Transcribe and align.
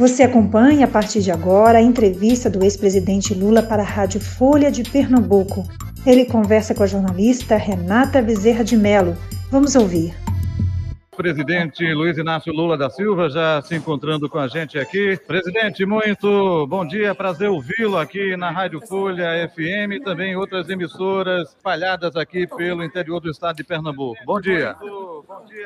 Você 0.00 0.22
acompanha 0.22 0.86
a 0.86 0.88
partir 0.88 1.20
de 1.20 1.30
agora 1.30 1.76
a 1.76 1.82
entrevista 1.82 2.48
do 2.48 2.64
ex-presidente 2.64 3.34
Lula 3.34 3.62
para 3.62 3.82
a 3.82 3.84
Rádio 3.84 4.18
Folha 4.18 4.70
de 4.70 4.82
Pernambuco. 4.82 5.68
Ele 6.06 6.24
conversa 6.24 6.74
com 6.74 6.82
a 6.82 6.86
jornalista 6.86 7.58
Renata 7.58 8.22
Bezerra 8.22 8.64
de 8.64 8.78
Mello. 8.78 9.14
Vamos 9.50 9.74
ouvir 9.76 10.14
presidente 11.20 11.92
Luiz 11.92 12.16
Inácio 12.16 12.50
Lula 12.50 12.78
da 12.78 12.88
Silva 12.88 13.28
já 13.28 13.60
se 13.60 13.76
encontrando 13.76 14.26
com 14.26 14.38
a 14.38 14.48
gente 14.48 14.78
aqui. 14.78 15.18
Presidente, 15.26 15.84
muito 15.84 16.66
bom 16.66 16.82
dia, 16.82 17.14
prazer 17.14 17.50
ouvi-lo 17.50 17.98
aqui 17.98 18.38
na 18.38 18.50
Rádio 18.50 18.80
Folha 18.80 19.46
FM 19.54 19.92
e 19.96 20.00
também 20.00 20.34
outras 20.34 20.70
emissoras 20.70 21.50
espalhadas 21.50 22.16
aqui 22.16 22.46
pelo 22.46 22.82
interior 22.82 23.20
do 23.20 23.30
estado 23.30 23.56
de 23.56 23.64
Pernambuco. 23.64 24.16
Bom 24.24 24.40
dia. 24.40 24.74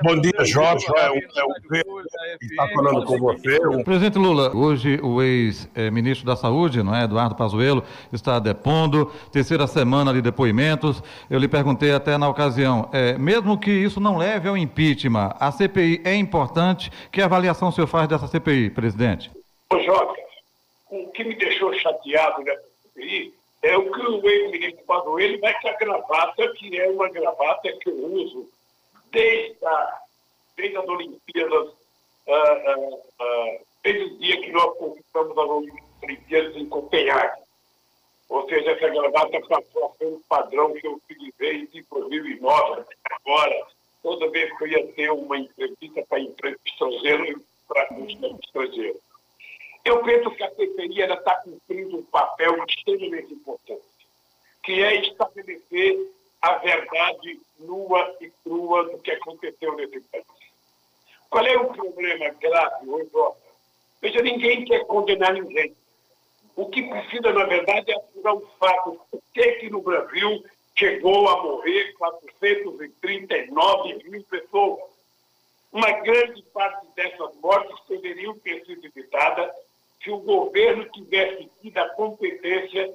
Bom 0.03 0.21
dia, 0.21 0.45
Jorge. 0.45 0.87
É 0.97 1.11
um, 1.11 1.17
é 1.17 2.37
estar 2.41 2.69
falando 2.69 3.05
com 3.05 3.19
você. 3.19 3.59
Presidente 3.85 4.19
Lula, 4.19 4.55
hoje 4.55 4.99
o 5.03 5.23
ex-ministro 5.23 6.27
da 6.27 6.37
Saúde, 6.37 6.83
não 6.83 6.95
é, 6.95 7.05
Eduardo 7.05 7.35
Pazuello, 7.35 7.85
está 8.13 8.39
depondo, 8.39 9.07
terceira 9.33 9.67
semana 9.67 10.13
de 10.13 10.21
depoimentos. 10.21 11.03
Eu 11.31 11.39
lhe 11.39 11.49
perguntei 11.49 11.93
até 11.93 12.19
na 12.19 12.29
ocasião, 12.29 12.89
é, 12.93 13.17
mesmo 13.17 13.59
que 13.59 13.71
isso 13.71 14.01
não 14.01 14.17
leve 14.17 14.49
ao 14.49 14.57
impeachment, 14.57 15.35
a 15.39 15.53
CPI 15.53 16.03
é 16.05 16.15
importante. 16.15 16.91
Que 17.13 17.23
avaliação 17.23 17.69
o 17.69 17.73
senhor 17.73 17.87
faz 17.87 18.09
dessa 18.09 18.27
CPI, 18.27 18.71
presidente? 18.71 19.31
Ô, 19.71 19.79
Jota, 19.81 20.15
o 20.91 21.09
que 21.09 21.25
me 21.25 21.35
deixou 21.35 21.73
chateado 21.75 22.43
nessa 22.43 22.65
CPI 22.83 23.33
é 23.63 23.77
o 23.77 23.91
que 23.91 24.01
o 24.01 24.29
ex-ministro 24.29 24.85
Pazuello 24.85 25.41
vai 25.41 25.59
com 25.61 25.69
a 25.69 25.73
gravata, 25.73 26.49
que 26.57 26.79
é 26.79 26.89
uma 26.89 27.09
gravata 27.09 27.73
que 27.81 27.89
eu 27.89 28.13
uso 28.13 28.49
desde, 29.15 29.65
a, 29.65 30.01
desde 30.57 30.77
as 30.77 30.89
Olimpíadas, 30.89 31.69
uh, 32.27 32.95
uh, 32.95 33.67
desde 33.83 34.05
o 34.05 34.19
dia 34.19 34.41
que 34.43 34.53
nós 34.53 34.77
conquistamos 34.77 35.39
as 35.39 35.49
Olimpíadas 35.49 36.57
em 36.57 36.69
Copenhague. 36.69 37.43
Ou 38.29 38.49
seja, 38.49 38.73
essa 38.73 38.89
gravata 38.89 39.41
passou 39.49 39.87
a 39.87 39.97
ser 39.97 40.07
um 40.07 40.21
padrão 40.29 40.75
que 40.75 40.87
eu 40.87 40.95
utilizei 40.95 41.69
em 41.73 41.85
2009, 41.91 42.85
agora 43.11 43.67
toda 44.03 44.31
vez 44.31 44.57
que 44.59 44.65
eu 44.65 44.69
ia 44.69 44.87
ter 44.93 45.11
uma 45.11 45.39
entrevista 45.39 46.05
para 46.09 46.21
empresa 46.21 46.59
estrangeira, 46.67 47.41
para 47.69 47.87
custo 47.87 48.39
estrangeiro. 48.43 49.01
Eu 49.85 50.03
penso 50.03 50.31
que 50.31 50.43
a 50.43 50.51
CPI 50.51 51.01
está 51.03 51.37
cumprindo 51.37 51.99
um 51.99 52.03
papel 52.05 52.65
extremamente 52.67 53.33
importante, 53.33 53.83
que 54.63 54.83
é 54.83 54.97
estabelecer 54.97 55.99
a 56.45 56.59
verdade 56.59 57.41
nua 57.59 58.15
e 58.21 58.31
crua 58.43 58.85
do 58.85 58.99
que 58.99 59.11
aconteceu 59.11 59.75
nesse 59.77 60.01
país. 60.01 60.25
Qual 61.31 61.47
é 61.47 61.57
o 61.57 61.73
problema 61.73 62.29
grave 62.41 62.89
hoje, 62.89 63.11
Veja, 64.01 64.21
ninguém 64.21 64.65
quer 64.65 64.85
condenar 64.87 65.33
ninguém. 65.33 65.75
O 66.55 66.69
que 66.69 66.83
precisa, 66.83 67.33
na 67.33 67.47
verdade, 67.47 67.91
é 67.91 67.97
apurar 67.97 68.35
o 68.35 68.47
fato. 68.59 69.01
Por 69.11 69.23
que, 69.33 69.53
que 69.53 69.71
no 69.71 69.81
Brasil 69.81 70.45
chegou 70.77 71.29
a 71.29 71.43
morrer 71.43 71.95
439 71.95 74.11
mil 74.11 74.23
pessoas. 74.25 74.81
Uma 75.73 75.91
grande 75.91 76.43
parte 76.53 76.87
dessas 76.95 77.35
mortes 77.37 77.81
poderiam 77.81 78.39
ter 78.39 78.65
sido 78.65 78.87
evitadas 78.87 79.51
se 80.03 80.11
o 80.11 80.19
governo 80.19 80.89
tivesse 80.91 81.51
tido 81.61 81.79
a 81.79 81.89
competência 81.91 82.93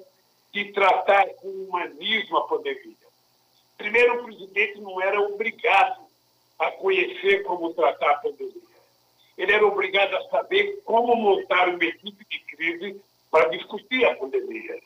de 0.51 0.71
tratar 0.71 1.27
com 1.35 1.47
humanismo 1.47 2.37
a 2.37 2.47
pandemia. 2.47 2.98
Primeiro, 3.79 4.19
o 4.19 4.25
presidente 4.25 4.79
não 4.81 5.01
era 5.01 5.21
obrigado 5.21 6.01
a 6.59 6.69
conhecer 6.71 7.43
como 7.43 7.73
tratar 7.73 8.11
a 8.11 8.17
pandemia. 8.17 8.69
Ele 9.37 9.53
era 9.53 9.65
obrigado 9.65 10.15
a 10.17 10.29
saber 10.29 10.81
como 10.83 11.15
montar 11.15 11.69
uma 11.69 11.85
equipe 11.85 12.25
de 12.29 12.39
crise 12.39 13.01
para 13.31 13.47
discutir 13.47 14.05
a 14.05 14.15
pandemia. 14.15 14.79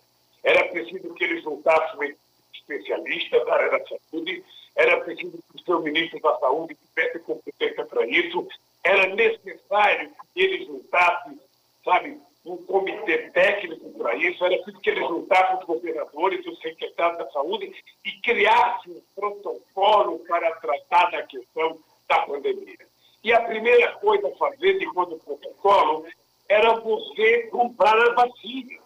Era 0.43 0.69
preciso 0.69 1.11
que 1.15 1.23
ele 1.23 1.41
juntasse 1.41 1.95
uma 1.95 2.05
especialistas 2.53 3.45
da 3.45 3.53
área 3.53 3.71
da 3.71 3.85
saúde, 3.85 4.43
era 4.75 5.01
preciso 5.01 5.31
que 5.31 5.61
o 5.61 5.65
seu 5.65 5.81
ministro 5.81 6.19
da 6.21 6.37
Saúde 6.37 6.77
tivesse 6.95 7.19
competência 7.19 7.85
para 7.85 8.05
isso, 8.07 8.47
era 8.83 9.07
necessário 9.07 10.11
que 10.33 10.41
ele 10.41 10.65
juntasse, 10.65 11.37
sabe, 11.83 12.19
um 12.45 12.57
comitê 12.57 13.29
técnico 13.29 13.89
para 13.97 14.15
isso, 14.15 14.43
era 14.45 14.55
preciso 14.57 14.79
que 14.81 14.89
ele 14.89 15.01
juntasse 15.01 15.52
os 16.23 16.29
governadores, 16.29 16.45
os 16.45 16.59
secretários 16.59 17.17
da 17.17 17.31
saúde 17.31 17.73
e 18.05 18.11
criasse 18.21 18.89
um 18.89 19.01
protocolo 19.15 20.19
para 20.19 20.55
tratar 20.55 21.11
da 21.11 21.23
questão 21.23 21.77
da 22.07 22.19
pandemia. 22.19 22.77
E 23.23 23.33
a 23.33 23.41
primeira 23.41 23.93
coisa 23.93 24.27
a 24.27 24.35
fazer, 24.35 24.77
de 24.79 24.85
quando 24.93 25.15
o 25.15 25.19
protocolo, 25.19 26.05
era 26.47 26.79
você 26.79 27.43
comprar 27.47 27.97
a 27.97 28.13
vacina. 28.13 28.79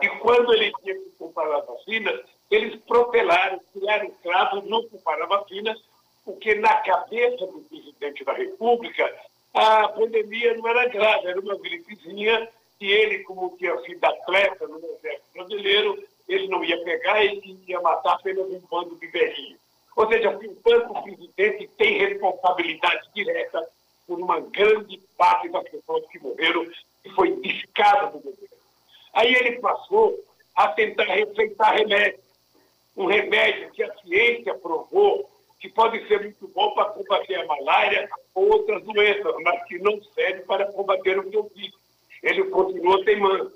E 0.00 0.08
quando 0.20 0.52
ele 0.54 0.72
tinha 0.82 0.94
que 0.94 1.10
comprar 1.18 1.52
a 1.52 1.60
vacina, 1.60 2.12
eles 2.50 2.80
protelaram, 2.86 3.60
criaram 3.72 4.10
casos, 4.22 4.64
não 4.64 4.86
culparam 4.88 5.24
a 5.24 5.38
vacina, 5.38 5.76
porque 6.24 6.54
na 6.54 6.74
cabeça 6.82 7.46
do 7.46 7.60
presidente 7.68 8.24
da 8.24 8.32
República 8.32 9.14
a 9.54 9.88
pandemia 9.88 10.56
não 10.56 10.68
era 10.68 10.88
grave, 10.88 11.26
era 11.26 11.40
uma 11.40 11.58
gripezinha 11.58 12.48
e 12.80 12.86
ele, 12.86 13.24
como 13.24 13.56
tinha 13.58 13.76
sido 13.80 14.04
atleta 14.04 14.66
no 14.68 14.78
exército 14.78 15.32
brasileiro, 15.34 15.98
ele 16.28 16.46
não 16.48 16.62
ia 16.62 16.82
pegar 16.84 17.24
e 17.24 17.58
ia 17.66 17.80
matar 17.80 18.14
apenas 18.14 18.46
um 18.46 18.60
bando 18.70 18.94
de 18.96 19.06
velhinhos. 19.08 19.58
Ou 19.96 20.06
seja, 20.08 20.30
portanto, 20.30 20.90
o 20.90 21.02
presidente 21.02 21.68
tem 21.76 21.98
responsabilidade 21.98 23.08
direta 23.14 23.66
por 24.06 24.20
uma 24.20 24.40
grande 24.40 24.98
parte 25.16 25.48
das 25.48 25.68
pessoas 25.68 26.06
que 26.08 26.20
morreram 26.20 26.64
e 27.04 27.10
foi 27.10 27.34
descada 27.40 28.06
do 28.12 28.18
governo. 28.18 28.56
Aí 29.12 29.34
ele 29.34 29.58
passou 29.58 30.16
a 30.54 30.68
tentar 30.68 31.04
receitar 31.04 31.74
remédios 31.74 32.28
um 32.96 33.06
remédio 33.06 33.70
que 33.70 33.82
a 33.82 33.94
ciência 33.98 34.54
provou 34.54 35.30
que 35.60 35.68
pode 35.68 36.06
ser 36.08 36.20
muito 36.20 36.48
bom 36.48 36.72
para 36.72 36.90
combater 36.90 37.36
a 37.36 37.46
malária 37.46 38.08
ou 38.34 38.52
outras 38.52 38.82
doenças, 38.82 39.34
mas 39.42 39.64
que 39.64 39.78
não 39.78 40.00
serve 40.14 40.40
para 40.42 40.66
combater 40.72 41.16
o 41.18 41.28
que 41.28 41.36
eu 41.36 41.50
disse. 41.54 41.74
Ele 42.22 42.44
continuou 42.44 43.04
teimando. 43.04 43.52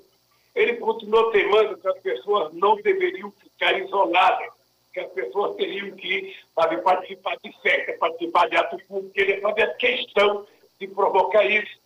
Ele 0.55 0.75
continuou 0.77 1.31
teimando 1.31 1.77
que 1.77 1.87
as 1.87 1.99
pessoas 1.99 2.53
não 2.53 2.75
deveriam 2.75 3.31
ficar 3.31 3.77
isoladas, 3.79 4.49
que 4.93 4.99
as 4.99 5.11
pessoas 5.11 5.55
teriam 5.55 5.91
que 5.95 6.35
sabe, 6.53 6.77
participar 6.81 7.35
de 7.43 7.51
festa, 7.61 7.97
participar 7.97 8.47
de 8.49 8.55
ato 8.55 8.77
público. 8.87 9.13
Ele 9.15 9.41
fazia 9.41 9.73
questão 9.75 10.45
de 10.79 10.87
provocar 10.87 11.43
isso. 11.45 11.79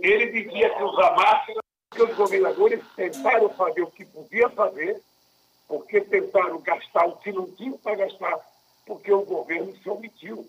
Ele 0.00 0.26
dizia 0.26 0.70
que 0.70 0.82
usar 0.82 1.16
máscara, 1.16 1.60
que 1.90 2.02
os 2.02 2.14
governadores 2.14 2.80
tentaram 2.94 3.48
fazer 3.50 3.82
o 3.82 3.90
que 3.90 4.04
podia 4.04 4.48
fazer, 4.50 5.00
porque 5.66 6.00
tentaram 6.02 6.60
gastar 6.60 7.06
o 7.06 7.16
que 7.16 7.32
não 7.32 7.50
tinha 7.52 7.76
para 7.78 7.96
gastar, 7.96 8.38
porque 8.86 9.12
o 9.12 9.22
governo 9.22 9.74
se 9.76 9.88
omitiu. 9.88 10.46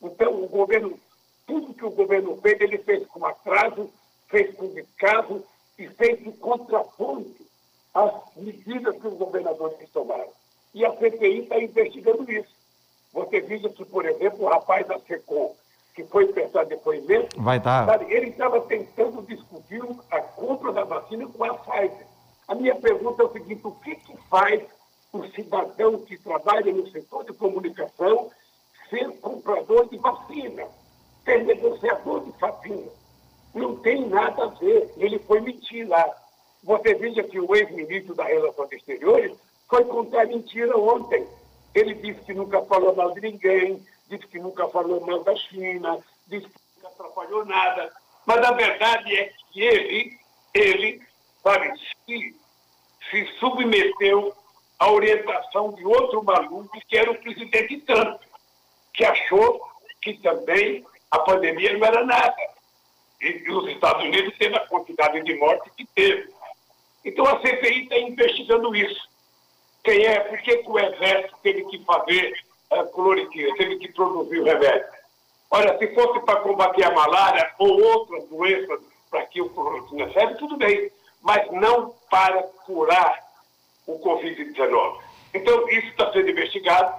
Então, 0.00 0.42
o 0.42 0.48
governo, 0.48 0.98
tudo 1.46 1.74
que 1.74 1.84
o 1.84 1.90
governo 1.90 2.40
fez, 2.40 2.60
ele 2.60 2.78
fez 2.78 3.06
com 3.08 3.24
atraso, 3.26 3.92
fez 4.30 4.54
com 4.54 4.68
descaso 4.68 5.44
e 5.78 5.88
fez 5.88 6.22
de 6.22 6.32
contraponto 6.32 7.44
às 7.92 8.12
medidas 8.36 8.96
que 8.96 9.08
os 9.08 9.14
governadores 9.14 9.76
tomaram. 9.92 10.28
E 10.72 10.84
a 10.84 10.92
CPI 10.92 11.40
está 11.40 11.58
investigando 11.58 12.30
isso. 12.30 12.54
Você 13.12 13.40
veja 13.40 13.68
que, 13.68 13.84
por 13.84 14.06
exemplo, 14.06 14.44
o 14.44 14.48
rapaz 14.48 14.86
da 14.86 14.98
SECOM, 15.00 15.54
que 15.94 16.04
foi 16.04 16.28
prestar 16.28 16.64
dar. 17.60 17.86
Sabe, 17.86 18.12
ele 18.12 18.30
estava 18.30 18.60
tentando 18.62 19.22
discutir 19.22 19.82
a 20.10 20.20
compra 20.20 20.72
da 20.72 20.84
vacina 20.84 21.26
com 21.26 21.44
a 21.44 21.54
Pfizer. 21.54 22.06
A 22.48 22.54
minha 22.54 22.74
pergunta 22.74 23.22
é 23.22 23.26
o 23.26 23.32
seguinte: 23.32 23.60
o 23.64 23.72
que, 23.72 23.94
que 23.94 24.16
faz 24.28 24.62
o 25.12 25.24
cidadão 25.28 25.98
que 25.98 26.16
trabalha 26.18 26.72
no 26.72 26.88
setor 26.90 27.24
de 27.24 27.32
comunicação 27.32 28.30
ser 28.88 29.08
comprador 29.20 29.88
de 29.88 29.98
vacina, 29.98 30.66
ser 31.24 31.44
negociador 31.44 32.24
de 32.24 32.32
vacina? 32.38 32.90
Não 33.54 33.76
tem 33.76 34.08
nada 34.08 34.44
a 34.44 34.48
ver. 34.48 34.92
Ele 34.96 35.18
foi 35.18 35.40
mentir 35.40 35.88
lá. 35.88 36.08
Você 36.62 36.94
veja 36.94 37.22
que 37.22 37.40
o 37.40 37.54
ex-ministro 37.54 38.14
da 38.14 38.24
Relações 38.24 38.72
Exteriores 38.72 39.32
foi 39.68 39.84
contar 39.84 40.26
mentira 40.26 40.76
ontem. 40.76 41.26
Ele 41.74 41.94
disse 41.94 42.20
que 42.22 42.34
nunca 42.34 42.60
falou 42.62 42.94
mal 42.94 43.12
de 43.12 43.20
ninguém, 43.20 43.80
disse 44.08 44.26
que 44.26 44.38
nunca 44.38 44.68
falou 44.68 45.00
mal 45.06 45.22
da 45.22 45.34
China, 45.36 45.98
disse 46.26 46.48
que 46.48 46.58
atrapalhou 47.00 47.44
nada. 47.44 47.92
Mas 48.26 48.38
a 48.38 48.52
verdade 48.52 49.16
é 49.16 49.32
que 49.52 49.60
ele, 49.60 50.18
ele, 50.54 51.02
sabe, 51.42 51.72
se 52.06 52.36
se 53.10 53.26
submeteu 53.38 54.32
à 54.78 54.90
orientação 54.90 55.72
de 55.72 55.84
outro 55.84 56.22
maluco, 56.22 56.80
que 56.86 56.96
era 56.96 57.10
o 57.10 57.20
presidente 57.20 57.78
Trump, 57.78 58.20
que 58.94 59.04
achou 59.04 59.60
que 60.00 60.14
também 60.14 60.84
a 61.10 61.18
pandemia 61.18 61.76
não 61.76 61.86
era 61.86 62.04
nada. 62.04 62.36
E 63.20 63.50
os 63.50 63.68
Estados 63.68 64.04
Unidos 64.04 64.36
teve 64.38 64.56
a 64.56 64.66
quantidade 64.66 65.22
de 65.22 65.34
mortes 65.34 65.72
que 65.76 65.84
teve. 65.86 66.32
Então 67.04 67.26
a 67.26 67.40
CPI 67.40 67.82
está 67.82 67.98
investigando 67.98 68.74
isso. 68.74 69.08
Quem 69.82 70.04
é? 70.04 70.20
Por 70.20 70.38
que, 70.38 70.58
que 70.58 70.70
o 70.70 70.78
Exército 70.78 71.36
teve 71.42 71.64
que 71.66 71.84
fazer 71.84 72.32
a 72.70 72.84
cloroquina, 72.84 73.56
teve 73.56 73.76
que 73.78 73.92
produzir 73.92 74.40
o 74.40 74.44
remédio? 74.44 74.99
Olha, 75.50 75.76
se 75.78 75.94
fosse 75.94 76.20
para 76.20 76.40
combater 76.40 76.84
a 76.84 76.92
malária 76.92 77.50
ou 77.58 77.82
outras 77.82 78.24
doenças 78.28 78.80
para 79.10 79.26
que 79.26 79.40
o 79.40 79.96
recebe, 79.96 80.36
tudo 80.36 80.56
bem, 80.56 80.90
mas 81.22 81.50
não 81.50 81.92
para 82.08 82.42
curar 82.64 83.18
o 83.86 83.98
Covid-19. 83.98 84.98
Então, 85.34 85.68
isso 85.68 85.88
está 85.88 86.12
sendo 86.12 86.30
investigado. 86.30 86.94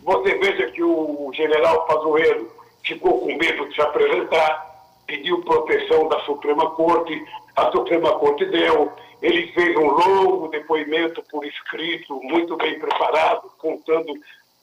Você 0.00 0.34
veja 0.38 0.70
que 0.70 0.82
o 0.82 1.30
general 1.34 1.86
Pazuello 1.86 2.52
ficou 2.84 3.20
com 3.20 3.34
medo 3.34 3.68
de 3.68 3.74
se 3.74 3.80
apresentar, 3.80 4.66
pediu 5.06 5.42
proteção 5.42 6.08
da 6.08 6.20
Suprema 6.20 6.70
Corte, 6.72 7.24
a 7.56 7.70
Suprema 7.72 8.18
Corte 8.18 8.44
deu, 8.46 8.92
ele 9.22 9.50
fez 9.52 9.74
um 9.76 9.88
longo 9.88 10.48
depoimento 10.48 11.22
por 11.30 11.44
escrito, 11.44 12.20
muito 12.22 12.56
bem 12.56 12.78
preparado, 12.78 13.50
contando 13.58 14.12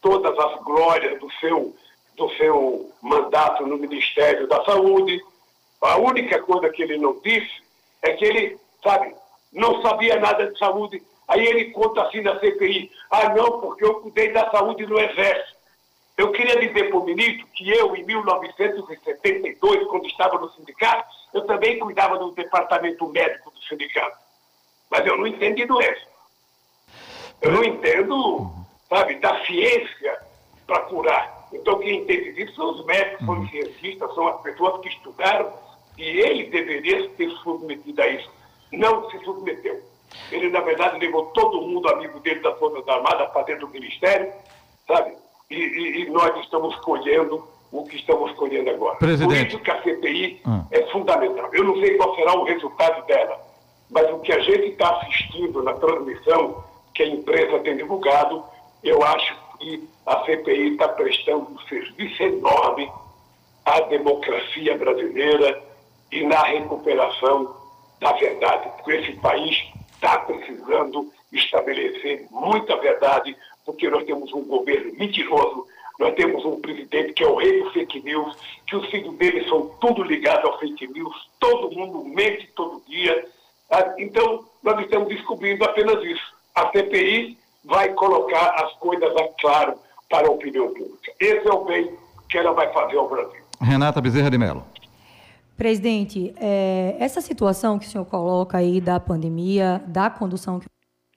todas 0.02 0.38
as 0.38 0.64
glórias 0.64 1.20
do 1.20 1.32
seu, 1.40 1.76
do 2.16 2.30
seu 2.36 2.92
mandato 3.02 3.66
no 3.66 3.78
Ministério 3.78 4.48
da 4.48 4.64
Saúde. 4.64 5.22
A 5.82 5.98
única 5.98 6.42
coisa 6.42 6.70
que 6.70 6.82
ele 6.82 6.98
não 6.98 7.20
disse 7.20 7.62
é 8.02 8.14
que 8.14 8.26
ele, 8.26 8.58
sabe, 8.82 9.14
não 9.52 9.82
sabia 9.82 10.20
nada 10.20 10.48
de 10.52 10.58
saúde. 10.58 11.04
Aí 11.28 11.46
ele 11.46 11.72
conta 11.72 12.04
assim 12.04 12.22
na 12.22 12.40
CPI: 12.40 12.92
ah, 13.10 13.30
não, 13.30 13.60
porque 13.60 13.84
eu 13.84 13.96
cuidei 14.02 14.32
da 14.32 14.50
saúde 14.52 14.86
no 14.86 15.00
Exército. 15.00 15.54
Eu 16.16 16.32
queria 16.32 16.60
dizer 16.60 16.90
para 16.90 17.00
o 17.00 17.06
ministro 17.06 17.48
que 17.48 17.68
eu, 17.70 17.96
em 17.96 18.04
1972, 18.04 19.88
quando 19.88 20.06
estava 20.06 20.38
no 20.38 20.52
sindicato, 20.52 21.08
eu 21.34 21.46
também 21.48 21.80
cuidava 21.80 22.20
do 22.20 22.32
departamento 22.32 23.08
médico 23.08 23.50
do 23.50 23.60
sindicato. 23.64 24.18
Mas 24.92 25.06
eu 25.08 25.18
não 25.18 25.26
entendo 25.26 25.56
de 25.56 25.66
doença. 25.66 26.08
Eu 27.42 27.52
não 27.52 27.64
entendo, 27.64 28.54
sabe, 28.88 29.16
da 29.16 29.44
ciência 29.46 30.20
para 30.68 30.82
curar. 30.82 31.43
Então, 31.54 31.80
quem 31.80 32.02
entende 32.02 32.34
disso 32.34 32.56
são 32.56 32.72
os 32.72 32.86
médicos, 32.86 33.26
são 33.26 33.40
os 33.40 33.50
cientistas, 33.50 34.16
são 34.16 34.28
as 34.28 34.42
pessoas 34.42 34.82
que 34.82 34.90
estudaram, 34.90 35.54
e 35.98 36.04
ele 36.04 36.46
deveria 36.46 37.08
ter 37.10 37.30
submetido 37.44 38.02
a 38.02 38.08
isso. 38.08 38.30
Não 38.72 39.10
se 39.10 39.20
submeteu. 39.20 39.82
Ele, 40.32 40.50
na 40.50 40.62
verdade, 40.62 41.00
levou 41.00 41.26
todo 41.28 41.62
mundo, 41.62 41.88
amigo 41.90 42.20
dele 42.20 42.40
das 42.40 42.58
Forças 42.58 42.88
Armadas, 42.88 43.30
para 43.32 43.44
dentro 43.44 43.68
do 43.68 43.74
Ministério, 43.74 44.32
sabe? 44.88 45.16
E, 45.50 45.56
e, 45.56 46.02
e, 46.02 46.10
nós 46.10 46.38
estamos 46.40 46.76
colhendo 46.78 47.48
o 47.72 47.84
que 47.86 47.98
estamos 47.98 48.32
colhendo 48.34 48.70
agora. 48.70 48.96
Presidente. 48.96 49.40
Por 49.40 49.48
isso 49.48 49.60
que 49.60 49.72
a 49.72 49.82
CPI 49.82 50.42
hum. 50.46 50.64
é 50.72 50.82
fundamental. 50.92 51.50
Eu 51.54 51.64
não 51.64 51.76
sei 51.80 51.96
qual 51.96 52.16
será 52.16 52.34
o 52.34 52.44
resultado 52.44 53.06
dela, 53.06 53.40
mas 53.90 54.12
o 54.12 54.20
que 54.20 54.32
a 54.32 54.40
gente 54.40 54.70
está 54.70 54.98
assistindo 54.98 55.62
na 55.62 55.74
transmissão 55.74 56.64
que 56.94 57.04
a 57.04 57.08
imprensa 57.08 57.60
tem 57.60 57.76
divulgado, 57.76 58.44
eu 58.84 59.04
acho 59.04 59.36
que 59.64 59.90
a 60.06 60.26
CPI 60.26 60.74
está 60.74 60.90
prestando 60.90 61.50
um 61.50 61.60
serviço 61.70 62.22
enorme 62.22 62.92
à 63.66 63.80
democracia 63.82 64.78
brasileira 64.78 65.64
e 66.12 66.24
na 66.24 66.44
recuperação 66.44 67.56
da 68.02 68.12
verdade, 68.12 68.70
porque 68.76 68.92
esse 68.92 69.14
país 69.14 69.56
está 69.94 70.20
precisando 70.20 71.10
estabelecer 71.32 72.28
muita 72.30 72.76
verdade, 72.76 73.36
porque 73.66 73.90
nós 73.90 74.04
temos 74.04 74.34
um 74.34 74.44
governo 74.44 74.94
mentiroso, 74.98 75.66
nós 75.98 76.14
temos 76.16 76.44
um 76.44 76.60
presidente 76.60 77.14
que 77.14 77.24
é 77.24 77.28
o 77.28 77.36
rei 77.36 77.64
do 77.64 77.72
fake 77.72 78.02
news, 78.02 78.36
que 78.68 78.76
os 78.76 78.86
filhos 78.90 79.16
dele 79.16 79.48
são 79.48 79.70
tudo 79.80 80.04
ligados 80.04 80.44
ao 80.44 80.60
fake 80.60 80.88
news, 80.88 81.30
todo 81.40 81.72
mundo 81.72 82.04
mente 82.04 82.50
todo 82.54 82.84
dia. 82.86 83.26
Tá? 83.70 83.96
Então, 83.98 84.44
nós 84.62 84.82
estamos 84.82 85.08
descobrindo 85.08 85.64
apenas 85.64 86.04
isso. 86.04 86.34
A 86.54 86.70
CPI 86.72 87.38
vai 87.64 87.90
colocar 87.94 88.56
as 88.64 88.74
coisas 88.74 89.10
a 89.16 89.28
claro 89.40 89.76
para 90.10 90.28
a 90.28 90.32
opinião 90.32 90.68
pública. 90.68 91.12
Esse 91.20 91.48
é 91.48 91.52
o 91.52 91.66
bem 91.66 91.96
que 92.30 92.38
ela 92.38 92.52
vai 92.54 92.72
fazer 92.74 92.98
ao 92.98 93.10
Brasil. 93.10 93.42
Renata 93.60 94.02
Bezerra 94.02 94.30
de 94.30 94.38
Mello. 94.38 94.64
Presidente, 95.56 96.34
é, 96.38 96.96
essa 97.00 97.22
situação 97.22 97.78
que 97.78 97.86
o 97.86 97.90
senhor 97.90 98.06
coloca 98.06 98.58
aí 98.58 98.82
da 98.82 99.00
pandemia, 99.00 99.82
da 99.88 100.10
condução 100.10 100.60
que 100.60 100.66
o 100.66 100.70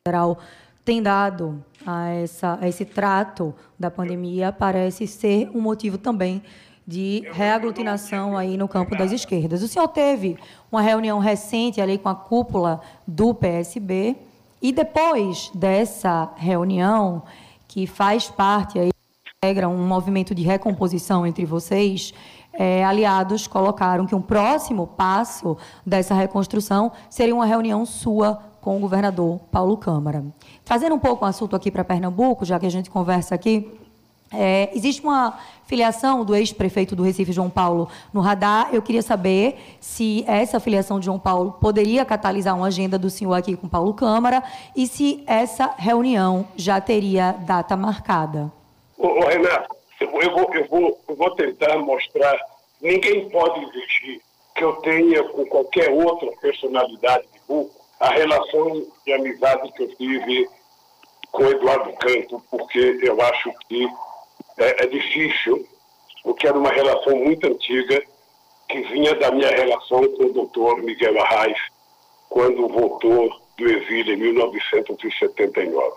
federal 0.06 0.38
tem 0.84 1.02
dado 1.02 1.64
a, 1.84 2.10
essa, 2.10 2.58
a 2.60 2.68
esse 2.68 2.84
trato 2.84 3.54
da 3.78 3.90
pandemia, 3.90 4.52
parece 4.52 5.06
ser 5.06 5.50
um 5.54 5.60
motivo 5.60 5.98
também 5.98 6.42
de 6.86 7.28
reaglutinação 7.32 8.36
aí 8.36 8.56
no 8.56 8.68
campo 8.68 8.96
das 8.96 9.10
esquerdas. 9.10 9.62
O 9.62 9.68
senhor 9.68 9.88
teve 9.88 10.38
uma 10.70 10.80
reunião 10.80 11.18
recente 11.18 11.80
ali 11.80 11.98
com 11.98 12.08
a 12.08 12.14
cúpula 12.14 12.80
do 13.06 13.34
PSB 13.34 14.16
e 14.60 14.72
depois 14.72 15.50
dessa 15.54 16.30
reunião, 16.36 17.22
que 17.68 17.86
faz 17.86 18.28
parte 18.28 18.78
aí, 18.78 18.90
integra 19.42 19.68
um 19.68 19.86
movimento 19.86 20.34
de 20.34 20.42
recomposição 20.42 21.26
entre 21.26 21.44
vocês, 21.44 22.12
é, 22.52 22.84
aliados 22.84 23.46
colocaram 23.46 24.06
que 24.06 24.14
um 24.14 24.22
próximo 24.22 24.86
passo 24.86 25.56
dessa 25.84 26.14
reconstrução 26.14 26.90
seria 27.10 27.34
uma 27.34 27.44
reunião 27.44 27.84
sua 27.84 28.42
com 28.60 28.76
o 28.76 28.80
governador 28.80 29.38
Paulo 29.52 29.76
Câmara. 29.76 30.24
Trazendo 30.64 30.94
um 30.94 30.98
pouco 30.98 31.24
o 31.24 31.28
assunto 31.28 31.54
aqui 31.54 31.70
para 31.70 31.84
Pernambuco, 31.84 32.44
já 32.44 32.58
que 32.58 32.66
a 32.66 32.70
gente 32.70 32.90
conversa 32.90 33.34
aqui, 33.34 33.72
é, 34.32 34.70
existe 34.76 35.02
uma 35.02 35.38
filiação 35.66 36.24
do 36.24 36.34
ex-prefeito 36.34 36.96
do 36.96 37.02
Recife, 37.02 37.32
João 37.32 37.50
Paulo, 37.50 37.88
no 38.12 38.20
radar. 38.20 38.70
Eu 38.72 38.80
queria 38.80 39.02
saber 39.02 39.56
se 39.80 40.24
essa 40.26 40.58
filiação 40.60 40.98
de 40.98 41.06
João 41.06 41.18
Paulo 41.18 41.52
poderia 41.60 42.04
catalisar 42.04 42.56
uma 42.56 42.68
agenda 42.68 42.98
do 42.98 43.10
senhor 43.10 43.34
aqui 43.34 43.56
com 43.56 43.68
Paulo 43.68 43.92
Câmara 43.92 44.42
e 44.74 44.86
se 44.86 45.22
essa 45.26 45.74
reunião 45.76 46.46
já 46.56 46.80
teria 46.80 47.32
data 47.32 47.76
marcada. 47.76 48.50
Ô, 48.96 49.08
ô 49.08 49.26
Renato, 49.26 49.76
eu 50.00 50.10
vou, 50.32 50.54
eu, 50.54 50.68
vou, 50.68 51.00
eu, 51.08 51.16
vou, 51.16 51.30
tentar 51.34 51.78
mostrar. 51.78 52.38
Ninguém 52.80 53.28
pode 53.28 53.60
exigir 53.64 54.20
que 54.54 54.64
eu 54.64 54.74
tenha 54.76 55.22
com 55.24 55.44
qualquer 55.46 55.90
outra 55.90 56.30
personalidade 56.40 57.24
de 57.32 57.40
Buco 57.46 57.74
a 57.98 58.10
relação 58.10 58.86
de 59.04 59.12
amizade 59.12 59.72
que 59.72 59.82
eu 59.82 59.96
tive 59.96 60.48
com 61.32 61.44
Eduardo 61.44 61.92
Canto, 61.94 62.42
porque 62.50 62.98
eu 63.02 63.20
acho 63.20 63.50
que 63.68 63.86
é, 64.58 64.84
é 64.84 64.86
difícil, 64.86 65.66
porque 66.22 66.46
era 66.46 66.58
uma 66.58 66.70
relação 66.70 67.16
muito 67.16 67.46
antiga 67.46 68.02
que 68.68 68.80
vinha 68.82 69.14
da 69.14 69.30
minha 69.30 69.50
relação 69.50 70.06
com 70.14 70.24
o 70.24 70.32
doutor 70.32 70.82
Miguel 70.82 71.20
Arraes, 71.20 71.58
quando 72.28 72.68
voltou 72.68 73.30
do 73.56 73.64
exílio 73.70 74.14
em 74.14 74.16
1979. 74.16 75.94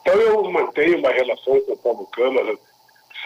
Então 0.00 0.14
eu 0.14 0.50
mantenho 0.50 0.98
uma 0.98 1.10
relação 1.10 1.60
com 1.60 1.72
o 1.72 1.76
Paulo 1.76 2.06
Câmara 2.06 2.58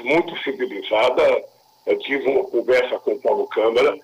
muito 0.00 0.36
civilizada. 0.42 1.44
Eu 1.86 1.98
tive 2.00 2.28
uma 2.28 2.44
conversa 2.44 2.98
com 2.98 3.12
o 3.12 3.20
Paulo 3.20 3.46
Câmara 3.48 3.98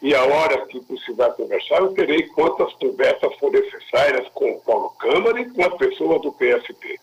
e 0.00 0.14
a 0.14 0.24
hora 0.24 0.66
que 0.66 0.80
precisar 0.80 1.30
conversar, 1.30 1.78
eu 1.78 1.92
terei 1.92 2.22
quantas 2.28 2.72
conversas 2.74 3.34
forem 3.36 3.60
necessárias 3.62 4.28
com 4.28 4.52
o 4.52 4.60
Paulo 4.60 4.90
Câmara 4.90 5.40
e 5.40 5.50
com 5.50 5.62
as 5.64 5.74
pessoas 5.76 6.22
do 6.22 6.32
PSP. 6.32 7.00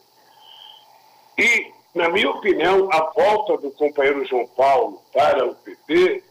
E, 1.37 1.73
na 1.95 2.09
minha 2.09 2.29
opinião, 2.29 2.89
a 2.91 3.09
volta 3.15 3.57
do 3.57 3.71
companheiro 3.71 4.25
João 4.25 4.45
Paulo 4.47 5.01
para 5.13 5.45
o 5.47 5.55
PT 5.55 6.21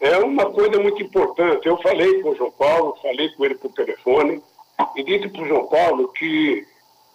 é 0.00 0.16
uma 0.18 0.48
coisa 0.52 0.80
muito 0.80 1.02
importante. 1.02 1.66
Eu 1.66 1.76
falei 1.78 2.22
com 2.22 2.30
o 2.30 2.36
João 2.36 2.52
Paulo, 2.52 2.96
falei 3.02 3.28
com 3.30 3.44
ele 3.44 3.56
por 3.56 3.72
telefone 3.72 4.40
e 4.94 5.02
disse 5.02 5.28
para 5.28 5.42
o 5.42 5.48
João 5.48 5.66
Paulo 5.66 6.08
que 6.12 6.64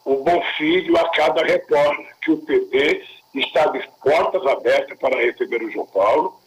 o 0.03 0.17
bom 0.17 0.43
filho 0.57 0.97
a 0.97 1.09
cada 1.11 1.43
retorna, 1.43 2.03
que 2.21 2.31
o 2.31 2.37
PT 2.37 3.05
está 3.35 3.67
de 3.67 3.87
portas 4.03 4.45
abertas 4.47 4.99
para 4.99 5.21
receber 5.21 5.63
o 5.63 5.71
João 5.71 5.87
Paulo. 5.87 6.37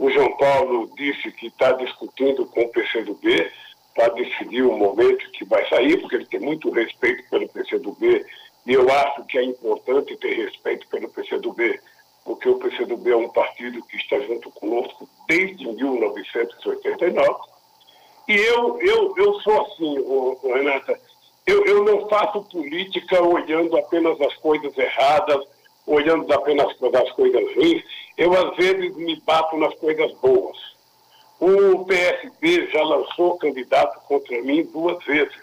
O 0.00 0.10
João 0.10 0.36
Paulo 0.36 0.90
disse 0.96 1.30
que 1.30 1.46
está 1.46 1.70
discutindo 1.70 2.46
com 2.46 2.62
o 2.62 2.68
PCdoB 2.68 3.48
para 3.94 4.08
decidir 4.08 4.62
o 4.62 4.76
momento 4.76 5.30
que 5.30 5.44
vai 5.44 5.66
sair, 5.68 6.00
porque 6.00 6.16
ele 6.16 6.26
tem 6.26 6.40
muito 6.40 6.68
respeito 6.70 7.22
pelo 7.30 7.48
PCdoB 7.48 8.26
e 8.66 8.72
eu 8.72 8.90
acho 8.90 9.24
que 9.26 9.38
é 9.38 9.44
importante 9.44 10.16
ter 10.16 10.34
respeito 10.34 10.88
pelo 10.88 11.08
PCdoB, 11.08 11.80
porque 12.24 12.48
o 12.48 12.58
PCdoB 12.58 13.10
é 13.10 13.16
um 13.16 13.28
partido 13.28 13.80
que 13.84 13.96
está 13.96 14.18
junto 14.20 14.50
conosco 14.50 15.08
desde 15.28 15.64
1989. 15.66 17.34
E 18.28 18.34
eu, 18.34 18.80
eu, 18.80 19.14
eu 19.16 19.34
sou 19.40 19.62
assim, 19.62 19.96
Renata, 20.52 21.00
eu, 21.46 21.64
eu 21.64 21.84
não 21.84 22.08
faço 22.08 22.42
política 22.42 23.22
olhando 23.22 23.76
apenas 23.76 24.20
as 24.20 24.34
coisas 24.38 24.76
erradas, 24.76 25.46
olhando 25.86 26.32
apenas 26.32 26.66
as 26.66 27.12
coisas 27.12 27.54
ruins. 27.54 27.84
Eu, 28.18 28.32
às 28.32 28.56
vezes, 28.56 28.96
me 28.96 29.14
bato 29.20 29.56
nas 29.56 29.72
coisas 29.76 30.12
boas. 30.14 30.58
O 31.38 31.84
PSB 31.84 32.68
já 32.70 32.82
lançou 32.82 33.38
candidato 33.38 34.00
contra 34.08 34.42
mim 34.42 34.64
duas 34.64 35.04
vezes. 35.04 35.36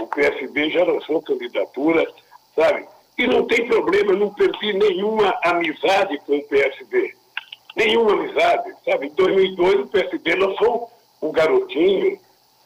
O 0.00 0.06
PSB 0.06 0.70
já 0.70 0.84
lançou 0.84 1.20
candidatura, 1.22 2.06
sabe? 2.56 2.86
E 3.16 3.26
não 3.26 3.46
tem 3.46 3.66
problema, 3.68 4.14
não 4.14 4.34
perdi 4.34 4.72
nenhuma 4.72 5.38
amizade 5.44 6.18
com 6.26 6.36
o 6.36 6.42
PSB. 6.44 7.14
Nenhuma 7.76 8.12
amizade, 8.12 8.74
sabe? 8.84 9.06
Em 9.06 9.10
2002 9.10 9.80
o 9.80 9.86
PSB 9.86 10.34
lançou 10.34 10.90
o 11.20 11.30
garotinho, 11.30 12.18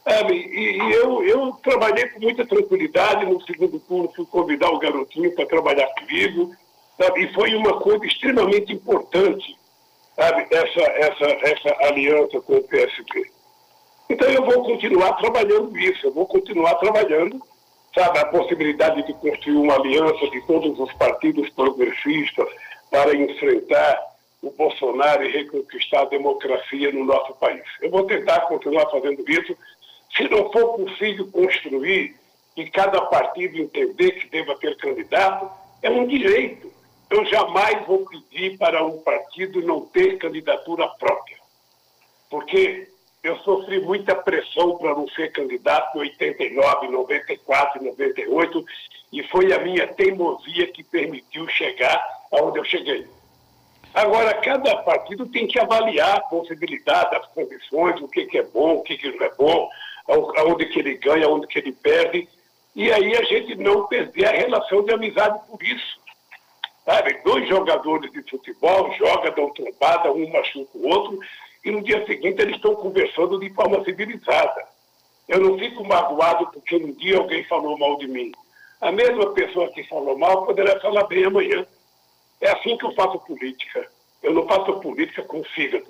Sabe? 0.03 0.35
E, 0.35 0.79
e 0.79 0.93
eu, 0.93 1.23
eu 1.25 1.53
trabalhei 1.63 2.09
com 2.09 2.21
muita 2.21 2.47
tranquilidade. 2.47 3.27
No 3.27 3.41
segundo 3.43 3.79
turno, 3.81 4.11
fui 4.15 4.25
convidar 4.27 4.71
o 4.71 4.79
garotinho 4.79 5.35
para 5.35 5.47
trabalhar 5.47 5.87
comigo. 5.95 6.55
Sabe? 6.97 7.25
E 7.25 7.33
foi 7.35 7.55
uma 7.55 7.79
coisa 7.81 8.05
extremamente 8.07 8.73
importante, 8.73 9.57
sabe? 10.17 10.47
Essa, 10.51 10.81
essa, 10.81 11.25
essa 11.25 11.87
aliança 11.87 12.41
com 12.41 12.57
o 12.57 12.63
PSP. 12.63 13.31
Então 14.09 14.29
eu 14.29 14.45
vou 14.45 14.65
continuar 14.65 15.13
trabalhando 15.15 15.77
isso, 15.79 16.07
eu 16.07 16.13
vou 16.13 16.27
continuar 16.27 16.75
trabalhando, 16.75 17.41
sabe, 17.95 18.19
a 18.19 18.27
possibilidade 18.27 19.03
de 19.07 19.13
construir 19.15 19.57
uma 19.57 19.75
aliança 19.75 20.29
de 20.31 20.41
todos 20.47 20.79
os 20.79 20.93
partidos 20.95 21.49
progressistas 21.51 22.49
para 22.91 23.15
enfrentar 23.17 24.11
o 24.43 24.51
Bolsonaro 24.51 25.25
e 25.25 25.33
reconquistar 25.33 26.03
a 26.03 26.07
democracia 26.07 26.93
no 26.93 27.05
nosso 27.05 27.35
país. 27.35 27.63
Eu 27.81 27.91
vou 27.91 28.05
tentar 28.05 28.41
continuar 28.43 28.87
fazendo 28.91 29.25
isso. 29.29 29.57
Se 30.17 30.29
não 30.29 30.51
for 30.51 30.77
possível 30.77 31.27
construir 31.31 32.17
e 32.57 32.69
cada 32.71 33.03
partido 33.03 33.59
entender 33.59 34.13
que 34.13 34.29
deva 34.29 34.57
ter 34.57 34.77
candidato, 34.77 35.51
é 35.83 35.91
um 35.91 36.07
direito. 36.07 36.73
Eu 37.11 37.25
jamais 37.27 37.87
vou 37.87 38.07
pedir 38.07 38.57
para 38.57 38.85
um 38.85 38.99
partido 38.99 39.61
não 39.63 39.83
ter 39.83 40.17
candidatura 40.19 40.89
própria. 40.89 41.39
Porque 42.29 42.89
eu 43.23 43.37
sofri 43.41 43.81
muita 43.81 44.15
pressão 44.15 44.77
para 44.79 44.95
não 44.95 45.07
ser 45.09 45.31
candidato 45.33 45.99
em 45.99 46.01
89, 46.01 46.89
94, 46.89 47.83
98, 47.83 48.65
e 49.13 49.23
foi 49.25 49.53
a 49.53 49.59
minha 49.59 49.87
teimosia 49.87 50.67
que 50.69 50.83
permitiu 50.83 51.47
chegar 51.49 52.03
aonde 52.33 52.59
eu 52.59 52.65
cheguei. 52.65 53.07
Agora, 53.93 54.33
cada 54.35 54.77
partido 54.77 55.27
tem 55.27 55.47
que 55.47 55.59
avaliar 55.59 56.17
a 56.17 56.21
possibilidade, 56.21 57.17
as 57.17 57.27
condições, 57.27 58.01
o 58.01 58.09
que, 58.09 58.25
que 58.27 58.39
é 58.39 58.43
bom, 58.43 58.77
o 58.77 58.83
que, 58.83 58.97
que 58.97 59.11
não 59.11 59.27
é 59.27 59.35
bom, 59.35 59.69
aonde 60.07 60.67
que 60.67 60.79
ele 60.79 60.97
ganha, 60.97 61.27
aonde 61.27 61.47
que 61.47 61.59
ele 61.59 61.73
perde, 61.73 62.29
e 62.75 62.91
aí 62.93 63.17
a 63.17 63.23
gente 63.25 63.57
não 63.57 63.87
perder 63.87 64.27
a 64.27 64.33
relação 64.33 64.83
de 64.85 64.95
amizade 64.95 65.41
por 65.49 65.61
isso. 65.63 66.01
Sabe, 66.85 67.21
dois 67.25 67.49
jogadores 67.49 68.11
de 68.11 68.23
futebol 68.23 68.93
jogam, 68.95 69.35
dão 69.35 69.51
trombada, 69.53 70.13
um 70.13 70.31
machuca 70.31 70.71
o 70.75 70.89
outro, 70.89 71.19
e 71.65 71.71
no 71.71 71.83
dia 71.83 72.05
seguinte 72.07 72.41
eles 72.41 72.57
estão 72.57 72.75
conversando 72.75 73.39
de 73.39 73.51
forma 73.51 73.85
civilizada. 73.85 74.67
Eu 75.29 75.41
não 75.41 75.59
fico 75.59 75.85
magoado 75.85 76.47
porque 76.53 76.77
um 76.77 76.93
dia 76.93 77.19
alguém 77.19 77.45
falou 77.45 77.79
mal 77.79 77.97
de 77.99 78.09
mim. 78.09 78.33
A 78.81 78.91
mesma 78.91 79.33
pessoa 79.33 79.71
que 79.71 79.85
falou 79.85 80.19
mal 80.19 80.47
poderá 80.47 80.81
falar 80.81 81.05
bem 81.05 81.25
amanhã. 81.25 81.67
É 82.41 82.51
assim 82.51 82.77
que 82.77 82.87
eu 82.87 82.93
faço 82.95 83.19
política. 83.21 83.87
Eu 84.23 84.33
não 84.33 84.47
faço 84.47 84.81
política 84.81 85.23
com 85.23 85.41
o 85.41 85.45
fígado. 85.45 85.87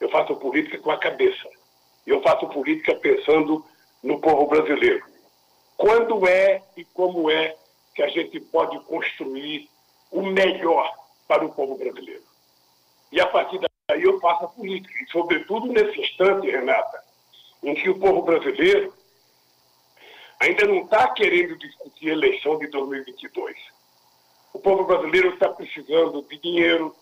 Eu 0.00 0.08
faço 0.10 0.34
política 0.36 0.78
com 0.78 0.90
a 0.90 0.98
cabeça. 0.98 1.48
Eu 2.06 2.20
faço 2.22 2.48
política 2.48 2.94
pensando 2.96 3.64
no 4.02 4.20
povo 4.20 4.46
brasileiro. 4.46 5.04
Quando 5.76 6.26
é 6.26 6.62
e 6.76 6.84
como 6.84 7.30
é 7.30 7.56
que 7.94 8.02
a 8.02 8.08
gente 8.08 8.38
pode 8.40 8.78
construir 8.80 9.68
o 10.10 10.22
melhor 10.22 10.92
para 11.26 11.44
o 11.44 11.52
povo 11.52 11.76
brasileiro? 11.76 12.22
E 13.10 13.20
a 13.20 13.26
partir 13.26 13.60
daí 13.88 14.02
eu 14.02 14.20
faço 14.20 14.44
a 14.44 14.48
política. 14.48 14.94
E, 15.02 15.10
sobretudo, 15.10 15.66
nesse 15.66 16.00
instante, 16.00 16.50
Renata, 16.50 17.02
em 17.62 17.74
que 17.74 17.88
o 17.88 17.98
povo 17.98 18.22
brasileiro 18.22 18.92
ainda 20.40 20.66
não 20.66 20.84
está 20.84 21.08
querendo 21.08 21.56
discutir 21.58 22.10
a 22.10 22.12
eleição 22.12 22.58
de 22.58 22.66
2022 22.68 23.74
o 24.54 24.60
povo 24.60 24.84
brasileiro 24.84 25.30
está 25.30 25.48
precisando 25.48 26.22
de 26.22 26.38
dinheiro, 26.38 26.94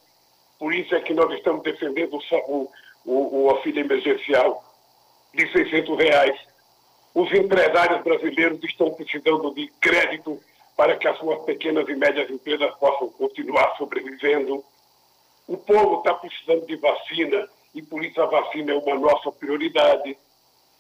por 0.59 0.75
isso 0.75 0.95
é 0.95 1.01
que 1.03 1.13
nós 1.13 1.31
estamos 1.35 1.63
defendendo 1.63 2.19
o, 2.49 2.71
o, 3.05 3.43
o 3.45 3.51
auxílio 3.51 3.85
emergencial 3.85 4.65
de 5.35 5.53
600 5.53 5.99
reais. 5.99 6.41
Os 7.15 7.31
empresários 7.31 8.03
brasileiros 8.03 8.59
estão 8.65 8.91
precisando 8.93 9.53
de 9.55 9.71
crédito 9.81 10.41
para 10.75 10.97
que 10.97 11.07
as 11.07 11.19
suas 11.19 11.45
pequenas 11.45 11.87
e 11.91 11.95
médias 11.95 12.31
empresas 12.31 12.75
possam 12.77 13.11
continuar 13.11 13.77
sobrevivendo. 13.77 14.65
O 15.53 15.59
povo 15.59 15.99
está 15.99 16.15
precisando 16.15 16.65
de 16.65 16.77
vacina 16.77 17.47
e 17.75 17.83
por 17.83 18.03
isso 18.03 18.23
a 18.23 18.25
vacina 18.25 18.73
é 18.73 18.75
uma 18.75 18.95
nossa 18.95 19.31
prioridade. 19.31 20.17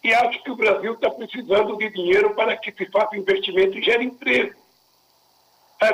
E 0.03 0.15
acho 0.15 0.43
que 0.43 0.51
o 0.51 0.57
Brasil 0.57 0.95
está 0.95 1.11
precisando 1.11 1.77
de 1.77 1.91
dinheiro 1.91 2.35
para 2.35 2.57
que 2.57 2.73
se 2.73 2.87
faça 2.87 3.15
investimento 3.15 3.77
e 3.77 3.83
gere 3.83 4.03
emprego. 4.03 4.59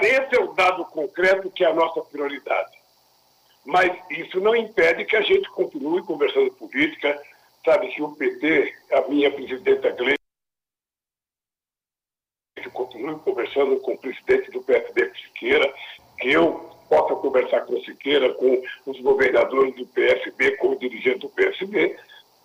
Esse 0.00 0.36
é 0.36 0.40
o 0.40 0.52
dado 0.52 0.84
concreto 0.84 1.50
que 1.50 1.64
é 1.64 1.66
a 1.66 1.74
nossa 1.74 2.02
prioridade. 2.02 2.78
Mas 3.66 3.98
isso 4.10 4.38
não 4.38 4.54
impede 4.54 5.04
que 5.06 5.16
a 5.16 5.22
gente 5.22 5.50
continue 5.50 6.00
conversando 6.04 6.52
política. 6.52 7.20
Sabe 7.64 7.88
que 7.88 8.00
o 8.00 8.14
PT, 8.14 8.76
a 8.92 9.00
minha 9.08 9.32
presidenta 9.32 9.90
Gleisi, 9.90 10.18
continue 12.72 13.18
conversando 13.18 13.80
com 13.80 13.94
o 13.94 13.98
presidente 13.98 14.52
do 14.52 14.62
PSB, 14.62 15.12
Siqueira, 15.16 15.74
que 16.20 16.30
eu 16.30 16.78
possa 16.88 17.14
conversar 17.16 17.60
com 17.62 17.74
o 17.74 17.76
Siqueira, 17.88 18.32
com 18.34 18.62
os 18.86 19.00
governadores 19.00 19.74
do 19.74 19.86
PSB, 19.86 20.56
com 20.58 20.68
o 20.68 20.78
dirigente 20.78 21.20
do 21.20 21.28
PSB, 21.28 21.96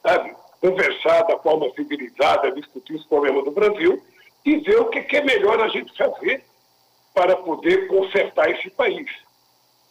sabe? 0.02 0.36
conversar 0.64 1.24
da 1.24 1.38
forma 1.40 1.70
civilizada, 1.76 2.50
discutir 2.54 2.96
os 2.96 3.06
problemas 3.06 3.44
do 3.44 3.52
Brasil 3.52 4.02
e 4.46 4.56
ver 4.60 4.80
o 4.80 4.86
que 4.86 5.18
é 5.18 5.22
melhor 5.22 5.62
a 5.62 5.68
gente 5.68 5.96
fazer 5.98 6.42
para 7.14 7.36
poder 7.36 7.88
consertar 7.88 8.50
esse 8.50 8.70
país. 8.70 9.10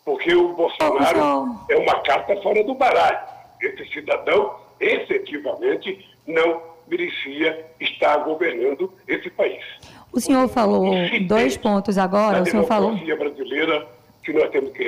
Porque 0.03 0.35
o 0.35 0.55
Bolsonaro 0.55 1.61
é 1.69 1.77
uma 1.77 2.01
carta 2.01 2.41
fora 2.41 2.65
do 2.65 2.75
baralho. 2.75 3.19
Esse 3.61 3.85
cidadão, 3.93 4.57
efetivamente, 4.81 6.09
não 6.27 6.63
merecia 6.89 7.67
estar 7.79 8.17
governando 8.25 8.91
esse 9.07 9.29
país. 9.29 9.63
O 10.11 10.21
senhor 10.21 10.49
falou 10.49 10.95
dois 11.29 11.55
pontos 11.59 11.99
agora. 11.99 12.43
o 12.43 12.47
senhor 12.47 12.65
falou. 12.65 12.97
brasileira 12.97 13.87
que 14.25 14.33
nós 14.33 14.49
temos 14.51 14.73
que 14.73 14.85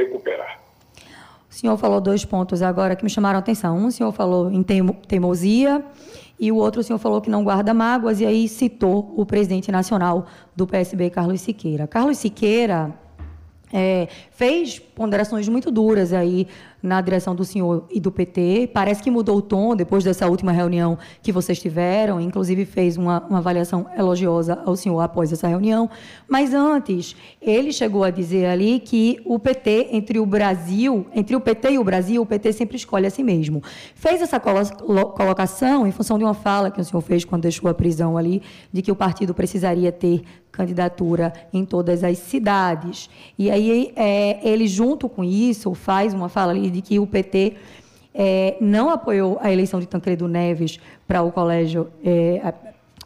senhor 1.65 1.79
falou 1.79 1.99
dois 1.99 2.27
pontos 2.27 2.61
agora 2.61 2.95
que 2.95 3.03
me 3.03 3.09
chamaram 3.09 3.39
a 3.39 3.41
atenção. 3.41 3.79
Um, 3.79 3.87
o 3.87 3.91
senhor 3.91 4.13
falou 4.13 4.53
em 4.53 4.63
teimosia 5.09 5.83
e 6.39 6.53
o 6.53 6.57
outro 6.57 6.83
o 6.83 6.85
senhor 6.85 6.99
falou 6.99 7.23
que 7.23 7.31
não 7.31 7.43
guarda 7.43 7.73
mágoas, 7.73 8.21
e 8.21 8.27
aí 8.27 8.47
citou 8.49 9.15
o 9.17 9.25
presidente 9.25 9.73
nacional 9.73 10.27
do 10.55 10.67
PSB, 10.67 11.09
Carlos 11.09 11.41
Siqueira. 11.41 11.87
Carlos 11.87 12.19
Siqueira 12.19 12.93
é, 13.73 14.09
fez 14.31 14.79
ponderações 14.79 15.49
muito 15.49 15.71
duras 15.71 16.13
aí 16.13 16.47
na 16.85 17.01
direção 17.01 17.35
do 17.35 17.47
senhor 17.47 17.87
e 17.91 17.99
do 17.99 18.13
PT. 18.13 18.71
Parece 18.75 19.03
que 19.03 19.11
mudou 19.11 19.39
o 19.39 19.43
tom 19.43 19.75
depois 19.75 20.05
dessa 20.05 20.29
última 20.29 20.53
reunião 20.53 20.99
que 21.23 21.33
vocês 21.33 21.59
tiveram, 21.59 22.21
inclusive 22.21 22.67
fez 22.67 22.99
uma, 22.99 23.21
uma 23.27 23.39
avaliação 23.39 23.87
elogiosa 23.97 24.61
ao 24.67 24.77
senhor 24.77 25.01
após 25.01 25.33
essa 25.33 25.49
reunião. 25.49 25.89
Mas 26.29 26.53
antes, 26.53 27.17
ele 27.41 27.73
chegou 27.73 28.05
a 28.05 28.11
dizer 28.11 28.45
ali 28.45 28.79
que 28.81 29.19
o 29.25 29.39
PT, 29.39 29.89
entre 29.93 30.19
o 30.19 30.27
Brasil, 30.27 31.07
entre 31.15 31.35
o 31.35 31.41
PT 31.41 31.73
e 31.73 31.79
o 31.79 31.85
Brasil, 31.85 32.21
o 32.21 32.27
PT 32.27 32.53
sempre 32.53 32.77
escolhe 32.77 33.07
a 33.07 33.11
si 33.11 33.23
mesmo. 33.23 33.63
Fez 33.95 34.21
essa 34.21 34.39
colocação 34.39 35.87
em 35.87 35.91
função 35.91 36.19
de 36.19 36.25
uma 36.25 36.35
fala 36.35 36.71
que 36.71 36.83
o 36.83 36.85
senhor 36.85 37.01
fez 37.01 37.25
quando 37.25 37.43
deixou 37.43 37.71
a 37.71 37.75
prisão 37.75 38.19
ali, 38.19 38.43
de 38.71 38.83
que 38.83 38.93
o 38.93 38.97
partido 38.97 39.33
precisaria 39.33 39.91
ter 39.91 40.23
candidatura 40.55 41.33
em 41.53 41.65
todas 41.65 42.05
as 42.05 42.19
cidades. 42.19 43.11
E 43.39 43.51
aí 43.51 43.93
é, 43.97 44.39
ele, 44.49 44.67
junto 44.69 45.09
com 45.09 45.25
isso, 45.25 45.75
faz 45.75 46.15
uma 46.15 46.29
fala 46.29 46.53
ali 46.53 46.71
de 46.75 46.83
que 46.83 46.99
o 46.99 47.07
PT 47.07 47.55
é, 48.13 48.57
não 48.61 48.91
apoiou 48.91 49.39
a 49.41 49.53
eleição 49.53 49.81
de 49.81 49.87
Tancredo 49.87 50.29
Neves 50.29 50.79
para 51.07 51.23
o 51.23 51.33
colégio 51.33 51.89
é, 52.05 52.53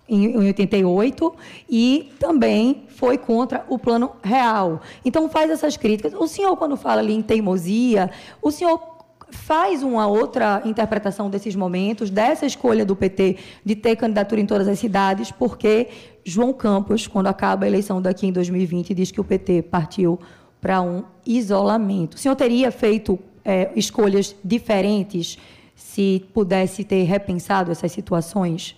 em, 0.09 0.25
em 0.25 0.47
88 0.47 1.35
e 1.69 2.13
também 2.19 2.85
foi 2.89 3.19
contra 3.19 3.65
o 3.69 3.79
plano 3.79 4.13
real. 4.23 4.81
Então 5.05 5.29
faz 5.29 5.51
essas 5.51 5.77
críticas. 5.77 6.15
O 6.15 6.27
senhor, 6.27 6.57
quando 6.57 6.77
fala 6.77 7.01
ali 7.01 7.15
em 7.15 7.23
teimosia, 7.23 8.11
o 8.41 8.51
senhor 8.51 8.99
faz 9.31 9.83
uma 9.83 10.07
outra 10.07 10.63
interpretação 10.65 11.29
desses 11.29 11.55
momentos, 11.55 12.09
dessa 12.09 12.47
escolha 12.47 12.85
do 12.85 12.97
PT 12.97 13.37
de 13.63 13.77
ter 13.77 13.97
candidatura 13.97 14.41
em 14.41 14.47
todas 14.47 14.67
as 14.67 14.79
cidades, 14.79 15.31
porque 15.31 15.89
João 16.25 16.53
Campos, 16.53 17.07
quando 17.07 17.27
acaba 17.27 17.65
a 17.65 17.69
eleição 17.69 18.01
daqui 18.01 18.27
em 18.27 18.33
2020, 18.33 18.95
diz 18.95 19.11
que 19.11 19.21
o 19.21 19.25
PT 19.25 19.63
partiu 19.63 20.19
para 20.61 20.81
um 20.81 21.05
isolamento. 21.27 22.15
O 22.17 22.19
senhor 22.19 22.35
teria 22.35 22.71
feito 22.73 23.19
é, 23.49 23.71
escolhas 23.75 24.37
diferentes 24.45 25.39
se 25.75 26.23
pudesse 26.35 26.85
ter 26.85 27.05
repensado 27.05 27.73
essas 27.73 27.91
situações? 27.91 28.77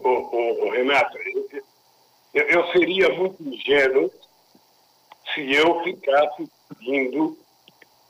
Ô, 0.00 0.08
ô, 0.08 0.74
eu, 2.34 2.42
eu 2.42 2.66
seria 2.72 3.08
muito 3.10 3.40
ingênuo 3.40 4.10
se 5.32 5.54
eu 5.54 5.80
ficasse 5.84 6.48
pedindo 6.68 7.38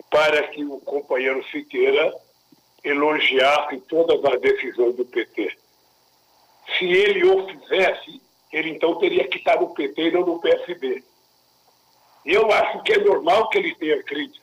para 0.09 0.49
que 0.49 0.65
o 0.65 0.81
companheiro 0.81 1.45
Siqueira 1.51 2.15
elogiasse 2.83 3.79
todas 3.81 4.25
as 4.25 4.41
decisões 4.41 4.97
do 4.97 5.05
PT. 5.05 5.55
Se 6.79 6.87
ele 6.87 7.25
o 7.25 7.47
fizesse, 7.47 8.23
ele 8.51 8.71
então 8.71 8.99
teria 8.99 9.29
que 9.29 9.37
estar 9.37 9.61
no 9.61 9.75
PT 9.75 10.03
e 10.03 10.13
não 10.13 10.25
no 10.25 10.41
PSB. 10.41 11.05
Eu 12.25 12.51
acho 12.51 12.83
que 12.85 12.93
é 12.95 12.99
normal 12.99 13.51
que 13.51 13.59
ele 13.59 13.75
tenha 13.75 14.03
crítica. 14.03 14.40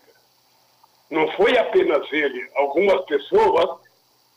Não 1.10 1.32
foi 1.34 1.58
apenas 1.58 2.12
ele. 2.12 2.50
Algumas 2.56 3.06
pessoas 3.06 3.80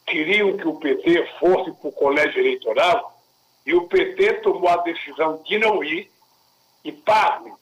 queriam 0.07 0.57
que 0.57 0.67
o 0.67 0.79
PT 0.79 1.27
fosse 1.39 1.73
para 1.73 1.89
o 1.89 1.93
colégio 1.93 2.41
eleitoral 2.41 3.21
e 3.67 3.75
o 3.75 3.87
PT 3.89 4.35
tomou 4.41 4.69
a 4.69 4.79
decisão 4.79 5.43
de 5.45 5.59
não 5.59 5.83
ir. 5.83 6.11
E, 6.85 6.93
pasme, 6.93 7.53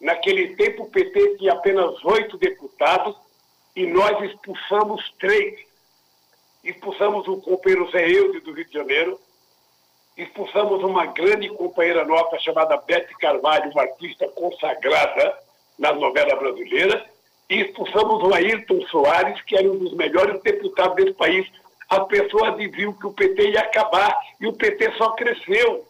naquele 0.00 0.54
tempo 0.54 0.84
o 0.84 0.90
PT 0.90 1.36
tinha 1.38 1.52
apenas 1.52 2.02
oito 2.04 2.38
deputados 2.38 3.16
e 3.74 3.86
nós 3.86 4.20
expulsamos 4.22 5.02
três. 5.18 5.66
expulsamos 6.64 7.26
o 7.28 7.40
companheiro 7.40 7.90
Zé 7.90 8.08
Eude 8.08 8.40
do 8.40 8.52
Rio 8.52 8.64
de 8.64 8.72
Janeiro, 8.72 9.20
expulsamos 10.16 10.82
uma 10.82 11.06
grande 11.06 11.48
companheira 11.50 12.04
nossa 12.04 12.38
chamada 12.40 12.76
Bete 12.76 13.16
Carvalho, 13.18 13.70
uma 13.70 13.82
artista 13.82 14.28
consagrada 14.30 15.38
na 15.78 15.92
novela 15.92 16.34
brasileira, 16.34 17.08
e 17.48 17.62
expulsamos 17.62 18.22
o 18.22 18.34
Ayrton 18.34 18.80
Soares, 18.88 19.40
que 19.42 19.56
era 19.56 19.70
um 19.70 19.78
dos 19.78 19.94
melhores 19.94 20.40
deputados 20.42 20.96
desse 20.96 21.14
país. 21.14 21.46
As 21.88 22.06
pessoas 22.06 22.56
viu 22.56 22.92
que 22.92 23.06
o 23.06 23.12
PT 23.12 23.50
ia 23.50 23.60
acabar 23.60 24.14
e 24.38 24.46
o 24.46 24.52
PT 24.52 24.92
só 24.98 25.12
cresceu. 25.12 25.86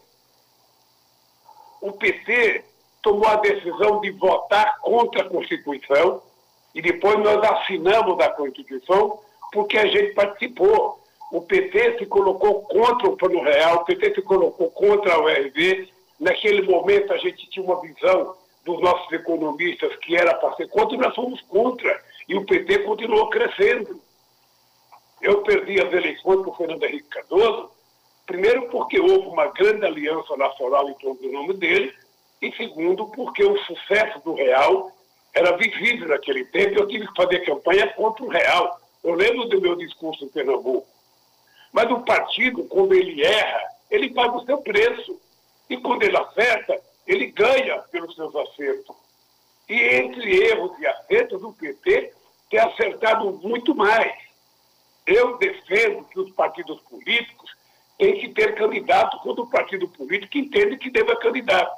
O 1.81 1.91
PT 1.93 2.63
tomou 3.01 3.27
a 3.27 3.35
decisão 3.35 3.99
de 3.99 4.11
votar 4.11 4.79
contra 4.79 5.21
a 5.21 5.29
Constituição 5.29 6.21
e 6.73 6.81
depois 6.81 7.17
nós 7.19 7.43
assinamos 7.43 8.19
a 8.19 8.29
Constituição 8.29 9.19
porque 9.51 9.77
a 9.77 9.85
gente 9.87 10.13
participou. 10.13 10.99
O 11.31 11.41
PT 11.41 11.99
se 11.99 12.05
colocou 12.05 12.61
contra 12.63 13.07
o 13.07 13.17
Plano 13.17 13.43
Real, 13.43 13.77
o 13.77 13.85
PT 13.85 14.15
se 14.15 14.21
colocou 14.21 14.71
contra 14.71 15.13
a 15.13 15.19
URV. 15.19 15.89
Naquele 16.19 16.61
momento 16.63 17.13
a 17.13 17.17
gente 17.17 17.49
tinha 17.49 17.65
uma 17.65 17.81
visão 17.81 18.35
dos 18.65 18.79
nossos 18.81 19.11
economistas 19.11 19.95
que 19.97 20.15
era 20.15 20.33
para 20.35 20.55
ser 20.55 20.67
contra 20.69 20.97
nós 20.97 21.15
fomos 21.15 21.41
contra. 21.41 22.03
E 22.27 22.35
o 22.35 22.45
PT 22.45 22.79
continuou 22.79 23.29
crescendo. 23.29 24.01
Eu 25.21 25.41
perdi 25.41 25.81
as 25.81 25.91
eleições 25.91 26.43
por 26.43 26.55
Fernando 26.55 26.83
Henrique 26.83 27.09
Cardoso, 27.09 27.71
primeiro 28.25 28.69
porque 28.69 28.99
houve 28.99 29.27
uma 29.27 29.47
grande 29.47 29.85
aliança 29.85 30.37
nacional 30.37 30.89
em 30.89 30.93
torno 30.93 31.19
do 31.19 31.31
nome 31.31 31.53
dele, 31.55 31.93
e 32.41 32.51
segundo 32.53 33.07
porque 33.07 33.43
o 33.43 33.57
sucesso 33.65 34.19
do 34.23 34.33
Real 34.33 34.91
era 35.33 35.57
visível 35.57 36.07
naquele 36.07 36.45
tempo 36.45 36.79
eu 36.79 36.87
tive 36.87 37.07
que 37.07 37.15
fazer 37.15 37.39
campanha 37.45 37.87
contra 37.93 38.23
o 38.23 38.29
Real. 38.29 38.79
Eu 39.03 39.13
lembro 39.13 39.47
do 39.47 39.61
meu 39.61 39.75
discurso 39.75 40.25
em 40.25 40.29
Pernambuco. 40.29 40.87
Mas 41.71 41.89
o 41.91 42.01
partido, 42.01 42.63
quando 42.65 42.93
ele 42.93 43.23
erra, 43.23 43.61
ele 43.89 44.13
paga 44.13 44.37
o 44.37 44.45
seu 44.45 44.57
preço. 44.59 45.19
E 45.69 45.77
quando 45.77 46.03
ele 46.03 46.17
acerta, 46.17 46.81
ele 47.09 47.25
ganha 47.31 47.79
pelos 47.91 48.13
seus 48.13 48.35
acertos. 48.35 48.95
E 49.67 49.73
entre 49.73 50.45
erros 50.45 50.77
e 50.79 50.85
acertos, 50.85 51.41
o 51.41 51.51
PT 51.53 52.13
tem 52.51 52.59
acertado 52.59 53.31
muito 53.43 53.73
mais. 53.73 54.13
Eu 55.07 55.37
defendo 55.39 56.03
que 56.05 56.19
os 56.19 56.31
partidos 56.31 56.79
políticos 56.81 57.51
têm 57.97 58.19
que 58.19 58.29
ter 58.29 58.53
candidato 58.53 59.17
quando 59.23 59.39
o 59.39 59.49
partido 59.49 59.87
político 59.87 60.37
entende 60.37 60.77
que 60.77 60.91
deva 60.91 61.15
candidato. 61.15 61.75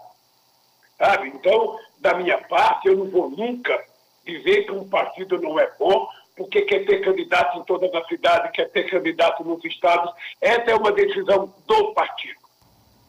Sabe? 0.98 1.30
Então, 1.30 1.80
da 2.00 2.14
minha 2.14 2.38
parte, 2.38 2.90
eu 2.90 2.98
não 2.98 3.10
vou 3.10 3.30
nunca 3.30 3.82
dizer 4.26 4.66
que 4.66 4.72
um 4.74 4.88
partido 4.90 5.40
não 5.40 5.58
é 5.58 5.72
bom, 5.80 6.10
porque 6.36 6.64
quer 6.64 6.86
ter 6.86 7.00
candidato 7.00 7.58
em 7.58 7.64
todas 7.64 7.94
as 7.94 8.06
cidades, 8.08 8.52
quer 8.52 8.70
ter 8.70 8.84
candidato 8.84 9.46
nos 9.46 9.64
estados. 9.64 10.14
Essa 10.42 10.72
é 10.72 10.76
uma 10.76 10.92
decisão 10.92 11.54
do 11.66 11.94
partido. 11.94 12.40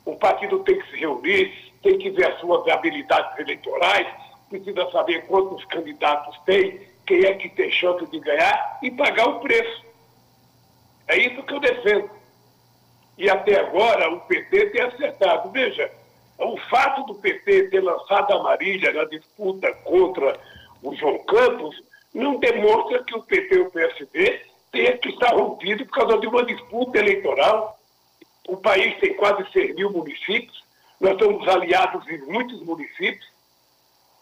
O 0.04 0.16
partido 0.16 0.60
tem 0.60 0.78
que 0.78 0.90
se 0.90 0.96
reunir, 0.96 1.71
tem 1.82 1.98
que 1.98 2.10
ver 2.10 2.32
as 2.32 2.40
suas 2.40 2.66
habilidades 2.68 3.38
eleitorais, 3.38 4.06
precisa 4.48 4.90
saber 4.90 5.26
quantos 5.26 5.64
candidatos 5.66 6.38
tem, 6.44 6.80
quem 7.06 7.24
é 7.24 7.34
que 7.34 7.48
tem 7.48 7.70
chance 7.70 8.06
de 8.06 8.20
ganhar 8.20 8.78
e 8.82 8.90
pagar 8.90 9.28
o 9.28 9.40
preço. 9.40 9.84
É 11.08 11.16
isso 11.18 11.42
que 11.42 11.54
eu 11.54 11.60
defendo. 11.60 12.10
E 13.18 13.28
até 13.28 13.60
agora 13.60 14.10
o 14.10 14.20
PT 14.20 14.70
tem 14.70 14.82
acertado. 14.82 15.50
Veja, 15.50 15.90
o 16.38 16.56
fato 16.68 17.04
do 17.04 17.14
PT 17.16 17.68
ter 17.68 17.80
lançado 17.80 18.32
a 18.32 18.42
Marília 18.42 18.92
na 18.92 19.04
disputa 19.04 19.72
contra 19.84 20.38
o 20.82 20.94
João 20.94 21.18
Campos 21.24 21.82
não 22.14 22.38
demonstra 22.38 23.02
que 23.04 23.14
o 23.14 23.22
PT 23.22 23.54
e 23.54 23.60
o 23.60 23.70
PSD 23.70 24.42
tenham 24.70 24.96
que 24.98 25.10
estar 25.10 25.34
rompidos 25.34 25.86
por 25.86 25.94
causa 25.94 26.18
de 26.18 26.26
uma 26.26 26.44
disputa 26.44 26.98
eleitoral. 26.98 27.78
O 28.48 28.56
país 28.56 28.98
tem 28.98 29.14
quase 29.14 29.50
6 29.52 29.74
mil 29.74 29.90
municípios, 29.90 30.62
nós 31.02 31.14
estamos 31.14 31.48
aliados 31.48 32.08
em 32.08 32.18
muitos 32.32 32.62
municípios. 32.62 33.26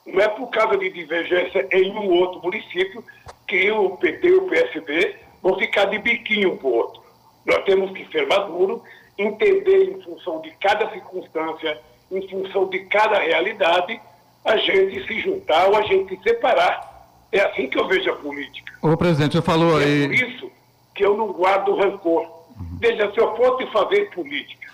Não 0.07 0.19
é 0.19 0.29
por 0.29 0.49
causa 0.49 0.79
de 0.79 0.91
divergência 0.91 1.69
em 1.71 1.93
um 1.93 2.09
outro 2.09 2.41
município 2.41 3.05
que 3.47 3.71
o 3.71 3.99
PT 3.99 4.27
e 4.27 4.33
o 4.33 4.49
PSD 4.49 5.17
vão 5.43 5.59
ficar 5.59 5.85
de 5.85 5.99
biquinho 5.99 6.57
para 6.57 6.67
o 6.67 6.73
outro. 6.73 7.03
Nós 7.45 7.63
temos 7.65 7.93
que 7.93 8.11
ser 8.11 8.27
maduros, 8.27 8.81
entender 9.19 9.91
em 9.91 10.01
função 10.01 10.41
de 10.41 10.51
cada 10.53 10.91
circunstância, 10.91 11.79
em 12.11 12.27
função 12.27 12.67
de 12.71 12.79
cada 12.87 13.19
realidade, 13.19 14.01
a 14.43 14.57
gente 14.57 15.07
se 15.07 15.21
juntar 15.21 15.69
ou 15.69 15.77
a 15.77 15.83
gente 15.83 16.17
se 16.17 16.23
separar. 16.23 17.11
É 17.31 17.41
assim 17.41 17.69
que 17.69 17.79
eu 17.79 17.87
vejo 17.87 18.11
a 18.11 18.17
política. 18.17 18.73
Ô, 18.81 18.97
presidente, 18.97 19.37
você 19.37 19.43
falou 19.43 19.77
aí. 19.77 20.05
É 20.05 20.07
por 20.07 20.15
isso 20.15 20.51
que 20.95 21.05
eu 21.05 21.15
não 21.15 21.31
guardo 21.31 21.77
rancor. 21.77 22.23
Uhum. 22.23 22.79
Veja, 22.81 23.13
se 23.13 23.21
eu 23.21 23.37
fosse 23.37 23.67
fazer 23.67 24.11
política 24.13 24.73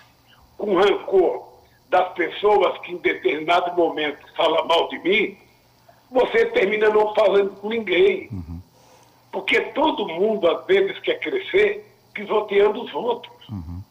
com 0.57 0.73
rancor 0.75 1.46
das 1.89 2.13
pessoas 2.13 2.77
que 2.79 2.91
em 2.91 2.97
determinado 2.97 3.75
momento 3.75 4.25
falam 4.35 4.65
mal 4.67 4.87
de 4.89 4.99
mim, 4.99 5.37
você 6.11 6.45
termina 6.47 6.89
não 6.89 7.13
falando 7.13 7.55
com 7.59 7.69
ninguém. 7.69 8.29
Uhum. 8.31 8.61
Porque 9.31 9.59
todo 9.71 10.07
mundo, 10.07 10.49
às 10.49 10.65
vezes, 10.65 10.99
quer 10.99 11.19
crescer 11.19 11.85
pisoteando 12.13 12.83
os 12.83 12.93
outros. 12.93 13.49
Uhum. 13.49 13.81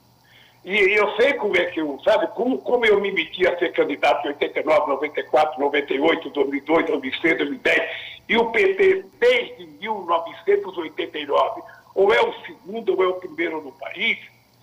E 0.64 0.98
eu 0.98 1.14
sei 1.14 1.34
como 1.34 1.56
é 1.56 1.66
que 1.66 1.80
eu, 1.80 2.00
sabe, 2.02 2.26
como, 2.34 2.58
como 2.58 2.84
eu 2.84 3.00
me 3.00 3.12
meti 3.12 3.46
a 3.46 3.56
ser 3.56 3.72
candidato 3.72 4.26
em 4.26 4.30
89, 4.30 4.88
94, 4.88 5.60
98, 5.60 6.30
2002, 6.30 6.86
2006, 6.86 7.38
2010, 7.38 7.90
e 8.28 8.36
o 8.36 8.50
PT 8.50 9.04
desde 9.20 9.66
1989, 9.80 11.62
ou 11.94 12.12
é 12.12 12.20
o 12.20 12.32
segundo 12.44 12.96
ou 12.96 13.04
é 13.04 13.06
o 13.06 13.14
primeiro 13.14 13.62
no 13.62 13.70
país, 13.70 14.18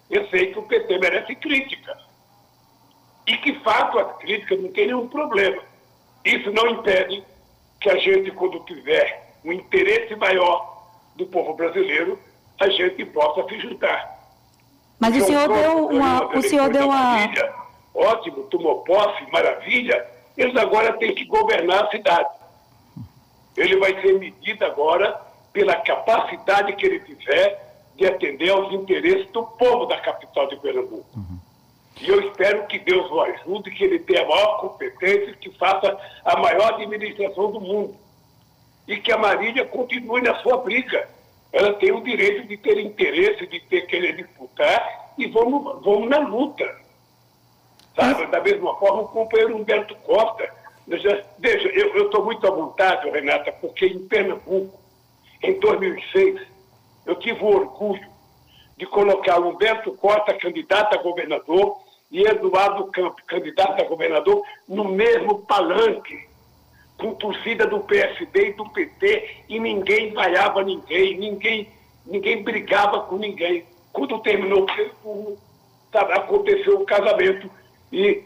eu 0.09 0.27
sei 0.27 0.51
que 0.51 0.59
o 0.59 0.63
PT 0.63 0.99
merece 0.99 1.35
crítica. 1.35 1.97
E 3.25 3.37
que 3.37 3.59
fato 3.59 3.99
as 3.99 4.17
críticas 4.17 4.61
não 4.61 4.71
tem 4.71 4.87
nenhum 4.87 5.07
problema. 5.07 5.61
Isso 6.25 6.51
não 6.51 6.67
impede 6.67 7.23
que 7.79 7.89
a 7.89 7.97
gente, 7.97 8.31
quando 8.31 8.59
tiver 8.61 9.35
um 9.43 9.51
interesse 9.51 10.15
maior 10.15 10.87
do 11.15 11.25
povo 11.25 11.53
brasileiro, 11.53 12.19
a 12.59 12.69
gente 12.69 13.05
possa 13.05 13.47
se 13.47 13.59
juntar. 13.59 14.13
Mas 14.99 15.15
o 15.17 15.25
senhor 15.25 15.47
deu 15.47 15.87
uma. 15.87 16.37
O 16.37 16.41
senhor 16.41 16.69
deu 16.69 16.87
uma. 16.87 17.17
Ótimo, 17.93 18.43
tomou 18.45 18.83
posse, 18.83 19.29
maravilha. 19.31 20.05
Eles 20.37 20.55
agora 20.55 20.93
têm 20.93 21.13
que 21.13 21.25
governar 21.25 21.85
a 21.85 21.91
cidade. 21.91 22.29
Ele 23.55 23.77
vai 23.77 24.01
ser 24.01 24.17
medido 24.17 24.65
agora 24.65 25.19
pela 25.51 25.75
capacidade 25.75 26.73
que 26.73 26.85
ele 26.85 26.99
tiver 27.01 27.73
de 27.95 28.05
atender 28.05 28.49
aos 28.49 28.73
interesses 28.73 29.29
do 29.31 29.43
povo 29.43 29.85
da 29.85 29.99
capital 29.99 30.47
de 30.47 30.55
Pernambuco. 30.55 31.05
Uhum. 31.15 31.37
E 32.01 32.09
eu 32.09 32.27
espero 32.27 32.65
que 32.67 32.79
Deus 32.79 33.09
o 33.11 33.21
ajude, 33.21 33.71
que 33.71 33.83
ele 33.83 33.99
tenha 33.99 34.23
a 34.23 34.27
maior 34.27 34.59
competência, 34.59 35.33
que 35.33 35.49
faça 35.51 35.97
a 36.25 36.39
maior 36.39 36.73
administração 36.73 37.51
do 37.51 37.61
mundo. 37.61 37.95
E 38.87 38.97
que 38.97 39.11
a 39.11 39.17
Marília 39.17 39.65
continue 39.65 40.21
na 40.21 40.35
sua 40.41 40.57
briga 40.57 41.07
ela 41.53 41.71
tem 41.75 41.91
o 41.91 42.01
direito 42.01 42.47
de 42.47 42.57
ter 42.57 42.79
interesse, 42.79 43.45
de 43.45 43.59
ter 43.59 43.81
querer 43.81 44.15
disputar 44.15 45.13
e 45.15 45.27
vamos, 45.27 45.83
vamos 45.83 46.09
na 46.09 46.17
luta. 46.17 46.65
Sabe? 47.95 48.25
Da 48.25 48.41
mesma 48.41 48.75
forma, 48.77 49.03
o 49.03 49.07
companheiro 49.07 49.55
Humberto 49.55 49.95
Costa. 49.97 50.51
Veja, 50.87 51.67
eu 51.67 52.05
estou 52.05 52.25
muito 52.25 52.45
à 52.47 52.49
vontade, 52.49 53.07
Renata, 53.07 53.51
porque 53.51 53.85
em 53.85 53.99
Pernambuco, 54.07 54.79
em 55.43 55.59
2006, 55.59 56.41
eu 57.05 57.15
tive 57.17 57.43
o 57.43 57.55
orgulho 57.55 58.11
de 58.75 58.87
colocar 58.87 59.39
Humberto 59.39 59.91
Costa 59.93 60.33
candidato 60.33 60.95
a 60.95 61.03
governador 61.03 61.82
e 62.13 62.27
Eduardo 62.27 62.85
Campos 62.91 63.23
candidato 63.25 63.81
a 63.81 63.85
governador 63.85 64.43
no 64.69 64.85
mesmo 64.85 65.39
palanque 65.39 66.29
com 66.95 67.15
torcida 67.15 67.65
do 67.65 67.79
PSD 67.79 68.49
e 68.49 68.53
do 68.53 68.69
PT 68.69 69.37
e 69.49 69.59
ninguém 69.59 70.13
vaiava 70.13 70.63
ninguém, 70.63 71.17
ninguém, 71.17 71.67
ninguém 72.05 72.43
brigava 72.43 73.01
com 73.01 73.17
ninguém. 73.17 73.65
Quando 73.91 74.19
terminou 74.19 74.65
o 75.03 75.37
aconteceu 75.91 76.79
o 76.79 76.85
casamento 76.85 77.49
e 77.91 78.23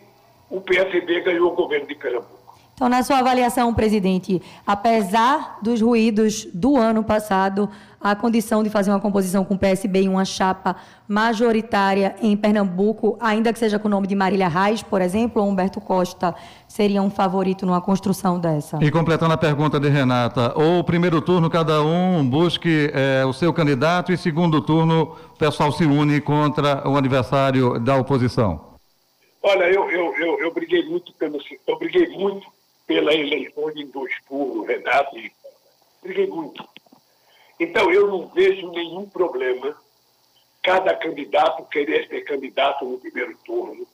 o 0.49 0.61
PSD 0.61 1.21
ganhou 1.21 1.51
o 1.51 1.55
governo 1.55 1.87
de 1.87 1.95
Pernambuco. 1.95 2.36
Então, 2.77 2.87
na 2.87 3.01
sua 3.01 3.17
avaliação, 3.17 3.73
presidente, 3.73 4.39
apesar 4.63 5.57
dos 5.63 5.81
ruídos 5.81 6.45
do 6.53 6.77
ano 6.77 7.03
passado, 7.03 7.67
a 7.99 8.15
condição 8.15 8.61
de 8.61 8.69
fazer 8.69 8.91
uma 8.91 8.99
composição 8.99 9.43
com 9.43 9.55
o 9.55 9.57
PSB 9.57 10.01
em 10.01 10.09
uma 10.09 10.23
chapa 10.23 10.75
majoritária 11.07 12.15
em 12.21 12.37
Pernambuco, 12.37 13.17
ainda 13.19 13.51
que 13.51 13.57
seja 13.57 13.79
com 13.79 13.87
o 13.87 13.89
nome 13.89 14.05
de 14.05 14.13
Marília 14.13 14.47
Reis, 14.47 14.83
por 14.83 15.01
exemplo, 15.01 15.41
ou 15.41 15.49
Humberto 15.49 15.81
Costa, 15.81 16.35
seria 16.67 17.01
um 17.01 17.09
favorito 17.09 17.65
numa 17.65 17.81
construção 17.81 18.39
dessa? 18.39 18.77
E 18.79 18.91
completando 18.91 19.33
a 19.33 19.37
pergunta 19.37 19.79
de 19.79 19.89
Renata, 19.89 20.53
ou 20.55 20.83
primeiro 20.83 21.19
turno 21.19 21.49
cada 21.49 21.81
um 21.81 22.29
busque 22.29 22.91
é, 22.93 23.25
o 23.25 23.33
seu 23.33 23.51
candidato 23.51 24.13
e 24.13 24.17
segundo 24.17 24.61
turno 24.61 25.15
o 25.33 25.37
pessoal 25.39 25.71
se 25.71 25.83
une 25.83 26.21
contra 26.21 26.87
o 26.87 26.95
adversário 26.95 27.79
da 27.79 27.97
oposição? 27.97 28.67
Olha, 29.41 29.63
eu, 29.63 29.89
eu, 29.89 30.13
eu, 30.15 30.39
eu 30.41 30.53
briguei 30.53 30.85
muito 30.87 31.11
pelo, 31.13 31.39
eu 31.67 31.79
briguei 31.79 32.07
muito 32.09 32.55
pela 32.87 33.13
eleição 33.13 33.69
de 33.71 33.83
dois 33.85 34.13
turnos, 34.27 34.65
Renato, 34.65 35.17
e 35.17 35.31
briguei 36.01 36.27
muito. 36.27 36.67
Então, 37.59 37.91
eu 37.91 38.07
não 38.07 38.27
vejo 38.29 38.71
nenhum 38.71 39.07
problema 39.09 39.75
cada 40.63 40.95
candidato 40.95 41.63
querer 41.65 42.07
ser 42.07 42.21
candidato 42.21 42.85
no 42.85 42.97
primeiro 42.97 43.37
turno. 43.45 43.85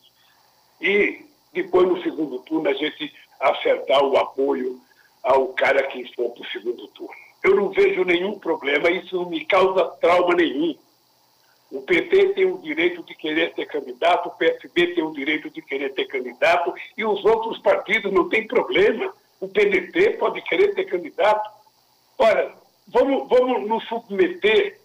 E 0.80 1.26
depois, 1.52 1.88
no 1.88 2.02
segundo 2.04 2.40
turno, 2.40 2.70
a 2.70 2.74
gente 2.74 3.14
acertar 3.40 4.04
o 4.04 4.18
apoio 4.18 4.80
ao 5.24 5.48
cara 5.50 5.84
que 5.88 6.14
for 6.16 6.32
para 6.32 6.44
o 6.44 6.52
segundo 6.52 6.88
turno. 6.90 7.14
Eu 7.44 7.56
não 7.56 7.70
vejo 7.70 8.04
nenhum 8.04 8.40
problema, 8.40 8.90
isso 8.90 9.16
não 9.16 9.30
me 9.30 9.44
causa 9.46 9.86
trauma 10.00 10.36
nenhum. 10.36 10.76
O 11.74 11.82
PT 11.82 12.36
tem 12.36 12.46
o 12.46 12.60
direito 12.60 13.02
de 13.02 13.16
querer 13.16 13.52
ter 13.56 13.66
candidato, 13.66 14.30
o 14.30 14.32
PSB 14.34 14.94
tem 14.94 15.04
o 15.04 15.12
direito 15.12 15.50
de 15.50 15.60
querer 15.60 15.92
ter 15.96 16.06
candidato, 16.06 16.72
e 16.96 17.04
os 17.04 17.26
outros 17.26 17.58
partidos 17.64 18.14
não 18.14 18.30
têm 18.30 18.46
problema. 18.46 19.12
O 19.40 19.48
PDT 19.48 20.18
pode 20.20 20.40
querer 20.44 20.76
ter 20.76 20.86
candidato. 20.86 21.50
Ora, 22.20 22.54
vamos, 22.88 23.28
vamos 23.28 23.68
nos 23.68 23.84
submeter 23.88 24.80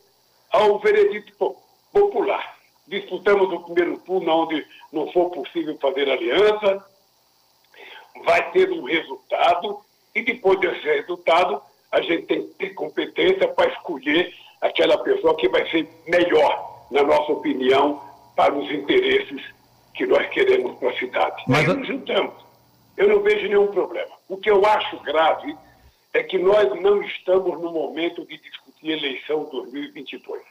ao 0.51 0.79
veredito 0.79 1.55
popular. 1.92 2.57
Disputamos 2.87 3.53
o 3.53 3.61
primeiro 3.64 3.98
turno 3.98 4.44
onde 4.44 4.66
não 4.90 5.12
for 5.12 5.29
possível 5.29 5.77
fazer 5.79 6.11
aliança, 6.11 6.83
vai 8.24 8.51
ter 8.53 8.72
um 8.72 8.85
resultado, 8.85 9.79
e 10.14 10.22
depois 10.22 10.59
desse 10.59 10.87
resultado, 10.87 11.61
a 11.92 12.01
gente 12.01 12.22
tem 12.22 12.46
que 12.46 12.55
ter 12.55 12.70
competência 12.70 13.46
para 13.48 13.70
escolher 13.74 14.35
aquela 14.62 14.96
pessoa 14.96 15.37
que 15.37 15.51
vai 15.51 15.70
ser 15.70 15.87
melhor 16.07 16.77
na 16.90 17.03
nossa 17.03 17.33
opinião, 17.33 18.03
para 18.37 18.55
os 18.55 18.70
interesses 18.70 19.42
que 19.94 20.07
nós 20.07 20.29
queremos 20.29 20.79
para 20.79 20.90
a 20.90 20.98
cidade. 20.98 21.42
Mas 21.46 21.68
Aí 21.68 21.77
nos 21.77 21.87
juntamos. 21.87 22.35
Eu 22.96 23.09
não 23.09 23.20
vejo 23.20 23.46
nenhum 23.46 23.66
problema. 23.68 24.14
O 24.29 24.37
que 24.37 24.51
eu 24.51 24.64
acho 24.64 24.98
grave 25.01 25.57
é 26.14 26.22
que 26.22 26.38
nós 26.38 26.68
não 26.81 27.03
estamos 27.03 27.61
no 27.61 27.70
momento 27.72 28.24
de 28.27 28.38
discutir 28.38 28.90
eleição 28.90 29.48
2022. 29.51 30.42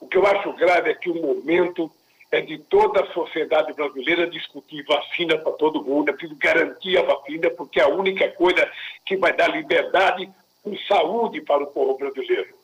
O 0.00 0.06
que 0.06 0.16
eu 0.16 0.26
acho 0.26 0.52
grave 0.54 0.90
é 0.90 0.94
que 0.94 1.10
o 1.10 1.20
momento 1.20 1.90
é 2.30 2.40
de 2.40 2.58
toda 2.58 3.02
a 3.02 3.12
sociedade 3.12 3.72
brasileira 3.72 4.26
discutir 4.26 4.84
vacina 4.84 5.36
para 5.36 5.52
todo 5.52 5.84
mundo, 5.84 6.10
é 6.10 6.12
preciso 6.12 6.38
garantir 6.38 6.96
a 6.96 7.02
vacina, 7.02 7.50
porque 7.50 7.80
é 7.80 7.82
a 7.82 7.88
única 7.88 8.28
coisa 8.32 8.70
que 9.04 9.16
vai 9.16 9.32
dar 9.32 9.48
liberdade 9.48 10.30
e 10.64 10.78
saúde 10.86 11.40
para 11.40 11.64
o 11.64 11.66
povo 11.66 11.98
brasileiro. 11.98 12.59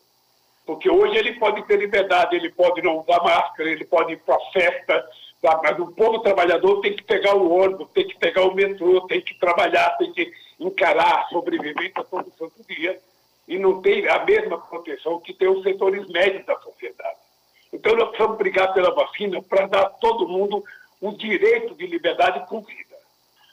Porque 0.66 0.90
hoje 0.90 1.16
ele 1.16 1.34
pode 1.34 1.62
ter 1.62 1.78
liberdade, 1.78 2.34
ele 2.34 2.50
pode 2.50 2.82
não 2.82 2.98
usar 2.98 3.22
máscara, 3.22 3.70
ele 3.70 3.84
pode 3.84 4.14
ir 4.14 4.18
para 4.18 4.38
festa, 4.52 5.08
tá? 5.40 5.60
mas 5.62 5.78
o 5.78 5.92
povo 5.92 6.18
trabalhador 6.18 6.80
tem 6.80 6.94
que 6.94 7.04
pegar 7.04 7.36
o 7.36 7.50
ônibus, 7.50 7.88
tem 7.94 8.06
que 8.06 8.18
pegar 8.18 8.42
o 8.42 8.52
metrô, 8.52 9.00
tem 9.02 9.20
que 9.20 9.38
trabalhar, 9.38 9.96
tem 9.96 10.12
que 10.12 10.32
encarar 10.58 11.20
a 11.20 11.28
sobrevivência 11.28 12.04
todo 12.10 12.32
santo 12.36 12.64
dia. 12.68 12.98
E 13.46 13.56
não 13.60 13.80
tem 13.80 14.08
a 14.08 14.24
mesma 14.24 14.58
proteção 14.58 15.20
que 15.20 15.32
tem 15.32 15.48
os 15.48 15.62
setores 15.62 16.04
médios 16.08 16.44
da 16.44 16.58
sociedade. 16.58 17.18
Então 17.72 17.94
nós 17.94 18.08
precisamos 18.08 18.36
brigar 18.36 18.74
pela 18.74 18.92
vacina 18.92 19.40
para 19.40 19.68
dar 19.68 19.82
a 19.82 19.90
todo 19.90 20.26
mundo 20.26 20.64
o 21.00 21.12
direito 21.12 21.76
de 21.76 21.86
liberdade 21.86 22.44
cumprida. 22.48 22.96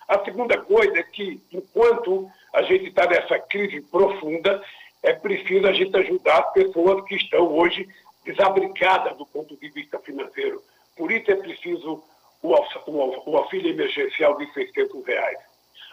A 0.08 0.24
segunda 0.24 0.58
coisa 0.58 0.98
é 0.98 1.04
que, 1.04 1.40
enquanto 1.52 2.28
a 2.54 2.64
gente 2.64 2.88
está 2.88 3.06
nessa 3.06 3.38
crise 3.40 3.82
profunda, 3.82 4.64
é 5.04 5.14
preciso 5.14 5.68
a 5.68 5.74
gente 5.74 5.96
ajudar 5.96 6.40
as 6.40 6.54
pessoas 6.54 7.04
que 7.06 7.16
estão 7.16 7.46
hoje 7.54 7.88
desabrigadas 8.26 9.18
do 9.18 9.26
ponto 9.26 9.56
de 9.58 9.70
vista 9.70 10.00
financeiro. 10.00 10.64
Por 10.96 11.12
isso 11.12 11.30
é 11.30 11.36
preciso 11.36 12.02
o 12.42 13.38
auxílio 13.38 13.72
emergencial 13.72 14.38
de 14.38 14.52
600 14.54 15.06
reais. 15.06 15.38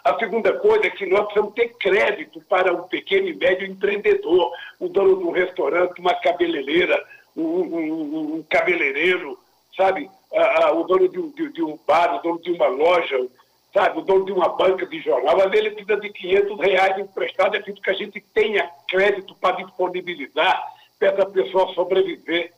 A 0.03 0.17
segunda 0.17 0.57
coisa 0.59 0.87
é 0.87 0.89
que 0.89 1.05
nós 1.05 1.25
precisamos 1.25 1.53
ter 1.53 1.69
crédito 1.77 2.41
para 2.41 2.73
um 2.73 2.83
pequeno 2.83 3.27
e 3.27 3.35
médio 3.35 3.67
empreendedor, 3.67 4.51
o 4.79 4.89
dono 4.89 5.17
de 5.17 5.23
um 5.25 5.31
restaurante, 5.31 5.99
uma 5.99 6.15
cabeleireira, 6.15 7.03
um, 7.35 7.43
um, 7.43 8.35
um 8.35 8.43
cabeleireiro, 8.49 9.37
sabe? 9.77 10.09
Ah, 10.33 10.65
ah, 10.65 10.71
o 10.73 10.83
dono 10.85 11.07
de, 11.07 11.21
de, 11.33 11.53
de, 11.53 11.63
um 11.63 11.77
bar, 11.85 12.15
o 12.15 12.21
dono 12.21 12.41
de 12.41 12.51
uma 12.51 12.67
loja, 12.67 13.27
sabe, 13.73 13.99
o 13.99 14.01
dono 14.01 14.25
de 14.25 14.31
uma 14.31 14.49
banca 14.49 14.85
de 14.85 14.99
jornal, 15.01 15.37
mas 15.37 15.53
ele 15.53 15.71
precisa 15.71 15.99
de 15.99 16.09
500 16.09 16.59
reais 16.59 16.99
emprestado, 16.99 17.55
é 17.55 17.59
preciso 17.59 17.81
que 17.81 17.89
a 17.89 17.93
gente 17.93 18.21
tenha 18.33 18.69
crédito 18.87 19.35
para 19.35 19.57
disponibilizar 19.57 20.61
para 20.99 21.09
essa 21.09 21.25
pessoa 21.25 21.73
sobreviver. 21.73 22.53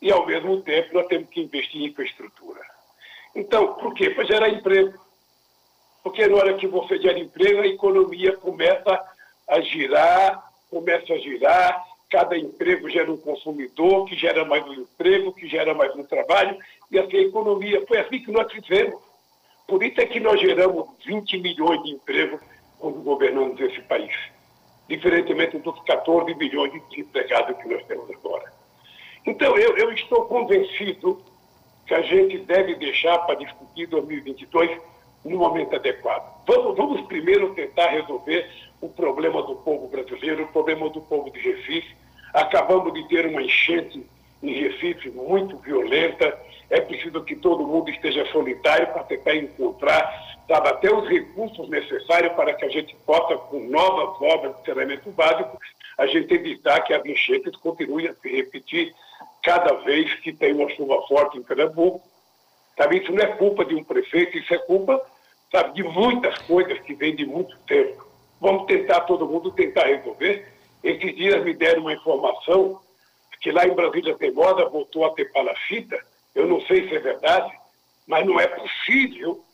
E, 0.00 0.12
ao 0.12 0.26
mesmo 0.26 0.60
tempo, 0.62 0.94
nós 0.94 1.06
temos 1.08 1.28
que 1.28 1.40
investir 1.40 1.82
em 1.82 1.86
infraestrutura. 1.86 2.60
Então, 3.34 3.74
por 3.74 3.94
quê? 3.94 4.10
Para 4.10 4.24
gerar 4.24 4.48
emprego. 4.48 4.98
Porque 6.02 6.26
na 6.26 6.36
hora 6.36 6.54
que 6.54 6.66
você 6.66 6.98
gera 6.98 7.18
emprego, 7.18 7.60
a 7.60 7.66
economia 7.66 8.36
começa 8.36 9.04
a 9.48 9.60
girar, 9.60 10.42
começa 10.70 11.12
a 11.12 11.18
girar, 11.18 11.84
cada 12.10 12.38
emprego 12.38 12.88
gera 12.88 13.10
um 13.10 13.16
consumidor, 13.16 14.06
que 14.06 14.16
gera 14.16 14.44
mais 14.44 14.64
um 14.66 14.74
emprego, 14.74 15.32
que 15.32 15.48
gera 15.48 15.74
mais 15.74 15.94
um 15.94 16.04
trabalho, 16.04 16.56
e 16.90 16.98
assim 16.98 17.16
a 17.16 17.22
economia. 17.22 17.84
Foi 17.86 17.98
assim 17.98 18.22
que 18.22 18.30
nós 18.30 18.50
fizemos. 18.52 19.07
Por 19.68 19.82
isso 19.82 20.00
é 20.00 20.06
que 20.06 20.18
nós 20.18 20.40
geramos 20.40 20.88
20 21.04 21.38
milhões 21.40 21.82
de 21.82 21.90
empregos 21.90 22.40
quando 22.78 23.02
governamos 23.02 23.60
esse 23.60 23.82
país, 23.82 24.10
diferentemente 24.88 25.58
dos 25.58 25.78
14 25.82 26.34
milhões 26.34 26.72
de 26.88 27.00
empregados 27.02 27.54
que 27.58 27.68
nós 27.68 27.84
temos 27.84 28.10
agora. 28.10 28.50
Então, 29.26 29.58
eu, 29.58 29.76
eu 29.76 29.92
estou 29.92 30.24
convencido 30.24 31.22
que 31.86 31.92
a 31.92 32.00
gente 32.00 32.38
deve 32.38 32.76
deixar 32.76 33.18
para 33.18 33.34
discutir 33.34 33.86
2022 33.88 34.80
no 35.22 35.36
momento 35.36 35.76
adequado. 35.76 36.46
Vamos, 36.46 36.74
vamos 36.74 37.00
primeiro 37.02 37.54
tentar 37.54 37.88
resolver 37.88 38.50
o 38.80 38.88
problema 38.88 39.42
do 39.42 39.56
povo 39.56 39.86
brasileiro, 39.88 40.44
o 40.44 40.48
problema 40.48 40.88
do 40.88 41.02
povo 41.02 41.30
de 41.30 41.40
Recife. 41.40 41.94
Acabamos 42.32 42.94
de 42.94 43.06
ter 43.08 43.26
uma 43.26 43.42
enchente 43.42 44.02
em 44.42 44.52
Recife 44.52 45.10
muito 45.10 45.56
violenta. 45.58 46.38
É 46.70 46.80
preciso 46.80 47.24
que 47.24 47.36
todo 47.36 47.66
mundo 47.66 47.90
esteja 47.90 48.26
solidário 48.26 48.86
para 48.88 49.04
tentar 49.04 49.34
encontrar 49.34 50.38
sabe, 50.46 50.68
até 50.68 50.92
os 50.92 51.08
recursos 51.08 51.68
necessários 51.68 52.32
para 52.32 52.54
que 52.54 52.64
a 52.64 52.68
gente 52.68 52.96
possa, 53.06 53.36
com 53.36 53.60
novas 53.60 54.20
obras 54.20 54.56
de 54.56 54.66
saneamento 54.66 55.10
básico, 55.10 55.58
a 55.96 56.06
gente 56.06 56.32
evitar 56.32 56.80
que 56.80 56.94
as 56.94 57.04
enchentes 57.04 57.56
continuem 57.56 58.08
a 58.08 58.14
se 58.14 58.28
repetir 58.28 58.94
cada 59.42 59.74
vez 59.84 60.12
que 60.20 60.32
tem 60.32 60.52
uma 60.54 60.68
chuva 60.70 61.00
forte 61.06 61.38
em 61.38 61.42
Pernambuco. 61.42 62.00
Sabe, 62.76 62.98
isso 62.98 63.12
não 63.12 63.22
é 63.22 63.26
culpa 63.26 63.64
de 63.64 63.74
um 63.74 63.82
prefeito, 63.82 64.38
isso 64.38 64.54
é 64.54 64.58
culpa 64.58 65.00
sabe, 65.50 65.74
de 65.74 65.82
muitas 65.82 66.38
coisas 66.42 66.78
que 66.80 66.94
vêm 66.94 67.14
de 67.14 67.26
muito 67.26 67.56
tempo. 67.66 68.06
Vamos 68.40 68.66
tentar, 68.66 69.00
todo 69.00 69.26
mundo 69.26 69.50
tentar 69.50 69.86
resolver. 69.86 70.46
Esses 70.82 71.16
dias 71.16 71.42
me 71.42 71.54
deram 71.54 71.82
uma 71.82 71.92
informação 71.92 72.80
que 73.40 73.50
lá 73.50 73.66
em 73.66 73.74
Brasília 73.74 74.16
Teimosa 74.16 74.68
voltou 74.68 75.04
a 75.04 75.10
ter 75.10 75.30
palafita, 75.32 75.98
eu 76.34 76.46
não 76.46 76.60
sei 76.62 76.88
se 76.88 76.94
é 76.94 76.98
verdade, 76.98 77.52
mas 78.06 78.26
não 78.26 78.38
é 78.40 78.46
possível, 78.46 79.44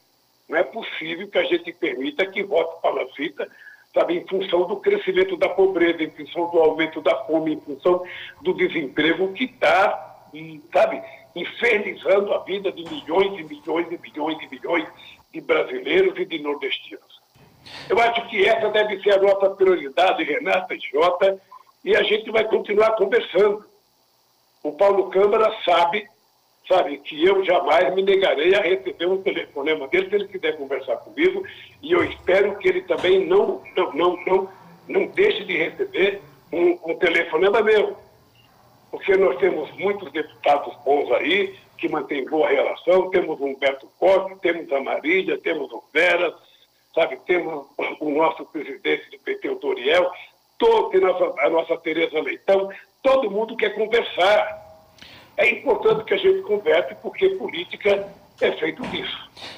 não 0.48 0.58
é 0.58 0.62
possível 0.62 1.28
que 1.28 1.38
a 1.38 1.44
gente 1.44 1.72
permita 1.72 2.26
que 2.26 2.42
vote 2.42 2.80
palafita, 2.82 3.48
sabe, 3.92 4.14
em 4.14 4.26
função 4.26 4.66
do 4.66 4.76
crescimento 4.76 5.36
da 5.36 5.48
pobreza, 5.48 6.02
em 6.02 6.10
função 6.10 6.50
do 6.50 6.58
aumento 6.58 7.00
da 7.00 7.14
fome, 7.24 7.54
em 7.54 7.60
função 7.60 8.04
do 8.42 8.52
desemprego 8.54 9.32
que 9.32 9.44
está, 9.44 10.26
sabe, 10.72 11.02
infernizando 11.34 12.32
a 12.32 12.38
vida 12.38 12.70
de 12.70 12.84
milhões 12.84 13.38
e 13.38 13.44
milhões 13.44 13.86
e 13.90 13.98
milhões 13.98 14.38
e 14.42 14.48
milhões 14.48 14.88
de 15.32 15.40
brasileiros 15.40 16.18
e 16.18 16.24
de 16.24 16.38
nordestinos. 16.38 17.22
Eu 17.88 17.98
acho 17.98 18.28
que 18.28 18.44
essa 18.44 18.68
deve 18.68 19.00
ser 19.02 19.12
a 19.12 19.22
nossa 19.22 19.50
prioridade, 19.50 20.22
Renata 20.22 20.74
e 20.74 20.80
Jota, 20.80 21.40
e 21.84 21.96
a 21.96 22.02
gente 22.02 22.30
vai 22.30 22.44
continuar 22.44 22.92
conversando 22.92 23.64
o 24.64 24.72
Paulo 24.72 25.11
Câmara 25.11 25.55
sabe, 25.62 26.09
sabe, 26.66 26.96
que 26.96 27.22
eu 27.22 27.44
jamais 27.44 27.94
me 27.94 28.03
negarei 28.03 28.55
a 28.55 28.62
receber 28.62 29.07
um 29.07 29.22
telefonema 29.22 29.87
dele 29.88 30.09
se 30.09 30.14
ele 30.14 30.27
quiser 30.27 30.57
conversar 30.57 30.96
comigo, 30.96 31.44
e 31.83 31.92
eu 31.92 32.03
espero 32.03 32.57
que 32.57 32.66
ele 32.66 32.81
também 32.83 33.27
não, 33.27 33.62
não, 33.77 33.92
não, 33.92 34.24
não, 34.24 34.48
não 34.88 35.07
deixe 35.09 35.44
de 35.44 35.55
receber 35.55 36.22
um, 36.50 36.79
um 36.83 36.96
telefonema 36.96 37.61
meu. 37.61 37.94
Porque 38.90 39.14
nós 39.16 39.38
temos 39.38 39.70
muitos 39.77 40.11
deputados 40.11 40.74
bons 40.83 41.12
aí, 41.12 41.55
que 41.77 41.87
mantêm 41.88 42.24
boa 42.24 42.48
relação, 42.48 43.11
temos 43.11 43.38
o 43.38 43.44
Humberto 43.44 43.87
Costa, 43.98 44.35
temos 44.37 44.72
a 44.72 44.81
Marília, 44.81 45.37
temos 45.37 45.70
o 45.72 45.85
Vera, 45.92 46.35
sabe, 46.94 47.18
temos 47.27 47.66
o 48.00 48.11
nosso 48.11 48.46
presidente 48.46 49.11
do 49.11 49.18
PT, 49.18 49.50
o 49.50 49.57
Doriel, 49.57 50.11
a 50.11 51.00
nossa, 51.00 51.40
a 51.42 51.50
nossa 51.50 51.77
Tereza 51.77 52.18
Leitão, 52.22 52.70
todo 53.04 53.30
mundo 53.30 53.54
quer 53.54 53.74
conversar. 53.74 54.64
É 55.36 55.52
importante 55.52 56.04
que 56.04 56.14
a 56.14 56.16
gente 56.16 56.40
converse, 56.42 56.96
porque 57.02 57.28
política 57.30 58.08
é 58.40 58.50
feito 58.52 58.82
disso. 58.88 59.16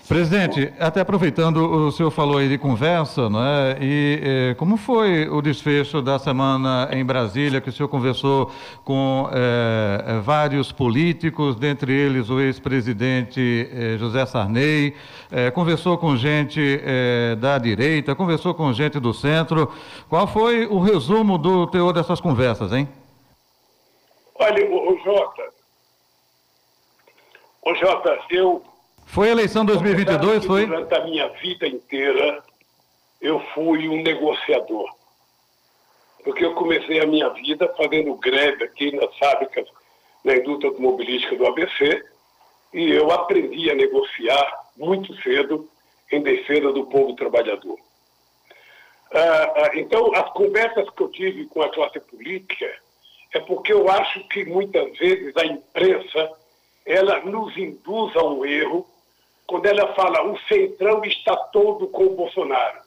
Presidente, 0.08 0.72
até 0.78 1.00
aproveitando, 1.00 1.58
o 1.58 1.92
senhor 1.92 2.10
falou 2.10 2.38
aí 2.38 2.48
de 2.48 2.58
conversa, 2.58 3.30
não 3.30 3.42
é? 3.42 3.76
E 3.80 4.20
eh, 4.22 4.54
como 4.54 4.76
foi 4.76 5.28
o 5.28 5.40
desfecho 5.40 6.02
da 6.02 6.18
semana 6.18 6.88
em 6.92 7.04
Brasília, 7.04 7.60
que 7.60 7.68
o 7.68 7.72
senhor 7.72 7.88
conversou 7.88 8.50
com 8.84 9.28
eh, 9.32 10.20
vários 10.22 10.72
políticos, 10.72 11.56
dentre 11.56 11.92
eles 11.92 12.28
o 12.30 12.40
ex-presidente 12.40 13.70
eh, 13.72 13.96
José 13.98 14.26
Sarney, 14.26 14.94
conversou 15.54 15.98
com 15.98 16.16
gente 16.16 16.80
da 17.40 17.58
direita, 17.58 18.14
conversou 18.14 18.54
com 18.54 18.72
gente 18.72 19.00
do 19.00 19.12
centro. 19.12 19.70
Qual 20.08 20.26
foi 20.26 20.66
o 20.66 20.78
resumo 20.78 21.36
do 21.36 21.66
teor 21.66 21.92
dessas 21.92 22.20
conversas, 22.20 22.72
hein? 22.72 22.88
Olha, 24.38 24.70
o, 24.70 24.92
o 24.92 24.98
Jota, 25.04 25.52
Ô 27.66 27.74
Jota, 27.74 28.16
eu. 28.30 28.62
Foi 29.06 29.28
a 29.28 29.32
eleição 29.32 29.64
2022, 29.64 30.44
foi? 30.46 30.66
Durante 30.66 30.94
a 30.94 31.04
minha 31.04 31.26
vida 31.30 31.66
inteira, 31.66 32.40
eu 33.20 33.40
fui 33.54 33.88
um 33.88 34.02
negociador. 34.02 34.88
Porque 36.22 36.44
eu 36.44 36.54
comecei 36.54 37.00
a 37.00 37.06
minha 37.06 37.28
vida 37.30 37.72
fazendo 37.76 38.14
greve 38.14 38.62
aqui 38.62 38.94
nas 38.94 39.18
fábricas, 39.18 39.66
na 40.22 40.36
indústria 40.36 40.70
automobilística 40.70 41.34
do 41.34 41.44
ABC, 41.44 42.04
e 42.72 42.92
eu 42.92 43.10
aprendi 43.10 43.68
a 43.68 43.74
negociar 43.74 44.70
muito 44.76 45.12
cedo 45.22 45.68
em 46.12 46.22
defesa 46.22 46.72
do 46.72 46.86
povo 46.86 47.16
trabalhador. 47.16 47.78
Ah, 49.12 49.52
ah, 49.56 49.70
então, 49.74 50.14
as 50.14 50.30
conversas 50.34 50.88
que 50.90 51.02
eu 51.02 51.08
tive 51.08 51.46
com 51.46 51.62
a 51.62 51.72
classe 51.72 51.98
política 51.98 52.72
é 53.36 53.40
porque 53.40 53.70
eu 53.72 53.88
acho 53.90 54.26
que 54.28 54.46
muitas 54.46 54.96
vezes 54.96 55.36
a 55.36 55.44
imprensa 55.44 56.32
ela 56.86 57.20
nos 57.20 57.54
induz 57.56 58.16
a 58.16 58.24
um 58.24 58.44
erro 58.46 58.86
quando 59.46 59.66
ela 59.66 59.92
fala 59.94 60.24
o 60.24 60.38
centrão 60.48 61.04
está 61.04 61.36
todo 61.36 61.86
com 61.88 62.04
o 62.04 62.16
Bolsonaro. 62.16 62.78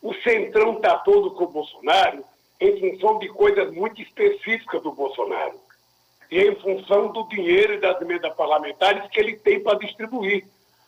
O 0.00 0.14
centrão 0.14 0.74
está 0.74 0.96
todo 0.98 1.32
com 1.32 1.44
o 1.44 1.48
Bolsonaro 1.48 2.24
em 2.60 2.78
função 2.78 3.18
de 3.18 3.28
coisas 3.28 3.72
muito 3.72 4.00
específicas 4.00 4.80
do 4.80 4.92
Bolsonaro 4.92 5.58
e 6.30 6.40
em 6.40 6.54
função 6.54 7.08
do 7.08 7.28
dinheiro 7.28 7.74
e 7.74 7.80
das 7.80 8.00
emendas 8.00 8.32
parlamentares 8.34 9.10
que 9.10 9.18
ele 9.18 9.36
tem 9.36 9.60
para 9.60 9.78
distribuir. 9.78 10.46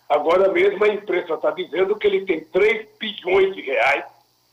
Agora 0.08 0.48
mesmo 0.52 0.84
a 0.84 0.88
imprensa 0.88 1.34
está 1.34 1.50
dizendo 1.50 1.96
que 1.96 2.06
ele 2.06 2.24
tem 2.24 2.40
3 2.40 2.86
bilhões 2.98 3.54
de 3.54 3.62
reais, 3.62 4.04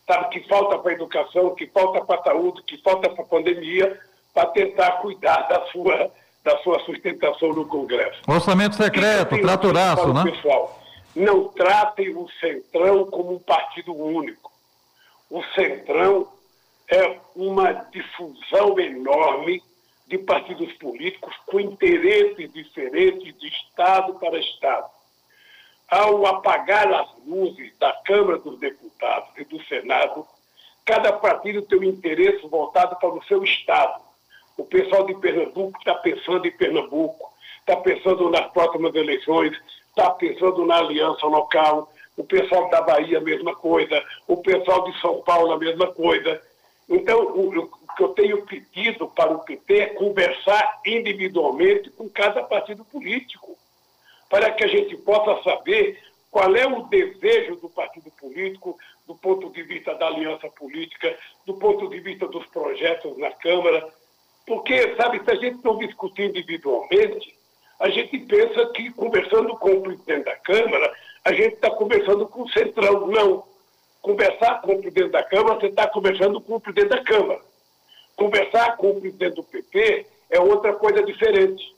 sabe, 0.07 0.29
que 0.29 0.47
falta 0.47 0.79
para 0.79 0.91
a 0.91 0.95
educação, 0.95 1.53
que 1.53 1.67
falta 1.67 2.03
para 2.03 2.19
a 2.19 2.23
saúde, 2.23 2.63
que 2.63 2.77
falta 2.77 3.09
para 3.09 3.23
a 3.23 3.27
pandemia, 3.27 4.01
para 4.35 4.49
tentar 4.49 4.91
cuidar 5.01 5.47
da 5.47 5.65
sua, 5.67 6.11
da 6.43 6.57
sua 6.59 6.79
sustentação 6.81 7.53
no 7.53 7.65
Congresso. 7.65 8.21
Orçamento 8.27 8.75
secreto, 8.75 9.41
traturaço, 9.41 10.13
né? 10.13 10.23
Pessoal, 10.23 10.79
não 11.15 11.45
tratem 11.45 12.15
o 12.15 12.29
Centrão 12.39 13.05
como 13.05 13.33
um 13.33 13.39
partido 13.39 13.95
único. 13.95 14.51
O 15.29 15.41
Centrão 15.55 16.27
é 16.87 17.17
uma 17.35 17.71
difusão 17.71 18.77
enorme 18.77 19.63
de 20.05 20.19
partidos 20.19 20.71
políticos 20.73 21.33
com 21.47 21.59
interesses 21.59 22.53
diferentes 22.53 23.35
de 23.39 23.47
Estado 23.47 24.13
para 24.15 24.37
Estado 24.37 24.85
ao 25.89 26.25
apagar 26.25 26.91
as 26.93 27.07
luzes 27.25 27.71
da 27.77 27.93
Câmara 28.03 28.39
dos 28.39 28.59
Deputados 28.59 29.29
e 29.37 29.43
do 29.43 29.63
Senado, 29.65 30.25
cada 30.83 31.13
partido 31.13 31.61
tem 31.61 31.79
um 31.79 31.83
interesse 31.83 32.45
voltado 32.47 32.95
para 32.95 33.13
o 33.13 33.23
seu 33.25 33.43
Estado. 33.43 34.03
O 34.57 34.63
pessoal 34.63 35.05
de 35.05 35.15
Pernambuco 35.15 35.77
está 35.77 35.95
pensando 35.95 36.47
em 36.47 36.51
Pernambuco, 36.51 37.31
está 37.59 37.75
pensando 37.77 38.29
nas 38.29 38.51
próximas 38.51 38.93
eleições, 38.95 39.57
está 39.89 40.09
pensando 40.11 40.65
na 40.65 40.77
aliança 40.77 41.25
local, 41.25 41.91
o 42.17 42.23
pessoal 42.23 42.69
da 42.69 42.81
Bahia, 42.81 43.17
a 43.17 43.21
mesma 43.21 43.55
coisa, 43.55 44.03
o 44.27 44.37
pessoal 44.37 44.83
de 44.85 44.99
São 45.01 45.21
Paulo, 45.21 45.51
a 45.51 45.57
mesma 45.57 45.87
coisa. 45.87 46.41
Então, 46.87 47.19
o, 47.19 47.69
que 47.95 48.03
eu 48.03 48.09
tenho 48.09 48.45
pedido 48.45 49.07
para 49.07 49.31
o 49.31 49.39
PT 49.39 49.77
é 49.77 49.85
conversar 49.87 50.81
individualmente 50.85 51.89
com 51.91 52.09
cada 52.09 52.43
partido 52.43 52.83
político 52.85 53.57
para 54.29 54.51
que 54.51 54.63
a 54.63 54.67
gente 54.67 54.97
possa 54.97 55.41
saber 55.43 55.99
qual 56.29 56.53
é 56.55 56.67
o 56.67 56.83
desejo 56.83 57.55
do 57.55 57.69
partido 57.69 58.11
político, 58.11 58.77
do 59.07 59.15
ponto 59.15 59.49
de 59.51 59.63
vista 59.63 59.95
da 59.95 60.07
aliança 60.07 60.49
política, 60.49 61.17
do 61.45 61.53
ponto 61.53 61.87
de 61.87 61.99
vista 62.01 62.27
dos 62.27 62.45
projetos 62.47 63.17
na 63.17 63.31
Câmara. 63.31 63.87
Porque, 64.45 64.95
sabe, 64.95 65.23
se 65.23 65.31
a 65.31 65.35
gente 65.35 65.63
não 65.63 65.77
discutir 65.77 66.29
individualmente, 66.29 67.35
a 67.79 67.89
gente 67.89 68.17
pensa 68.19 68.67
que 68.67 68.91
conversando 68.91 69.55
com 69.57 69.71
o 69.71 69.81
presidente 69.81 70.25
da 70.25 70.35
Câmara, 70.37 70.93
a 71.23 71.33
gente 71.33 71.55
está 71.55 71.71
conversando 71.71 72.27
com 72.27 72.43
o 72.43 72.49
Centrão. 72.49 73.07
Não. 73.07 73.43
Conversar 74.01 74.61
com 74.61 74.73
o 74.73 74.81
presidente 74.81 75.09
da 75.09 75.23
Câmara, 75.23 75.59
você 75.59 75.67
está 75.67 75.87
conversando 75.87 76.39
com 76.39 76.55
o 76.55 76.59
presidente 76.59 76.89
da 76.89 77.03
Câmara. 77.03 77.41
Conversar 78.15 78.77
com 78.77 78.91
o 78.91 79.01
presidente 79.01 79.35
do 79.35 79.43
PP 79.43 80.05
é 80.29 80.39
outra 80.39 80.73
coisa 80.73 81.03
diferente. 81.03 81.75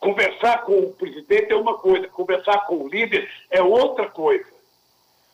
Conversar 0.00 0.64
com 0.64 0.78
o 0.78 0.92
presidente 0.94 1.52
é 1.52 1.56
uma 1.56 1.76
coisa, 1.76 2.08
conversar 2.08 2.66
com 2.66 2.76
o 2.76 2.88
líder 2.88 3.30
é 3.50 3.62
outra 3.62 4.08
coisa. 4.08 4.46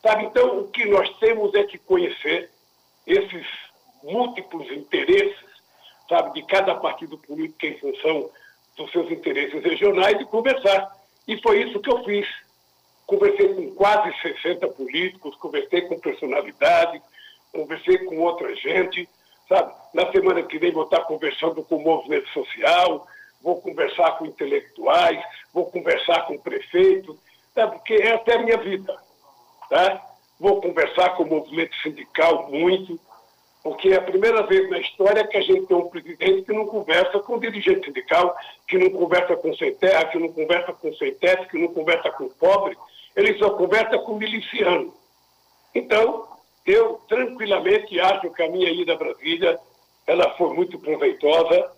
Sabe? 0.01 0.25
Então, 0.25 0.59
o 0.59 0.67
que 0.67 0.85
nós 0.85 1.09
temos 1.19 1.53
é 1.55 1.63
que 1.63 1.77
conhecer 1.77 2.49
esses 3.05 3.47
múltiplos 4.03 4.69
interesses, 4.71 5.37
sabe, 6.07 6.33
de 6.33 6.47
cada 6.47 6.75
partido 6.75 7.17
político 7.17 7.65
em 7.65 7.77
função 7.79 8.29
dos 8.75 8.91
seus 8.91 9.11
interesses 9.11 9.63
regionais 9.63 10.19
e 10.19 10.25
conversar. 10.25 10.95
E 11.27 11.37
foi 11.41 11.63
isso 11.63 11.79
que 11.79 11.91
eu 11.91 12.03
fiz. 12.03 12.27
Conversei 13.05 13.53
com 13.53 13.71
quase 13.73 14.13
60 14.21 14.67
políticos, 14.69 15.35
conversei 15.37 15.81
com 15.81 15.99
personalidades, 15.99 17.01
conversei 17.51 17.97
com 17.99 18.19
outra 18.19 18.53
gente, 18.55 19.07
sabe? 19.47 19.73
Na 19.93 20.11
semana 20.11 20.43
que 20.43 20.59
vem 20.59 20.71
vou 20.71 20.83
estar 20.83 21.01
conversando 21.01 21.63
com 21.63 21.77
o 21.77 21.83
movimento 21.83 22.27
social, 22.29 23.07
vou 23.41 23.61
conversar 23.61 24.17
com 24.17 24.25
intelectuais, 24.25 25.23
vou 25.53 25.65
conversar 25.71 26.25
com 26.27 26.37
prefeitos, 26.37 27.15
tá? 27.55 27.67
porque 27.67 27.93
essa 27.93 28.31
é 28.31 28.35
a 28.35 28.43
minha 28.43 28.57
vida. 28.57 28.95
Tá? 29.69 30.05
Vou 30.39 30.61
conversar 30.61 31.11
com 31.11 31.23
o 31.23 31.29
movimento 31.29 31.75
sindical 31.81 32.49
muito, 32.49 32.99
porque 33.67 33.89
é 33.89 33.97
a 33.97 34.01
primeira 34.01 34.43
vez 34.43 34.69
na 34.69 34.79
história 34.79 35.27
que 35.27 35.35
a 35.35 35.41
gente 35.41 35.65
tem 35.65 35.75
um 35.75 35.89
presidente 35.89 36.43
que 36.43 36.53
não 36.53 36.65
conversa 36.65 37.19
com 37.19 37.35
o 37.35 37.39
dirigente 37.39 37.85
sindical, 37.85 38.33
que 38.65 38.77
não 38.77 38.89
conversa 38.91 39.35
com 39.35 39.53
sem 39.55 39.75
terra, 39.75 40.05
que 40.05 40.17
não 40.17 40.29
conversa 40.29 40.71
com 40.71 40.93
sem 40.93 41.13
teto, 41.15 41.49
que 41.49 41.59
não 41.59 41.67
conversa 41.73 42.09
com 42.11 42.29
pobre, 42.29 42.77
ele 43.13 43.37
só 43.37 43.49
conversa 43.49 43.99
com 43.99 44.15
miliciano. 44.15 44.93
Então, 45.75 46.29
eu 46.65 47.01
tranquilamente 47.09 47.99
acho 47.99 48.31
que 48.31 48.41
a 48.41 48.49
minha 48.49 48.69
ida 48.69 48.93
a 48.93 48.97
Brasília 48.97 49.59
ela 50.07 50.29
foi 50.37 50.53
muito 50.53 50.79
proveitosa, 50.79 51.69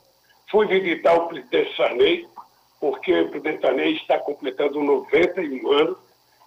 Fui 0.52 0.68
visitar 0.68 1.16
o 1.16 1.28
presidente 1.28 1.76
Sarney, 1.76 2.28
porque 2.80 3.20
o 3.20 3.30
presidente 3.30 3.62
Sarney 3.62 3.96
está 3.96 4.20
completando 4.20 4.84
91 4.84 5.72
anos 5.72 5.98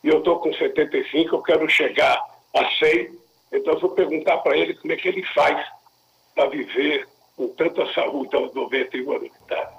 e 0.05 0.09
eu 0.09 0.19
estou 0.19 0.39
com 0.39 0.53
75, 0.53 1.35
eu 1.35 1.43
quero 1.43 1.69
chegar 1.69 2.21
a 2.55 2.71
100. 2.79 3.22
Então, 3.53 3.75
eu 3.75 3.81
vou 3.81 3.91
perguntar 3.91 4.39
para 4.39 4.57
ele 4.57 4.75
como 4.75 4.93
é 4.93 4.97
que 4.97 5.09
ele 5.09 5.23
faz 5.35 5.65
para 6.35 6.49
viver 6.49 7.07
com 7.37 7.49
tanta 7.49 7.93
saúde 7.93 8.35
aos 8.35 8.55
91 8.55 9.11
anos 9.11 9.31
de 9.31 9.45
idade. 9.45 9.75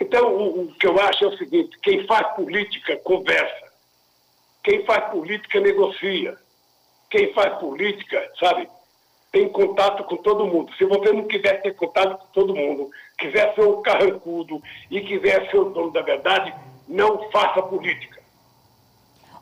Então, 0.00 0.34
o, 0.34 0.62
o 0.62 0.74
que 0.74 0.86
eu 0.86 0.98
acho 1.00 1.24
é 1.24 1.28
o 1.28 1.36
seguinte: 1.36 1.78
quem 1.82 2.06
faz 2.06 2.34
política, 2.34 2.96
conversa. 2.98 3.72
Quem 4.62 4.84
faz 4.84 5.10
política, 5.10 5.60
negocia. 5.60 6.36
Quem 7.10 7.32
faz 7.32 7.58
política, 7.58 8.32
sabe, 8.40 8.68
tem 9.30 9.48
contato 9.48 10.02
com 10.04 10.16
todo 10.16 10.46
mundo. 10.46 10.72
Se 10.76 10.84
você 10.84 11.12
não 11.12 11.24
quiser 11.24 11.60
ter 11.60 11.74
contato 11.74 12.18
com 12.18 12.26
todo 12.32 12.54
mundo, 12.54 12.90
quiser 13.18 13.54
ser 13.54 13.60
um 13.62 13.82
carrancudo 13.82 14.62
e 14.90 15.00
quiser 15.00 15.50
ser 15.50 15.58
o 15.58 15.70
dono 15.70 15.90
da 15.92 16.02
verdade, 16.02 16.54
não 16.88 17.30
faça 17.30 17.62
política. 17.62 18.23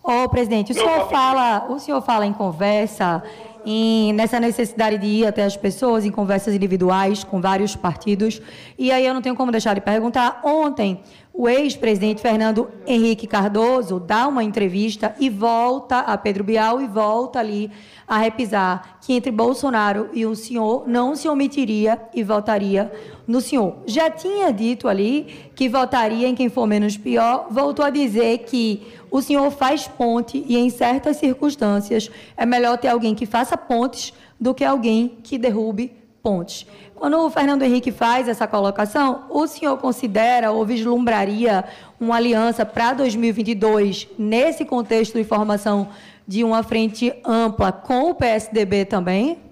Ô, 0.02 0.28
presidente, 0.28 0.72
o 0.72 0.74
senhor 0.74 1.08
fala, 1.08 1.66
o 1.68 1.78
senhor 1.78 2.02
fala 2.02 2.26
em 2.26 2.32
conversa, 2.32 3.22
em, 3.64 4.12
nessa 4.12 4.38
necessidade 4.40 4.98
de 4.98 5.06
ir 5.06 5.26
até 5.26 5.44
as 5.44 5.56
pessoas, 5.56 6.04
em 6.04 6.10
conversas 6.10 6.54
individuais 6.54 7.24
com 7.24 7.40
vários 7.40 7.74
partidos. 7.76 8.40
E 8.78 8.90
aí 8.90 9.06
eu 9.06 9.14
não 9.14 9.22
tenho 9.22 9.34
como 9.34 9.50
deixar 9.50 9.74
de 9.74 9.80
perguntar. 9.80 10.40
Ontem, 10.44 11.00
o 11.34 11.48
ex-presidente 11.48 12.20
Fernando 12.20 12.68
Henrique 12.86 13.26
Cardoso 13.26 13.98
dá 13.98 14.28
uma 14.28 14.44
entrevista 14.44 15.14
e 15.18 15.30
volta 15.30 16.00
a 16.00 16.18
Pedro 16.18 16.44
Bial 16.44 16.80
e 16.82 16.86
volta 16.86 17.38
ali 17.38 17.70
a 18.06 18.18
repisar 18.18 18.98
que 19.00 19.14
entre 19.14 19.30
Bolsonaro 19.30 20.10
e 20.12 20.26
o 20.26 20.36
senhor 20.36 20.86
não 20.86 21.16
se 21.16 21.26
omitiria 21.26 21.98
e 22.12 22.22
votaria 22.22 22.92
no 23.26 23.40
senhor. 23.40 23.76
Já 23.86 24.10
tinha 24.10 24.52
dito 24.52 24.86
ali 24.86 25.50
que 25.54 25.70
votaria 25.70 26.28
em 26.28 26.34
quem 26.34 26.50
for 26.50 26.66
menos 26.66 26.98
pior, 26.98 27.46
voltou 27.50 27.82
a 27.82 27.90
dizer 27.90 28.38
que 28.40 28.82
o 29.10 29.22
senhor 29.22 29.50
faz 29.50 29.88
ponte 29.88 30.44
e 30.46 30.58
em 30.58 30.68
certas 30.68 31.16
circunstâncias 31.16 32.10
é 32.36 32.44
melhor 32.44 32.76
ter 32.76 32.88
alguém 32.88 33.14
que 33.14 33.24
faça 33.24 33.51
pontes 33.56 34.12
do 34.38 34.54
que 34.54 34.64
alguém 34.64 35.18
que 35.22 35.38
derrube 35.38 35.92
pontes. 36.22 36.66
Quando 36.94 37.18
o 37.18 37.30
Fernando 37.30 37.62
Henrique 37.62 37.90
faz 37.90 38.28
essa 38.28 38.46
colocação, 38.46 39.26
o 39.28 39.46
senhor 39.48 39.76
considera 39.78 40.52
ou 40.52 40.64
vislumbraria 40.64 41.64
uma 41.98 42.16
aliança 42.16 42.64
para 42.64 42.92
2022 42.92 44.08
nesse 44.16 44.64
contexto 44.64 45.18
de 45.18 45.24
formação 45.24 45.88
de 46.26 46.44
uma 46.44 46.62
frente 46.62 47.12
ampla 47.24 47.72
com 47.72 48.10
o 48.10 48.14
PSDB 48.14 48.84
também? 48.84 49.42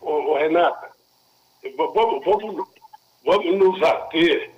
Ô, 0.00 0.10
ô 0.10 0.38
Renata, 0.38 0.88
vamos, 1.76 2.24
vamos, 2.24 2.68
vamos 3.24 3.58
nos 3.58 3.82
ater 3.82 4.50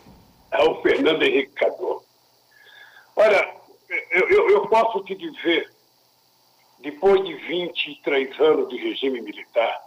ao 0.52 0.80
Fernando 0.82 1.22
Henrique 1.24 1.52
Cardoso. 1.54 2.04
Olha, 3.16 3.54
eu, 4.12 4.28
eu, 4.28 4.50
eu 4.50 4.68
posso 4.68 5.02
te 5.02 5.16
dizer, 5.16 5.71
depois 6.82 7.24
de 7.24 7.34
23 7.34 8.40
anos 8.40 8.68
de 8.68 8.76
regime 8.76 9.20
militar, 9.20 9.80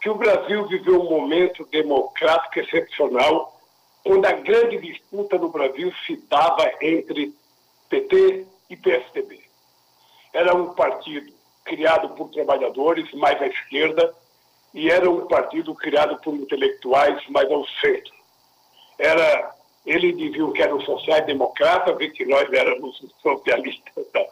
que 0.00 0.08
o 0.08 0.14
Brasil 0.14 0.66
viveu 0.66 1.00
um 1.00 1.10
momento 1.10 1.66
democrático 1.66 2.60
excepcional 2.60 3.60
quando 4.04 4.24
a 4.24 4.32
grande 4.32 4.78
disputa 4.78 5.36
no 5.36 5.48
Brasil 5.48 5.92
se 6.06 6.16
dava 6.28 6.70
entre 6.80 7.34
PT 7.88 8.46
e 8.70 8.76
PSDB. 8.76 9.42
Era 10.32 10.54
um 10.54 10.74
partido 10.74 11.32
criado 11.64 12.10
por 12.10 12.30
trabalhadores 12.30 13.12
mais 13.14 13.40
à 13.42 13.48
esquerda 13.48 14.14
e 14.72 14.90
era 14.90 15.10
um 15.10 15.26
partido 15.26 15.74
criado 15.74 16.16
por 16.18 16.34
intelectuais 16.34 17.26
mais 17.28 17.50
ao 17.50 17.66
centro. 17.80 18.14
Era, 18.98 19.54
ele 19.84 20.12
dizia 20.12 20.52
que 20.52 20.62
era 20.62 20.74
um 20.74 20.80
social-democrata, 20.80 21.94
vê 21.94 22.10
que 22.10 22.24
nós 22.24 22.50
éramos 22.52 23.02
socialistas. 23.20 23.92
Então. 23.96 24.26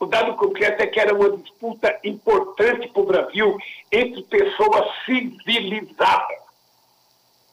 O 0.00 0.06
dado 0.06 0.34
concreto 0.34 0.82
é 0.82 0.86
que 0.86 0.98
era 0.98 1.14
uma 1.14 1.36
disputa 1.36 2.00
importante 2.02 2.88
para 2.88 3.02
o 3.02 3.06
Brasil 3.06 3.58
entre 3.92 4.22
pessoas 4.22 4.90
civilizadas. 5.04 6.38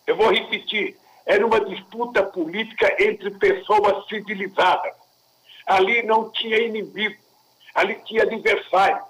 Eu 0.08 0.16
vou 0.16 0.32
repetir, 0.32 0.98
era 1.26 1.46
uma 1.46 1.60
disputa 1.60 2.24
política 2.24 2.96
entre 3.04 3.32
pessoas 3.32 4.08
civilizadas. 4.08 4.94
Ali 5.66 6.02
não 6.04 6.32
tinha 6.32 6.58
inimigo, 6.58 7.22
ali 7.76 7.96
tinha 8.06 8.24
adversário. 8.24 9.04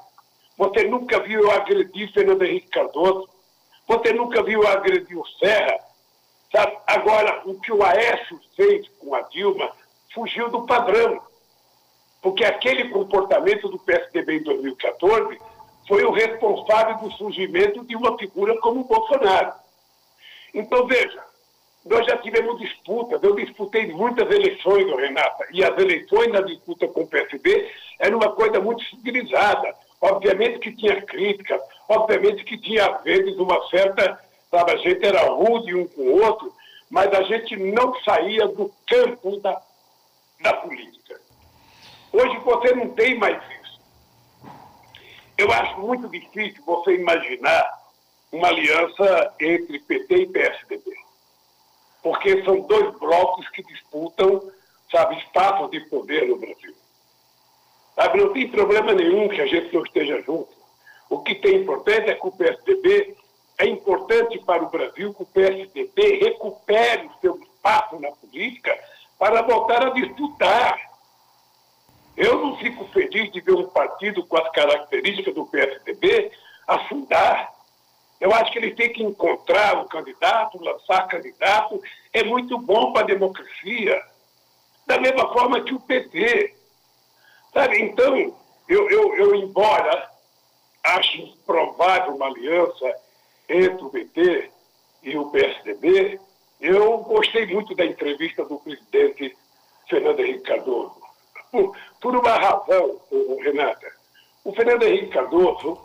Você 0.57 0.85
nunca 0.85 1.19
viu 1.19 1.51
agredir 1.51 2.11
Fernando 2.11 2.41
Henrique 2.41 2.69
Cardoso, 2.69 3.29
você 3.87 4.13
nunca 4.13 4.41
viu 4.41 4.67
agredir 4.67 5.15
o 5.15 5.27
Serra. 5.37 5.77
Sabe? 6.51 6.75
Agora, 6.87 7.43
o 7.45 7.59
que 7.59 7.71
o 7.71 7.83
Aécio 7.83 8.41
fez 8.55 8.87
com 8.99 9.13
a 9.13 9.21
Dilma 9.21 9.71
fugiu 10.11 10.49
do 10.49 10.65
padrão. 10.65 11.21
Porque 12.21 12.43
aquele 12.43 12.89
comportamento 12.89 13.69
do 13.69 13.79
PSDB 13.79 14.37
em 14.37 14.43
2014 14.43 15.39
foi 15.87 16.03
o 16.03 16.11
responsável 16.11 16.97
do 16.97 17.11
surgimento 17.13 17.85
de 17.85 17.95
uma 17.95 18.17
figura 18.17 18.57
como 18.59 18.81
o 18.81 18.83
Bolsonaro. 18.83 19.53
Então, 20.53 20.85
veja, 20.85 21.23
nós 21.85 22.05
já 22.05 22.17
tivemos 22.17 22.59
disputas, 22.59 23.21
eu 23.23 23.35
disputei 23.35 23.87
muitas 23.93 24.29
eleições, 24.29 24.85
Renata, 24.85 25.47
e 25.51 25.63
as 25.63 25.77
eleições 25.77 26.31
na 26.31 26.41
disputa 26.41 26.87
com 26.87 27.01
o 27.01 27.07
PSB 27.07 27.71
era 27.99 28.15
uma 28.15 28.31
coisa 28.31 28.59
muito 28.59 28.83
civilizada. 28.85 29.73
Obviamente 30.01 30.59
que 30.59 30.75
tinha 30.75 31.01
críticas, 31.01 31.61
obviamente 31.87 32.43
que 32.43 32.57
tinha, 32.57 32.85
às 32.85 33.03
vezes, 33.03 33.37
uma 33.37 33.65
certa. 33.69 34.19
Sabe, 34.49 34.71
a 34.71 34.77
gente 34.77 35.05
era 35.05 35.23
rude 35.23 35.75
um 35.75 35.87
com 35.87 36.01
o 36.01 36.23
outro, 36.23 36.53
mas 36.89 37.11
a 37.13 37.23
gente 37.23 37.57
não 37.57 37.93
saía 38.01 38.47
do 38.47 38.71
campo 38.85 39.37
da, 39.41 39.61
da 40.39 40.53
política. 40.53 41.19
Hoje 42.19 42.37
você 42.39 42.75
não 42.75 42.89
tem 42.89 43.17
mais 43.17 43.41
isso. 43.61 43.79
Eu 45.37 45.51
acho 45.51 45.79
muito 45.79 46.09
difícil 46.09 46.63
você 46.65 46.95
imaginar 46.95 47.71
uma 48.31 48.47
aliança 48.47 49.35
entre 49.39 49.79
PT 49.79 50.15
e 50.15 50.27
PSDB 50.27 51.07
porque 52.07 52.41
são 52.45 52.61
dois 52.61 52.97
blocos 52.97 53.49
que 53.49 53.61
disputam, 53.63 54.41
sabe, 54.89 55.17
espaços 55.17 55.69
de 55.71 55.81
poder 55.89 56.27
no 56.27 56.37
Brasil. 56.37 56.73
Sabe, 57.95 58.21
não 58.21 58.31
tem 58.31 58.47
problema 58.49 58.93
nenhum 58.93 59.27
que 59.27 59.41
a 59.41 59.45
gente 59.45 59.73
não 59.73 59.83
esteja 59.83 60.21
junto. 60.21 60.47
O 61.09 61.19
que 61.19 61.35
tem 61.35 61.55
importante 61.55 62.09
é 62.09 62.15
que 62.15 62.27
o 62.27 62.31
PSDB 62.31 63.17
é 63.57 63.65
importante 63.65 64.39
para 64.39 64.63
o 64.63 64.69
Brasil 64.69 65.13
que 65.13 65.23
o 65.23 65.25
PSDB 65.25 66.19
recupere 66.23 67.07
o 67.07 67.19
seu 67.19 67.37
espaço 67.41 67.99
na 67.99 68.11
política 68.11 68.77
para 69.19 69.41
voltar 69.41 69.87
a 69.87 69.89
disputar. 69.89 70.79
Eu 72.17 72.41
não 72.41 72.57
fico 72.57 72.83
feliz 72.87 73.31
de 73.31 73.39
ver 73.39 73.53
um 73.53 73.69
partido 73.69 74.25
com 74.25 74.37
as 74.37 74.49
características 74.49 75.35
do 75.35 75.45
PSDB 75.45 76.31
afundar. 76.67 77.53
Eu 78.19 78.33
acho 78.33 78.51
que 78.51 78.57
ele 78.57 78.71
tem 78.71 78.91
que 78.91 79.03
encontrar 79.03 79.77
um 79.77 79.87
candidato, 79.87 80.61
lançar 80.61 81.07
candidato. 81.07 81.79
É 82.11 82.23
muito 82.23 82.57
bom 82.57 82.91
para 82.91 83.03
a 83.03 83.05
democracia. 83.05 84.01
Da 84.87 84.99
mesma 84.99 85.31
forma 85.31 85.61
que 85.61 85.75
o 85.75 85.79
PT. 85.79 86.55
Sabe? 87.53 87.81
Então, 87.83 88.17
eu, 88.67 88.89
eu, 88.89 89.15
eu 89.15 89.35
embora 89.35 90.09
ache 90.83 91.21
improvável 91.21 92.15
uma 92.15 92.25
aliança 92.25 92.95
entre 93.47 93.83
o 93.83 93.89
PT 93.89 94.51
e 95.03 95.17
o 95.17 95.29
PSDB, 95.29 96.19
eu 96.59 96.97
gostei 96.99 97.45
muito 97.45 97.75
da 97.75 97.85
entrevista 97.85 98.43
do 98.43 98.57
presidente 98.59 99.37
Fernando 99.87 100.19
Henrique 100.19 100.43
Cardoso. 100.43 100.96
Por, 101.57 101.75
por 101.99 102.15
uma 102.15 102.33
razão, 102.33 103.01
Renata. 103.41 103.87
O 104.45 104.53
Fernando 104.53 104.83
Henrique 104.83 105.07
Cardoso 105.07 105.79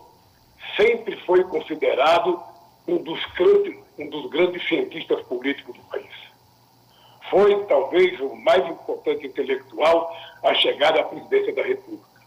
sempre 0.77 1.17
foi 1.25 1.43
considerado 1.45 2.43
um 2.87 2.99
dos, 2.99 3.25
grandes, 3.35 3.79
um 3.99 4.07
dos 4.11 4.31
grandes 4.31 4.69
cientistas 4.69 5.23
políticos 5.23 5.75
do 5.75 5.83
país. 5.85 6.13
Foi, 7.31 7.65
talvez, 7.65 8.21
o 8.21 8.37
mais 8.37 8.69
importante 8.69 9.27
intelectual 9.27 10.15
a 10.43 10.53
chegar 10.53 10.95
à 10.99 11.05
presidência 11.05 11.55
da 11.55 11.63
República. 11.63 12.21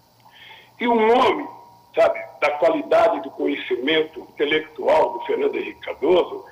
E 0.80 0.88
um 0.88 1.12
homem, 1.12 1.48
sabe, 1.94 2.20
da 2.42 2.50
qualidade 2.58 3.22
do 3.22 3.30
conhecimento 3.30 4.22
intelectual 4.22 5.14
do 5.14 5.26
Fernando 5.26 5.56
Henrique 5.56 5.82
Cardoso, 5.82 6.44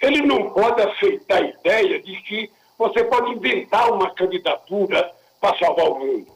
ele 0.00 0.22
não 0.22 0.50
pode 0.50 0.80
aceitar 0.82 1.42
a 1.42 1.48
ideia 1.48 2.00
de 2.00 2.16
que 2.22 2.52
você 2.78 3.02
pode 3.02 3.32
inventar 3.32 3.92
uma 3.92 4.14
candidatura 4.14 5.17
para 5.40 5.58
salvar 5.58 5.88
o 5.88 5.98
mundo. 5.98 6.26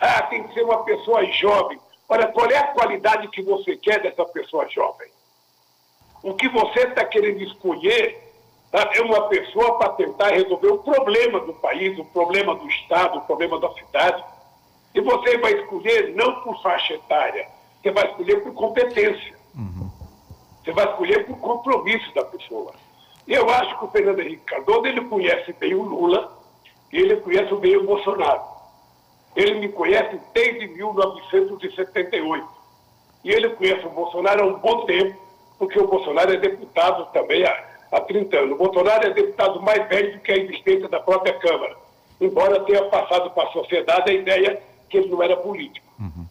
Ah, 0.00 0.22
tem 0.22 0.42
que 0.42 0.54
ser 0.54 0.64
uma 0.64 0.82
pessoa 0.82 1.24
jovem. 1.26 1.78
Olha, 2.08 2.26
qual 2.26 2.50
é 2.50 2.58
a 2.58 2.66
qualidade 2.68 3.28
que 3.28 3.40
você 3.40 3.76
quer 3.76 4.02
dessa 4.02 4.24
pessoa 4.24 4.68
jovem? 4.68 5.08
O 6.22 6.34
que 6.34 6.48
você 6.48 6.80
está 6.80 7.04
querendo 7.04 7.40
escolher 7.42 8.32
tá, 8.70 8.90
é 8.94 9.00
uma 9.00 9.28
pessoa 9.28 9.78
para 9.78 9.90
tentar 9.90 10.28
resolver 10.30 10.68
o 10.68 10.78
problema 10.78 11.40
do 11.40 11.54
país, 11.54 11.98
o 11.98 12.04
problema 12.04 12.54
do 12.54 12.68
Estado, 12.68 13.18
o 13.18 13.22
problema 13.22 13.58
da 13.60 13.72
cidade. 13.74 14.24
E 14.94 15.00
você 15.00 15.38
vai 15.38 15.52
escolher 15.52 16.14
não 16.14 16.42
por 16.42 16.60
faixa 16.62 16.94
etária, 16.94 17.48
você 17.80 17.90
vai 17.92 18.10
escolher 18.10 18.42
por 18.42 18.52
competência. 18.54 19.36
Uhum. 19.54 19.90
Você 20.62 20.72
vai 20.72 20.84
escolher 20.86 21.26
por 21.26 21.38
compromisso 21.38 22.12
da 22.14 22.24
pessoa. 22.24 22.72
E 23.26 23.32
eu 23.34 23.48
acho 23.48 23.78
que 23.78 23.84
o 23.84 23.88
Fernando 23.88 24.20
Henrique 24.20 24.44
Cardoso, 24.44 24.86
ele 24.86 25.02
conhece 25.02 25.52
bem 25.54 25.74
o 25.74 25.82
Lula 25.82 26.41
ele 26.98 27.16
conhece 27.16 27.54
bem 27.56 27.76
o 27.76 27.86
Bolsonaro. 27.86 28.42
Ele 29.34 29.60
me 29.60 29.68
conhece 29.68 30.20
desde 30.34 30.68
1978. 30.68 32.46
E 33.24 33.30
ele 33.30 33.50
conhece 33.50 33.86
o 33.86 33.90
Bolsonaro 33.90 34.42
há 34.42 34.46
um 34.46 34.58
bom 34.58 34.84
tempo, 34.84 35.16
porque 35.58 35.78
o 35.78 35.86
Bolsonaro 35.86 36.32
é 36.32 36.36
deputado 36.36 37.06
também 37.12 37.44
há, 37.44 37.64
há 37.92 38.00
30 38.00 38.36
anos. 38.36 38.52
O 38.52 38.56
Bolsonaro 38.56 39.06
é 39.06 39.10
deputado 39.10 39.62
mais 39.62 39.88
velho 39.88 40.12
do 40.14 40.20
que 40.20 40.32
a 40.32 40.36
existência 40.36 40.88
da 40.88 41.00
própria 41.00 41.38
Câmara, 41.38 41.76
embora 42.20 42.64
tenha 42.64 42.84
passado 42.86 43.30
para 43.30 43.48
a 43.48 43.52
sociedade 43.52 44.10
a 44.10 44.14
ideia 44.14 44.62
que 44.88 44.98
ele 44.98 45.08
não 45.08 45.22
era 45.22 45.36
político. 45.36 45.86
Uhum. 45.98 46.26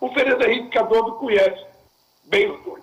O 0.00 0.10
Fernando 0.10 0.42
Henrique 0.42 0.68
Cardoso 0.68 1.12
conhece 1.12 1.64
bem 2.24 2.50
os 2.50 2.62
dois. 2.62 2.82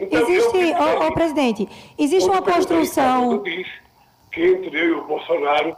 Então, 0.00 0.20
existe, 0.22 0.74
ô, 1.06 1.12
presidente, 1.12 1.68
existe 1.98 2.28
uma 2.28 2.42
construção. 2.42 3.42
Diz 3.42 3.68
que 4.32 4.42
entre 4.42 4.76
eu 4.80 4.88
e 4.88 4.92
o 4.92 5.04
Bolsonaro, 5.04 5.76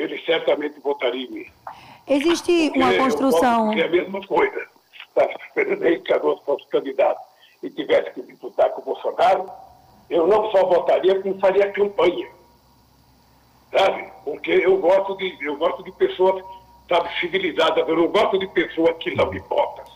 ele 0.00 0.18
certamente 0.24 0.80
votaria 0.80 1.26
em 1.26 1.30
mim. 1.30 1.46
Existe 2.06 2.72
uma 2.74 2.94
construção. 2.94 3.72
É 3.72 3.84
a 3.84 3.88
mesma 3.88 4.26
coisa. 4.26 4.66
Se 5.14 5.54
Fernando 5.54 5.84
Henrique 5.84 6.04
Cardoso 6.04 6.42
fosse 6.44 6.66
candidato 6.68 7.20
e 7.62 7.70
tivesse 7.70 8.12
que 8.12 8.22
disputar 8.22 8.70
com 8.70 8.80
o 8.80 8.84
Bolsonaro, 8.84 9.50
eu 10.08 10.26
não 10.26 10.50
só 10.50 10.64
votaria, 10.64 11.20
como 11.20 11.38
faria 11.38 11.70
campanha. 11.70 12.28
Sabe? 13.70 14.10
Porque 14.24 14.50
eu 14.50 14.78
gosto 14.78 15.16
de, 15.16 15.36
eu 15.40 15.56
gosto 15.56 15.82
de 15.84 15.92
pessoas, 15.92 16.42
sabe, 16.88 17.08
civilizadas. 17.20 17.86
Eu 17.86 17.96
não 17.96 18.08
gosto 18.08 18.38
de 18.38 18.48
pessoas 18.48 18.96
que 18.98 19.14
são 19.14 19.32
hipócritas. 19.32 19.92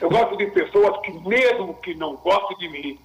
Eu 0.00 0.10
gosto 0.10 0.36
de 0.36 0.46
pessoas 0.48 1.00
que, 1.00 1.12
mesmo 1.12 1.74
que 1.74 1.94
não 1.94 2.16
gostem 2.16 2.56
de 2.58 2.68
mim, 2.68 2.98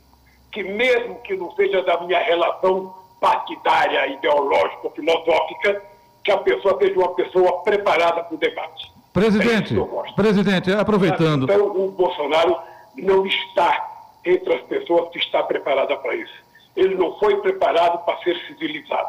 que 0.52 0.64
mesmo 0.64 1.20
que 1.22 1.36
não 1.36 1.52
seja 1.56 1.82
da 1.84 2.00
minha 2.02 2.20
relação 2.20 2.94
partidária, 3.20 4.08
ideológica, 4.08 4.90
filosófica, 4.92 5.84
que 6.28 6.32
a 6.32 6.38
pessoa 6.40 6.78
seja 6.78 7.00
uma 7.00 7.16
pessoa 7.16 7.64
preparada 7.64 8.22
para 8.22 8.36
o 8.36 8.38
debate. 8.38 8.92
Presidente, 9.14 9.74
é 9.80 10.14
presidente, 10.14 10.72
aproveitando. 10.74 11.44
Então, 11.44 11.68
o 11.68 11.90
Bolsonaro 11.92 12.58
não 12.98 13.26
está 13.26 14.12
entre 14.26 14.54
as 14.54 14.62
pessoas 14.64 15.10
que 15.12 15.20
está 15.20 15.42
preparada 15.44 15.96
para 15.96 16.16
isso. 16.16 16.34
Ele 16.76 16.96
não 16.96 17.18
foi 17.18 17.38
preparado 17.38 18.04
para 18.04 18.18
ser 18.24 18.38
civilizado. 18.46 19.08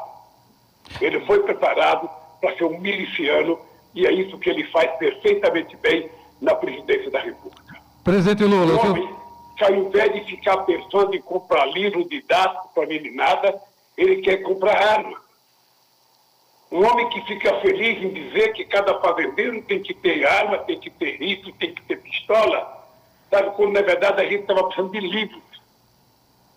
Ele 1.01 1.19
foi 1.27 1.43
preparado 1.43 2.09
para 2.41 2.55
ser 2.55 2.65
um 2.65 2.79
miliciano 2.79 3.59
e 3.93 4.07
é 4.07 4.13
isso 4.13 4.39
que 4.39 4.49
ele 4.49 4.63
faz 4.69 4.89
perfeitamente 4.93 5.77
bem 5.79 6.09
na 6.41 6.55
presidência 6.55 7.11
da 7.11 7.19
República. 7.19 7.81
Presidente 8.05 8.45
Lula, 8.45 8.75
o 8.75 8.91
homem, 8.91 9.09
que 9.57 9.65
ao 9.65 9.75
invés 9.75 10.13
de 10.13 10.21
ficar 10.21 10.59
pensando 10.59 11.17
em 11.17 11.21
comprar 11.21 11.67
livro 11.67 12.09
didático 12.09 12.71
para 12.73 12.87
meninada, 12.87 13.61
ele 13.97 14.23
quer 14.23 14.37
comprar 14.37 14.77
arma. 14.81 15.28
Um 16.71 16.85
homem 16.85 17.09
que 17.09 17.23
fica 17.23 17.61
feliz 17.61 18.03
em 18.03 18.11
dizer 18.11 18.53
que 18.53 18.65
cada 18.65 19.01
fazendeiro 19.01 19.63
tem 19.63 19.83
que 19.83 19.95
ter 19.95 20.27
arma, 20.27 20.59
tem 20.59 20.79
que 20.79 20.91
ter 20.91 21.17
rifle, 21.17 21.53
tem 21.55 21.75
que 21.75 21.83
ter 21.83 21.97
pistola, 21.97 22.87
sabe? 23.31 23.51
Quando 23.57 23.73
na 23.73 23.81
verdade 23.81 24.21
a 24.21 24.25
gente 24.25 24.43
estava 24.43 24.65
precisando 24.65 24.93
de 24.93 25.01
livros, 25.01 25.43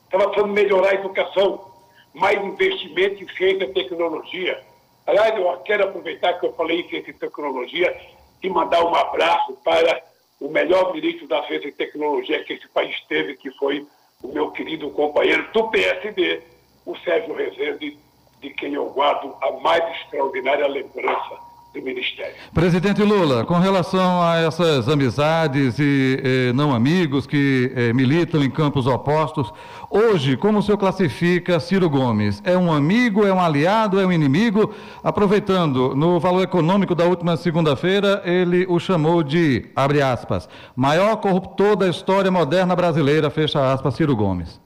estava 0.05 0.25
precisando 0.25 0.53
melhorar 0.53 0.89
a 0.89 0.95
educação. 0.95 1.71
mais 2.13 2.43
investimento 2.43 3.23
em 3.23 3.27
ciência 3.37 3.63
e 3.63 3.73
tecnologia. 3.73 4.61
Aliás, 5.07 5.33
eu 5.33 5.49
quero 5.59 5.85
aproveitar 5.85 6.33
que 6.33 6.45
eu 6.45 6.53
falei 6.53 6.81
em 6.81 6.89
ciência 6.89 7.11
e 7.11 7.13
tecnologia 7.13 7.97
e 8.43 8.49
mandar 8.49 8.83
um 8.83 8.93
abraço 8.93 9.53
para 9.63 10.01
o 10.37 10.49
melhor 10.49 10.93
ministro 10.93 11.25
da 11.25 11.41
ciência 11.47 11.69
e 11.69 11.71
tecnologia 11.71 12.43
que 12.43 12.51
esse 12.51 12.67
país 12.67 12.99
teve, 13.07 13.37
que 13.37 13.49
foi 13.51 13.87
o 14.21 14.27
meu 14.27 14.51
querido 14.51 14.89
companheiro 14.89 15.47
do 15.53 15.69
PSD, 15.69 16.41
o 16.85 16.97
Sérgio 16.97 17.33
Rezende, 17.33 17.97
de 18.41 18.49
quem 18.49 18.73
eu 18.73 18.89
guardo 18.89 19.33
a 19.41 19.51
mais 19.61 19.83
extraordinária 20.01 20.67
lembrança 20.67 21.51
do 21.73 21.81
Ministério. 21.81 22.35
Presidente 22.53 23.01
Lula, 23.01 23.45
com 23.45 23.53
relação 23.53 24.21
a 24.21 24.39
essas 24.39 24.89
amizades 24.89 25.79
e 25.79 26.19
eh, 26.21 26.53
não 26.53 26.73
amigos 26.73 27.25
que 27.25 27.71
eh, 27.73 27.93
militam 27.93 28.43
em 28.43 28.51
campos 28.51 28.87
opostos, 28.87 29.53
hoje, 29.89 30.35
como 30.35 30.59
o 30.59 30.61
senhor 30.61 30.77
classifica 30.77 31.61
Ciro 31.61 31.89
Gomes? 31.89 32.41
É 32.43 32.57
um 32.57 32.73
amigo, 32.73 33.25
é 33.25 33.31
um 33.31 33.39
aliado, 33.39 34.01
é 34.01 34.05
um 34.05 34.11
inimigo? 34.11 34.73
Aproveitando, 35.01 35.95
no 35.95 36.19
valor 36.19 36.41
econômico 36.41 36.93
da 36.93 37.05
última 37.05 37.37
segunda-feira, 37.37 38.21
ele 38.25 38.65
o 38.67 38.77
chamou 38.77 39.23
de, 39.23 39.69
abre 39.73 40.01
aspas, 40.01 40.49
maior 40.75 41.15
corruptor 41.17 41.77
da 41.77 41.87
história 41.87 42.29
moderna 42.29 42.75
brasileira, 42.75 43.29
fecha 43.29 43.71
aspas, 43.71 43.95
Ciro 43.95 44.15
Gomes. 44.15 44.59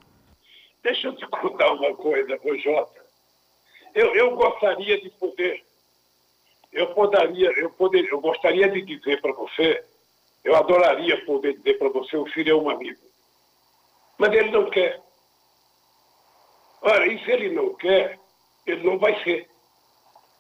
Deixa 0.84 1.08
eu 1.08 1.16
te 1.16 1.28
contar 1.28 1.72
uma 1.72 1.94
coisa, 1.94 2.40
Jota. 2.64 2.95
Eu, 3.96 4.14
eu 4.14 4.36
gostaria 4.36 5.02
de 5.02 5.10
poder 5.10 5.66
eu 6.76 6.88
poderia, 6.94 7.50
eu 7.58 7.70
poderia, 7.70 8.10
eu 8.10 8.20
gostaria 8.20 8.68
de 8.68 8.82
dizer 8.82 9.22
para 9.22 9.32
você, 9.32 9.82
eu 10.44 10.54
adoraria 10.58 11.26
poder 11.26 11.54
dizer 11.56 11.80
para 11.80 11.88
você, 11.88 12.18
o 12.18 12.26
filho 12.26 12.52
é 12.52 12.56
um 12.56 12.70
amigo. 12.70 13.00
Mas 14.18 14.34
ele 14.34 14.52
não 14.52 14.70
quer. 14.70 15.02
Ora, 16.82 17.08
e 17.08 17.18
se 17.24 17.32
ele 17.32 17.56
não 17.56 17.74
quer, 17.76 18.20
ele 18.68 18.84
não 18.84 19.00
vai 19.00 19.24
ser. 19.24 19.50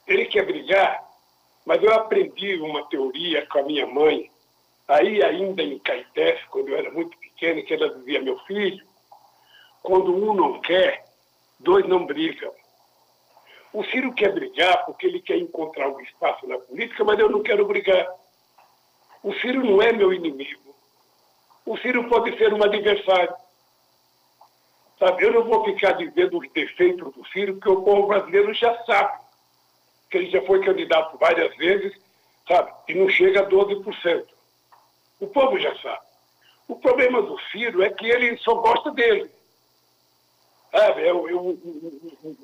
Ele 0.05 0.25
quer 0.25 0.45
brigar, 0.45 1.01
mas 1.65 1.81
eu 1.81 1.93
aprendi 1.93 2.57
uma 2.57 2.85
teoria 2.89 3.45
com 3.47 3.59
a 3.59 3.63
minha 3.63 3.87
mãe, 3.87 4.29
aí 4.89 5.23
ainda 5.23 5.63
em 5.63 5.79
Caetés, 5.79 6.43
quando 6.49 6.67
eu 6.67 6.77
era 6.77 6.91
muito 6.91 7.17
pequeno, 7.17 7.63
que 7.63 7.73
ela 7.73 7.95
dizia, 7.95 8.21
meu 8.21 8.37
filho, 8.39 8.85
quando 9.81 10.13
um 10.13 10.33
não 10.33 10.59
quer, 10.59 11.05
dois 11.61 11.87
não 11.87 12.05
brigam. 12.05 12.53
O 13.76 13.84
Ciro 13.84 14.13
quer 14.13 14.34
brigar 14.34 14.86
porque 14.86 15.05
ele 15.05 15.19
quer 15.19 15.36
encontrar 15.36 15.89
um 15.89 15.99
espaço 15.99 16.47
na 16.47 16.57
política, 16.57 17.03
mas 17.03 17.19
eu 17.19 17.30
não 17.30 17.43
quero 17.43 17.67
brigar. 17.67 18.07
O 19.21 19.34
Ciro 19.34 19.61
não 19.65 19.82
é 19.82 19.91
meu 19.91 20.13
inimigo. 20.13 20.73
O 21.65 21.76
Ciro 21.80 22.07
pode 22.07 22.38
ser 22.38 22.53
um 22.53 22.63
adversário. 22.63 23.36
Sabe, 24.97 25.26
eu 25.26 25.34
não 25.34 25.43
vou 25.43 25.65
ficar 25.65 25.91
dizendo 25.91 26.39
os 26.39 26.49
defeitos 26.53 27.13
do 27.13 27.28
Ciro, 27.28 27.55
porque 27.55 27.69
o 27.69 27.82
povo 27.82 28.07
brasileiro 28.07 28.53
já 28.53 28.82
sabe 28.86 29.19
que 30.09 30.19
ele 30.19 30.30
já 30.30 30.41
foi 30.43 30.63
candidato 30.63 31.17
várias 31.17 31.53
vezes, 31.57 31.99
sabe, 32.47 32.71
e 32.88 32.93
não 32.93 33.09
chega 33.09 33.41
a 33.41 33.49
12%. 33.49 34.26
O 35.19 35.28
povo 35.28 35.59
já 35.59 35.76
sabe. 35.80 36.05
O 36.69 36.78
problema 36.78 37.21
do 37.21 37.38
Ciro 37.51 37.84
é 37.84 37.89
que 37.89 38.05
ele 38.05 38.38
só 38.38 38.55
gosta 38.55 38.91
dele. 38.91 39.30
Sabe, 40.71 41.09
eu, 41.09 41.17
o, 41.17 41.49
o, 41.49 42.38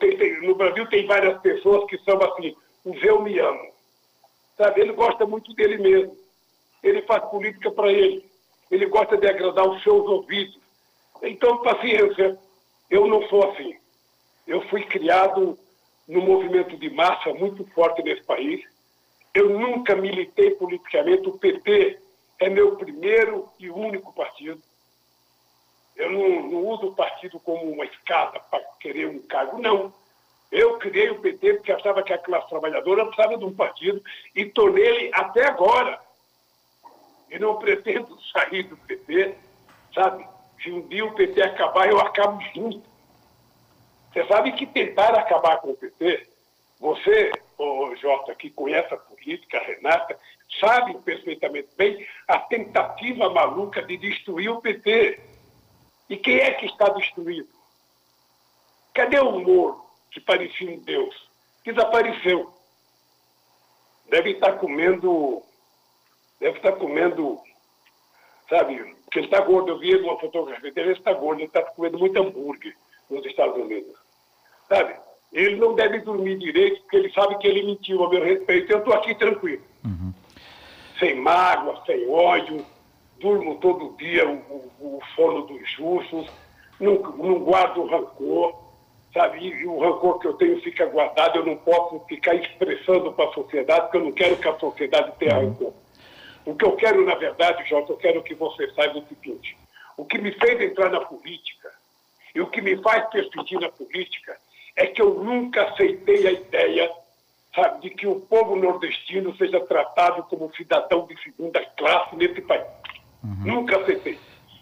tem, 0.00 0.16
tem, 0.16 0.40
no 0.42 0.54
Brasil 0.54 0.86
tem 0.88 1.06
várias 1.06 1.40
pessoas 1.40 1.88
que 1.88 1.98
são 1.98 2.18
assim, 2.22 2.56
o 2.84 2.94
eu 2.94 3.22
me 3.22 3.38
amo. 3.38 3.72
Sabe? 4.56 4.80
Ele 4.80 4.92
gosta 4.92 5.26
muito 5.26 5.54
dele 5.54 5.78
mesmo. 5.78 6.16
Ele 6.82 7.02
faz 7.02 7.24
política 7.30 7.70
para 7.70 7.92
ele. 7.92 8.24
Ele 8.70 8.86
gosta 8.86 9.16
de 9.16 9.26
agradar 9.26 9.68
os 9.68 9.82
seus 9.82 10.06
ouvidos. 10.06 10.58
Então, 11.22 11.62
paciência. 11.62 12.38
Eu 12.90 13.06
não 13.06 13.22
sou 13.28 13.50
assim. 13.50 13.76
Eu 14.46 14.62
fui 14.68 14.82
criado 14.84 15.58
num 16.06 16.22
movimento 16.22 16.76
de 16.76 16.88
massa 16.88 17.34
muito 17.34 17.64
forte 17.66 18.02
nesse 18.02 18.22
país. 18.22 18.64
Eu 19.34 19.50
nunca 19.50 19.94
militei 19.94 20.52
politicamente. 20.52 21.28
O 21.28 21.38
PT 21.38 21.98
é 22.40 22.48
meu 22.48 22.76
primeiro 22.76 23.48
e 23.58 23.68
único 23.68 24.12
partido. 24.14 24.60
Eu 25.98 26.12
não, 26.12 26.48
não 26.48 26.66
uso 26.68 26.86
o 26.86 26.94
partido 26.94 27.40
como 27.40 27.72
uma 27.72 27.84
escada 27.84 28.38
para 28.38 28.60
querer 28.80 29.08
um 29.08 29.18
cargo, 29.18 29.58
não. 29.58 29.92
Eu 30.50 30.78
criei 30.78 31.10
o 31.10 31.20
PT 31.20 31.54
porque 31.54 31.72
achava 31.72 32.04
que 32.04 32.12
a 32.12 32.18
classe 32.18 32.48
trabalhadora 32.48 33.04
precisava 33.04 33.36
de 33.36 33.44
um 33.44 33.52
partido 33.52 34.00
e 34.34 34.46
tornei 34.46 34.86
ele 34.86 35.10
até 35.12 35.46
agora. 35.46 36.00
E 37.28 37.38
não 37.38 37.58
pretendo 37.58 38.16
sair 38.32 38.62
do 38.62 38.76
PT, 38.76 39.34
sabe? 39.92 40.24
Se 40.62 40.70
um 40.70 40.86
dia 40.86 41.04
o 41.04 41.14
PT 41.14 41.42
acabar, 41.42 41.88
eu 41.88 42.00
acabo 42.00 42.40
junto. 42.54 42.88
Você 44.12 44.24
sabe 44.26 44.52
que 44.52 44.66
tentar 44.66 45.14
acabar 45.14 45.58
com 45.58 45.70
o 45.70 45.76
PT, 45.76 46.28
você, 46.80 47.32
ô 47.58 47.94
Jota, 47.96 48.34
que 48.36 48.50
conhece 48.50 48.94
a 48.94 48.96
política, 48.96 49.58
a 49.58 49.64
Renata, 49.64 50.18
sabe 50.60 50.96
perfeitamente 50.98 51.68
bem 51.76 52.06
a 52.26 52.38
tentativa 52.38 53.28
maluca 53.28 53.82
de 53.82 53.96
destruir 53.96 54.48
o 54.48 54.60
PT. 54.60 55.37
E 56.08 56.16
quem 56.16 56.38
é 56.38 56.52
que 56.52 56.66
está 56.66 56.88
destruído? 56.90 57.48
Cadê 58.94 59.20
o 59.20 59.38
Moro, 59.40 59.84
que 60.10 60.20
parecia 60.20 60.70
um 60.70 60.80
Deus? 60.80 61.28
Desapareceu. 61.64 62.52
Deve 64.08 64.30
estar 64.30 64.52
comendo. 64.54 65.42
Deve 66.40 66.56
estar 66.56 66.72
comendo. 66.72 67.38
Sabe, 68.48 68.96
porque 69.04 69.18
ele 69.18 69.26
está 69.26 69.40
gordo. 69.40 69.72
Eu 69.72 69.78
vi 69.78 69.94
uma 69.96 70.18
fotografia 70.18 70.72
dele, 70.72 70.90
ele 70.90 70.98
está 70.98 71.12
gordo, 71.12 71.40
ele 71.40 71.48
está 71.48 71.62
comendo 71.62 71.98
muito 71.98 72.18
hambúrguer 72.18 72.74
nos 73.10 73.24
Estados 73.26 73.56
Unidos. 73.56 73.94
Sabe? 74.66 74.96
Ele 75.30 75.56
não 75.56 75.74
deve 75.74 76.00
dormir 76.00 76.38
direito, 76.38 76.80
porque 76.82 76.96
ele 76.96 77.12
sabe 77.12 77.36
que 77.36 77.46
ele 77.46 77.64
mentiu 77.64 78.02
a 78.02 78.08
meu 78.08 78.24
respeito. 78.24 78.72
Eu 78.72 78.78
estou 78.78 78.94
aqui 78.94 79.14
tranquilo. 79.14 79.62
Uhum. 79.84 80.14
Sem 80.98 81.14
mágoa, 81.16 81.82
sem 81.84 82.08
ódio 82.08 82.64
durmo 83.20 83.56
todo 83.56 83.96
dia 83.96 84.28
o, 84.28 84.36
o, 84.80 84.98
o 84.98 85.00
sono 85.14 85.42
dos 85.42 85.70
justos, 85.72 86.30
não, 86.80 86.94
não 86.94 87.40
guardo 87.40 87.86
rancor, 87.86 88.54
sabe? 89.12 89.46
E, 89.46 89.66
o 89.66 89.78
rancor 89.78 90.18
que 90.18 90.26
eu 90.26 90.34
tenho 90.34 90.60
fica 90.62 90.86
guardado, 90.86 91.38
eu 91.38 91.46
não 91.46 91.56
posso 91.56 92.00
ficar 92.06 92.34
expressando 92.34 93.12
para 93.12 93.28
a 93.28 93.32
sociedade, 93.32 93.82
porque 93.82 93.96
eu 93.96 94.04
não 94.04 94.12
quero 94.12 94.36
que 94.36 94.48
a 94.48 94.58
sociedade 94.58 95.12
tenha 95.18 95.38
uhum. 95.38 95.48
rancor. 95.48 95.72
O 96.46 96.54
que 96.54 96.64
eu 96.64 96.72
quero, 96.76 97.04
na 97.04 97.14
verdade, 97.14 97.68
Jota, 97.68 97.92
eu 97.92 97.96
quero 97.96 98.22
que 98.22 98.34
você 98.34 98.70
saiba 98.72 98.98
o 98.98 99.06
seguinte: 99.06 99.56
o 99.96 100.04
que 100.04 100.18
me 100.18 100.32
fez 100.32 100.60
entrar 100.60 100.90
na 100.90 101.00
política 101.00 101.70
e 102.34 102.40
o 102.40 102.46
que 102.46 102.60
me 102.60 102.76
faz 102.78 103.08
persistir 103.10 103.60
na 103.60 103.68
política 103.68 104.36
é 104.76 104.86
que 104.86 105.02
eu 105.02 105.14
nunca 105.14 105.64
aceitei 105.64 106.26
a 106.26 106.32
ideia 106.32 106.90
sabe, 107.54 107.80
de 107.80 107.90
que 107.90 108.06
o 108.06 108.20
povo 108.20 108.56
nordestino 108.56 109.34
seja 109.36 109.60
tratado 109.60 110.22
como 110.24 110.52
cidadão 110.54 111.06
de 111.06 111.20
segunda 111.22 111.64
classe 111.76 112.14
nesse 112.16 112.40
país. 112.42 112.66
Uhum. 113.22 113.36
Nunca 113.54 113.78
aceitei. 113.78 114.18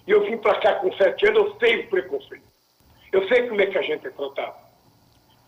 E 0.07 0.11
eu 0.11 0.25
vim 0.25 0.37
para 0.37 0.59
cá 0.61 0.75
com 0.75 0.93
sete 0.93 1.27
anos, 1.27 1.39
eu 1.39 1.57
sei 1.59 1.81
o 1.81 1.89
preconceito. 1.89 2.45
Eu 3.13 3.27
sei 3.29 3.49
como 3.49 3.61
é 3.61 3.67
que 3.67 3.79
a 3.79 3.83
gente 3.83 4.07
é 4.07 4.11
tratado. 4.11 4.55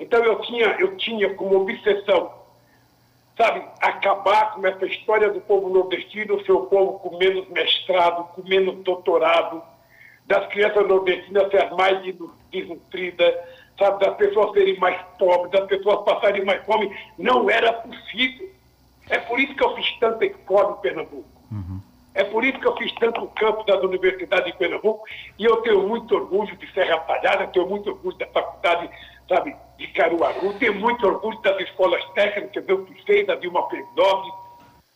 Então 0.01 0.25
eu 0.25 0.41
tinha, 0.43 0.67
eu 0.79 0.97
tinha 0.97 1.35
como 1.35 1.61
obsessão, 1.61 2.33
sabe, 3.37 3.65
acabar 3.81 4.55
com 4.55 4.67
essa 4.67 4.87
história 4.87 5.31
do 5.31 5.41
povo 5.41 5.69
nordestino, 5.69 6.37
o 6.37 6.45
seu 6.45 6.63
povo 6.67 6.99
com 7.01 7.17
menos 7.17 7.49
mestrado, 7.49 8.25
com 8.35 8.43
menos 8.43 8.77
doutorado, 8.85 9.63
das 10.27 10.47
crianças 10.49 10.87
nordestinas 10.87 11.51
ser 11.51 11.71
mais 11.73 12.01
desnutridas, 12.51 13.35
sabe, 13.79 14.05
das 14.05 14.17
pessoas 14.17 14.53
serem 14.53 14.79
mais 14.79 15.01
pobres, 15.19 15.51
das 15.51 15.67
pessoas 15.67 16.05
passarem 16.05 16.45
mais 16.45 16.65
fome. 16.65 16.95
Não 17.17 17.49
era 17.49 17.73
possível. 17.73 18.51
É 19.09 19.19
por 19.19 19.41
isso 19.41 19.55
que 19.55 19.65
eu 19.65 19.75
fiz 19.75 19.91
tanta 19.99 20.27
escola 20.27 20.77
em 20.77 20.83
Pernambuco. 20.83 21.25
Uhum. 21.51 21.78
É 22.15 22.25
por 22.25 22.45
isso 22.45 22.59
que 22.59 22.67
eu 22.67 22.77
fiz 22.77 22.93
tanto 22.95 23.27
campo 23.29 23.65
das 23.65 23.83
universidades 23.83 24.53
de 24.53 24.59
Pernambuco 24.59 25.05
e 25.39 25.45
eu 25.45 25.59
tenho 25.59 25.87
muito 25.87 26.15
orgulho 26.15 26.57
de 26.57 26.73
Serra 26.73 26.99
Talhada, 27.01 27.47
tenho 27.49 27.69
muito 27.69 27.91
orgulho 27.91 28.17
da 28.17 28.27
faculdade, 28.27 28.91
sabe, 29.29 29.55
de 29.77 29.87
Caruaru, 29.89 30.55
tenho 30.55 30.75
muito 30.75 31.07
orgulho 31.07 31.41
das 31.43 31.61
escolas 31.61 32.05
técnicas, 32.15 32.65
eu 32.67 32.87
fiz 32.87 33.27
da 33.27 33.37
Dilma 33.37 33.69
Perdog, 33.69 34.29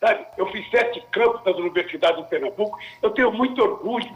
sabe? 0.01 0.27
Eu 0.37 0.47
fiz 0.47 0.69
sete 0.71 1.01
campos 1.13 1.45
das 1.45 1.57
universidades 1.57 2.25
de 2.25 2.29
Pernambuco, 2.29 2.79
eu 3.01 3.11
tenho 3.11 3.31
muito 3.33 3.63
orgulho, 3.63 4.11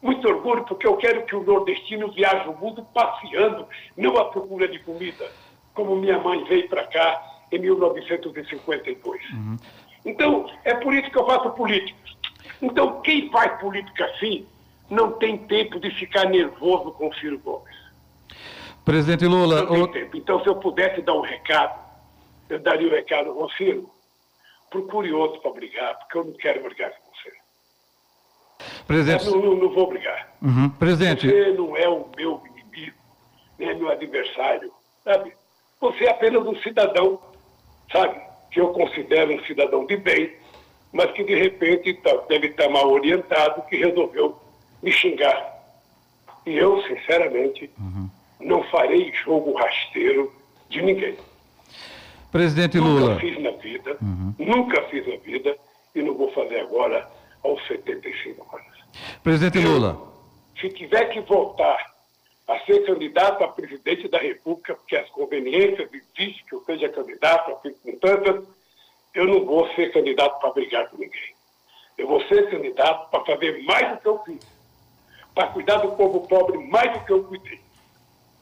muito 0.00 0.28
orgulho, 0.28 0.64
porque 0.64 0.86
eu 0.86 0.96
quero 0.96 1.24
que 1.24 1.34
o 1.34 1.42
nordestino 1.42 2.10
viaje 2.12 2.48
o 2.48 2.56
mundo 2.56 2.86
passeando, 2.94 3.66
não 3.96 4.16
à 4.16 4.26
procura 4.26 4.68
de 4.68 4.78
comida, 4.80 5.30
como 5.74 5.96
minha 5.96 6.18
mãe 6.18 6.44
veio 6.44 6.68
para 6.68 6.86
cá 6.86 7.20
em 7.50 7.58
1952. 7.58 9.30
Uhum. 9.30 9.56
Então, 10.04 10.50
é 10.64 10.74
por 10.74 10.92
isso 10.94 11.10
que 11.10 11.18
eu 11.18 11.26
faço 11.26 11.50
política. 11.50 12.01
Então, 12.62 13.02
quem 13.02 13.28
faz 13.30 13.60
política 13.60 14.06
assim 14.06 14.46
não 14.88 15.12
tem 15.12 15.36
tempo 15.36 15.80
de 15.80 15.90
ficar 15.90 16.26
nervoso 16.26 16.92
com 16.92 17.08
o 17.08 17.14
Ciro 17.14 17.38
Gomes. 17.40 17.76
Presidente 18.84 19.26
Lula. 19.26 19.62
Não 19.62 19.72
tem 19.72 19.82
o... 19.82 19.88
tempo. 19.88 20.16
Então, 20.16 20.40
se 20.42 20.48
eu 20.48 20.56
pudesse 20.56 21.02
dar 21.02 21.14
um 21.14 21.20
recado, 21.20 21.78
eu 22.48 22.60
daria 22.60 22.86
o 22.86 22.90
um 22.90 22.94
recado 22.94 23.30
ao 23.30 23.50
Ciro. 23.50 23.90
Procure 24.70 25.12
outro 25.12 25.40
para 25.40 25.52
brigar, 25.52 25.98
porque 25.98 26.18
eu 26.18 26.24
não 26.24 26.32
quero 26.34 26.62
brigar 26.62 26.90
com 26.90 27.10
você. 27.10 27.32
Presidente. 28.86 29.26
Eu 29.26 29.32
não, 29.32 29.42
não, 29.42 29.56
não 29.56 29.70
vou 29.70 29.88
brigar. 29.88 30.34
Uhum. 30.40 30.70
Presidente. 30.70 31.28
Você 31.28 31.52
não 31.52 31.76
é 31.76 31.88
o 31.88 32.08
meu 32.16 32.42
inimigo. 32.46 32.96
nem 33.58 33.70
é 33.70 33.74
meu 33.74 33.90
adversário, 33.90 34.72
sabe? 35.04 35.32
Você 35.80 36.04
é 36.04 36.10
apenas 36.10 36.46
um 36.46 36.56
cidadão, 36.62 37.20
sabe? 37.90 38.20
Que 38.50 38.60
eu 38.60 38.68
considero 38.68 39.34
um 39.34 39.44
cidadão 39.44 39.84
de 39.84 39.96
bem, 39.96 40.32
mas 40.92 41.10
que 41.12 41.24
de 41.24 41.34
repente 41.34 41.94
tá, 41.94 42.14
deve 42.28 42.48
estar 42.48 42.68
mal 42.68 42.90
orientado, 42.90 43.62
que 43.62 43.76
resolveu 43.76 44.36
me 44.82 44.92
xingar. 44.92 45.52
E 46.44 46.56
eu, 46.56 46.82
sinceramente, 46.82 47.70
uhum. 47.78 48.10
não 48.40 48.62
farei 48.64 49.12
jogo 49.12 49.54
rasteiro 49.54 50.32
de 50.68 50.82
ninguém. 50.82 51.16
Presidente 52.30 52.78
Lula. 52.78 53.10
Nunca 53.10 53.20
fiz 53.20 53.42
na 53.42 53.50
vida, 53.52 53.96
uhum. 54.00 54.34
nunca 54.38 54.82
fiz 54.84 55.06
na 55.06 55.16
vida 55.16 55.56
e 55.94 56.02
não 56.02 56.14
vou 56.14 56.32
fazer 56.32 56.60
agora 56.60 57.08
aos 57.42 57.64
75 57.66 58.56
anos. 58.56 58.72
Presidente 59.22 59.58
eu, 59.58 59.70
Lula. 59.70 60.12
Se 60.60 60.68
tiver 60.70 61.06
que 61.06 61.20
voltar 61.20 61.92
a 62.48 62.58
ser 62.60 62.84
candidato 62.84 63.44
a 63.44 63.48
presidente 63.48 64.08
da 64.08 64.18
República, 64.18 64.74
porque 64.74 64.96
as 64.96 65.08
conveniências 65.10 65.88
exigem 65.92 66.42
que 66.48 66.54
eu 66.54 66.62
seja 66.64 66.88
candidato, 66.88 67.52
assim 67.52 67.74
com 67.82 67.98
tantas, 67.98 68.44
eu 69.14 69.26
não 69.26 69.44
vou 69.44 69.68
ser 69.74 69.92
candidato 69.92 70.40
para 70.40 70.52
brigar 70.52 70.88
com 70.88 70.96
ninguém. 70.96 71.34
Eu 71.98 72.08
vou 72.08 72.22
ser 72.26 72.50
candidato 72.50 73.10
para 73.10 73.24
fazer 73.24 73.62
mais 73.64 73.90
do 73.92 74.00
que 74.00 74.08
eu 74.08 74.18
fiz, 74.24 74.46
para 75.34 75.48
cuidar 75.48 75.76
do 75.78 75.92
povo 75.92 76.26
pobre 76.26 76.58
mais 76.68 76.92
do 76.92 77.04
que 77.04 77.12
eu 77.12 77.24
cuidei, 77.24 77.60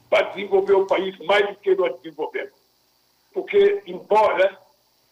para 0.09 0.29
desenvolver 0.29 0.75
o 0.75 0.87
país 0.87 1.19
mais 1.19 1.47
do 1.49 1.57
que 1.57 1.75
nós 1.75 1.95
desenvolvemos. 2.01 2.55
Porque, 3.33 3.83
embora 3.87 4.59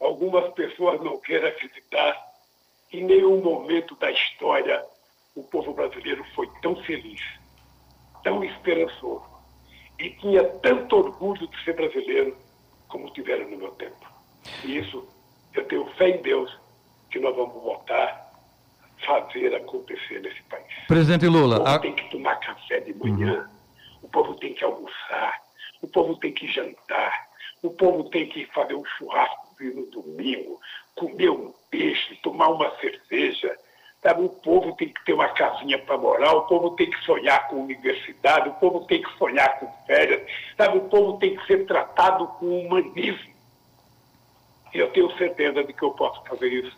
algumas 0.00 0.52
pessoas 0.54 1.00
não 1.00 1.18
queiram 1.18 1.48
acreditar, 1.48 2.16
em 2.92 3.04
nenhum 3.04 3.40
momento 3.42 3.94
da 3.96 4.10
história 4.10 4.84
o 5.34 5.42
povo 5.42 5.72
brasileiro 5.72 6.24
foi 6.34 6.48
tão 6.62 6.74
feliz, 6.84 7.20
tão 8.22 8.42
esperançoso 8.42 9.28
e 9.98 10.10
tinha 10.10 10.44
tanto 10.44 10.96
orgulho 10.96 11.46
de 11.46 11.64
ser 11.64 11.74
brasileiro 11.74 12.36
como 12.88 13.10
tiveram 13.10 13.48
no 13.50 13.56
meu 13.56 13.70
tempo. 13.72 14.06
E 14.64 14.78
isso 14.78 15.06
eu 15.54 15.64
tenho 15.64 15.86
fé 15.94 16.10
em 16.10 16.22
Deus 16.22 16.56
que 17.10 17.18
nós 17.18 17.34
vamos 17.34 17.62
voltar 17.62 18.32
a 19.02 19.06
fazer 19.06 19.54
acontecer 19.54 20.20
nesse 20.20 20.42
país. 20.44 20.66
Presidente 20.86 21.26
Lula. 21.26 21.56
O 21.56 21.64
povo 21.64 21.76
a... 21.76 21.78
tem 21.78 21.94
que 21.94 22.10
tomar 22.10 22.36
café 22.36 22.80
de 22.80 22.94
manhã, 22.94 23.40
uhum. 23.40 23.98
o 24.02 24.08
povo 24.08 24.34
tem 24.34 24.54
que 24.54 24.64
almoçar, 24.64 25.40
o 25.80 25.88
povo 25.88 26.16
tem 26.16 26.32
que 26.32 26.46
jantar, 26.48 27.28
o 27.62 27.70
povo 27.70 28.04
tem 28.04 28.28
que 28.28 28.46
fazer 28.46 28.74
um 28.74 28.84
churrasco 28.84 29.48
no 29.60 29.86
domingo, 29.86 30.60
comer 30.94 31.30
um 31.30 31.52
peixe, 31.70 32.16
tomar 32.22 32.48
uma 32.48 32.70
cerveja. 32.76 33.56
Sabe? 34.00 34.22
O 34.22 34.28
povo 34.28 34.76
tem 34.76 34.90
que 34.90 35.04
ter 35.04 35.12
uma 35.12 35.28
casinha 35.30 35.76
para 35.76 35.98
morar, 35.98 36.32
o 36.32 36.42
povo 36.42 36.76
tem 36.76 36.88
que 36.88 37.04
sonhar 37.04 37.48
com 37.48 37.64
universidade, 37.64 38.48
o 38.48 38.54
povo 38.54 38.86
tem 38.86 39.02
que 39.02 39.18
sonhar 39.18 39.58
com 39.58 39.66
férias, 39.86 40.22
sabe? 40.56 40.78
o 40.78 40.82
povo 40.82 41.18
tem 41.18 41.36
que 41.36 41.44
ser 41.46 41.66
tratado 41.66 42.28
com 42.38 42.60
humanismo. 42.60 43.37
E 44.74 44.78
eu 44.78 44.90
tenho 44.90 45.10
certeza 45.16 45.64
de 45.64 45.72
que 45.72 45.82
eu 45.82 45.92
posso 45.92 46.22
fazer 46.24 46.48
isso. 46.48 46.76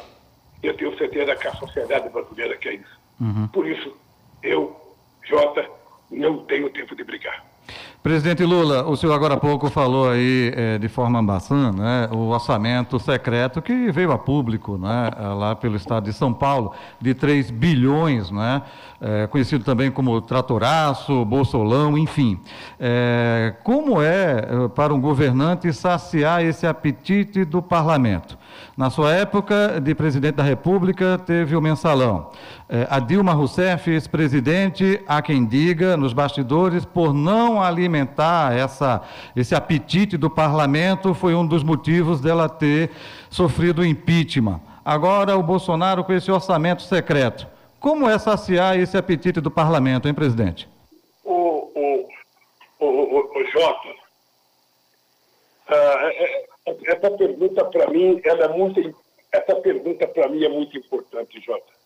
Eu 0.63 0.77
tenho 0.77 0.97
certeza 0.99 1.35
que 1.37 1.49
a 1.49 1.55
sociedade 1.55 2.09
brasileira 2.11 2.57
quer 2.57 2.75
isso. 2.75 3.01
Uhum. 3.21 3.49
Por 3.49 3.67
isso, 3.67 3.97
eu, 4.43 4.97
Jota, 5.25 5.69
não 6.11 6.45
tenho 6.45 6.71
tempo 6.71 6.95
de 6.95 7.05
brigar. 7.05 7.50
Presidente 8.03 8.43
Lula, 8.47 8.89
o 8.89 8.97
senhor 8.97 9.13
agora 9.13 9.35
há 9.35 9.37
pouco 9.37 9.69
falou 9.69 10.09
aí 10.09 10.51
é, 10.57 10.79
de 10.79 10.89
forma 10.89 11.23
bastante, 11.23 11.79
né, 11.79 12.09
o 12.11 12.29
orçamento 12.29 12.99
secreto 12.99 13.61
que 13.61 13.93
veio 13.93 14.11
a 14.11 14.17
público 14.17 14.79
né, 14.79 15.11
lá 15.37 15.55
pelo 15.55 15.77
estado 15.77 16.05
de 16.05 16.13
São 16.15 16.33
Paulo, 16.33 16.73
de 16.99 17.13
3 17.13 17.51
bilhões, 17.51 18.31
né, 18.31 18.63
é, 19.03 19.27
conhecido 19.27 19.63
também 19.65 19.91
como 19.91 20.19
tratoraço, 20.23 21.27
bolsolão, 21.27 21.99
enfim. 21.99 22.41
É, 22.79 23.53
como 23.63 24.01
é 24.01 24.67
para 24.75 24.95
um 24.95 25.01
governante 25.01 25.71
saciar 25.71 26.43
esse 26.43 26.67
apetite 26.67 27.45
do 27.45 27.61
parlamento? 27.61 28.39
Na 28.77 28.91
sua 28.91 29.13
época 29.13 29.81
de 29.81 29.95
presidente 29.95 30.37
da 30.37 30.43
República, 30.43 31.19
teve 31.19 31.57
o 31.57 31.61
mensalão. 31.61 32.31
É, 32.69 32.87
a 32.89 32.99
Dilma 32.99 33.33
Rousseff, 33.33 33.91
ex-presidente, 33.91 35.03
há 35.07 35.21
quem 35.21 35.45
diga, 35.45 35.97
nos 35.97 36.13
bastidores, 36.13 36.85
por 36.85 37.13
não 37.13 37.63
alimentar 37.63 38.57
essa, 38.57 39.03
esse 39.35 39.55
apetite 39.55 40.17
do 40.17 40.31
parlamento, 40.31 41.15
foi 41.15 41.35
um 41.35 41.47
dos 41.47 41.63
motivos 41.63 42.21
dela 42.21 42.49
ter 42.49 42.91
sofrido 43.29 43.85
impeachment. 43.85 44.61
Agora, 44.85 45.37
o 45.37 45.43
Bolsonaro 45.43 46.03
com 46.05 46.13
esse 46.13 46.31
orçamento 46.31 46.83
secreto. 46.83 47.47
Como 47.79 48.09
é 48.09 48.19
saciar 48.19 48.79
esse 48.79 48.97
apetite 48.97 49.41
do 49.41 49.51
parlamento, 49.51 50.07
hein, 50.07 50.15
presidente? 50.15 50.69
O, 51.25 51.33
o, 51.33 52.09
o, 52.79 52.87
o, 52.87 53.41
o 53.41 53.45
Jota, 53.51 53.89
uh, 55.71 56.50
essa 56.67 57.11
pergunta 57.11 57.65
para 57.65 57.89
mim, 57.89 58.21
ela 58.25 58.45
é 58.45 58.49
muito, 58.49 58.81
essa 59.33 59.57
pergunta 59.57 60.07
para 60.07 60.29
mim 60.29 60.45
é 60.45 60.49
muito 60.49 60.77
importante, 60.77 61.41
Jota. 61.41 61.81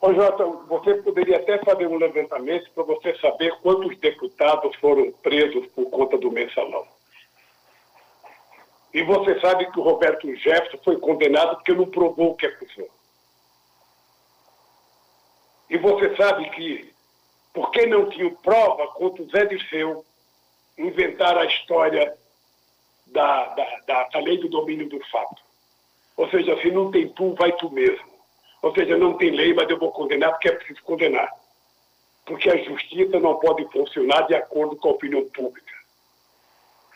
Ô, 0.00 0.12
Jota, 0.12 0.44
você 0.44 0.94
poderia 0.94 1.36
até 1.36 1.58
fazer 1.58 1.86
um 1.86 1.96
levantamento 1.96 2.70
para 2.72 2.82
você 2.82 3.14
saber 3.18 3.52
quantos 3.60 3.96
deputados 3.98 4.74
foram 4.76 5.12
presos 5.22 5.66
por 5.68 5.88
conta 5.90 6.18
do 6.18 6.30
mensalão. 6.30 6.86
E 8.92 9.02
você 9.04 9.40
sabe 9.40 9.70
que 9.70 9.78
o 9.78 9.82
Roberto 9.82 10.34
Jefferson 10.34 10.78
foi 10.84 10.98
condenado 10.98 11.56
porque 11.56 11.72
não 11.72 11.86
provou 11.86 12.32
o 12.32 12.36
que 12.36 12.46
acusou. 12.46 12.90
E 15.70 15.78
você 15.78 16.14
sabe 16.16 16.50
que, 16.50 16.92
porque 17.54 17.86
não 17.86 18.10
tinha 18.10 18.30
prova 18.42 18.88
contra 18.88 19.22
o 19.22 19.30
Zé 19.30 19.46
Dirceu, 19.46 20.04
inventaram 20.76 21.40
a 21.40 21.46
história 21.46 22.14
da, 23.12 23.46
da, 23.46 23.80
da, 23.86 24.04
da 24.04 24.18
lei 24.20 24.38
do 24.38 24.48
domínio 24.48 24.88
do 24.88 25.00
fato. 25.06 25.42
Ou 26.16 26.28
seja, 26.28 26.60
se 26.60 26.70
não 26.70 26.90
tem 26.90 27.08
tu, 27.08 27.34
vai 27.34 27.52
tu 27.52 27.70
mesmo. 27.70 28.12
Ou 28.62 28.74
seja, 28.74 28.96
não 28.96 29.14
tem 29.14 29.30
lei, 29.30 29.52
mas 29.54 29.68
eu 29.68 29.78
vou 29.78 29.90
condenar 29.90 30.30
porque 30.32 30.48
é 30.48 30.52
preciso 30.52 30.82
condenar. 30.82 31.30
Porque 32.24 32.48
a 32.48 32.56
justiça 32.56 33.18
não 33.18 33.36
pode 33.36 33.64
funcionar 33.72 34.22
de 34.26 34.34
acordo 34.34 34.76
com 34.76 34.88
a 34.88 34.92
opinião 34.92 35.24
pública. 35.30 35.72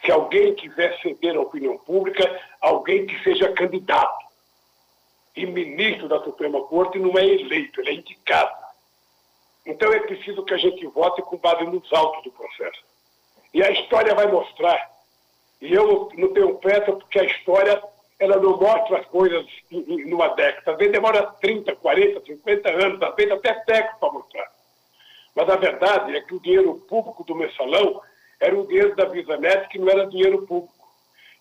Se 0.04 0.12
alguém 0.12 0.54
quiser 0.54 1.00
ceder 1.00 1.36
à 1.36 1.40
opinião 1.40 1.76
pública, 1.78 2.40
alguém 2.60 3.06
que 3.06 3.20
seja 3.24 3.52
candidato. 3.52 4.26
E 5.34 5.44
ministro 5.44 6.08
da 6.08 6.22
Suprema 6.22 6.62
Corte 6.62 6.98
não 6.98 7.18
é 7.18 7.26
eleito, 7.26 7.80
ele 7.80 7.90
é 7.90 7.94
indicado. 7.94 8.66
Então 9.66 9.92
é 9.92 9.98
preciso 10.00 10.44
que 10.44 10.54
a 10.54 10.56
gente 10.56 10.86
vote 10.86 11.20
com 11.22 11.36
base 11.36 11.64
nos 11.64 11.92
autos 11.92 12.22
do 12.22 12.30
processo. 12.30 12.84
E 13.52 13.62
a 13.62 13.70
história 13.72 14.14
vai 14.14 14.30
mostrar. 14.30 14.95
E 15.60 15.72
eu 15.72 16.08
não 16.16 16.32
tenho 16.32 16.54
pressa 16.56 16.92
porque 16.92 17.18
a 17.18 17.24
história 17.24 17.82
ela 18.18 18.36
não 18.36 18.56
mostra 18.56 18.98
as 18.98 19.06
coisas 19.06 19.46
em, 19.70 19.78
em, 19.78 20.06
numa 20.06 20.28
década. 20.28 20.72
Às 20.72 20.78
vezes 20.78 20.92
demora 20.92 21.26
30, 21.40 21.76
40, 21.76 22.20
50 22.24 22.70
anos, 22.70 23.02
às 23.02 23.14
vezes 23.14 23.32
até 23.32 23.54
séculos 23.64 23.98
para 23.98 24.12
mostrar. 24.12 24.52
Mas 25.34 25.50
a 25.50 25.56
verdade 25.56 26.16
é 26.16 26.20
que 26.22 26.34
o 26.34 26.40
dinheiro 26.40 26.74
público 26.88 27.24
do 27.24 27.34
mensalão 27.34 28.00
era 28.40 28.58
o 28.58 28.66
dinheiro 28.66 28.94
da 28.96 29.04
Visanet, 29.04 29.68
que 29.68 29.78
não 29.78 29.88
era 29.88 30.06
dinheiro 30.06 30.46
público. 30.46 30.74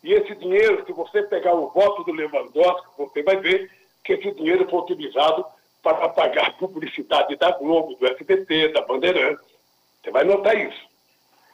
E 0.03 0.13
esse 0.13 0.35
dinheiro, 0.35 0.85
se 0.85 0.91
você 0.91 1.23
pegar 1.23 1.53
o 1.53 1.69
voto 1.69 2.03
do 2.03 2.11
Lewandowski, 2.11 2.87
você 2.97 3.23
vai 3.23 3.37
ver 3.37 3.71
que 4.03 4.13
esse 4.13 4.31
dinheiro 4.33 4.69
foi 4.69 4.79
utilizado 4.79 5.45
para 5.81 6.09
pagar 6.09 6.47
a 6.47 6.53
publicidade 6.53 7.35
da 7.37 7.51
Globo, 7.51 7.95
do 7.95 8.05
SBT, 8.07 8.69
da 8.69 8.81
Bandeirantes. 8.81 9.45
Você 10.03 10.11
vai 10.11 10.23
notar 10.23 10.55
isso. 10.59 10.87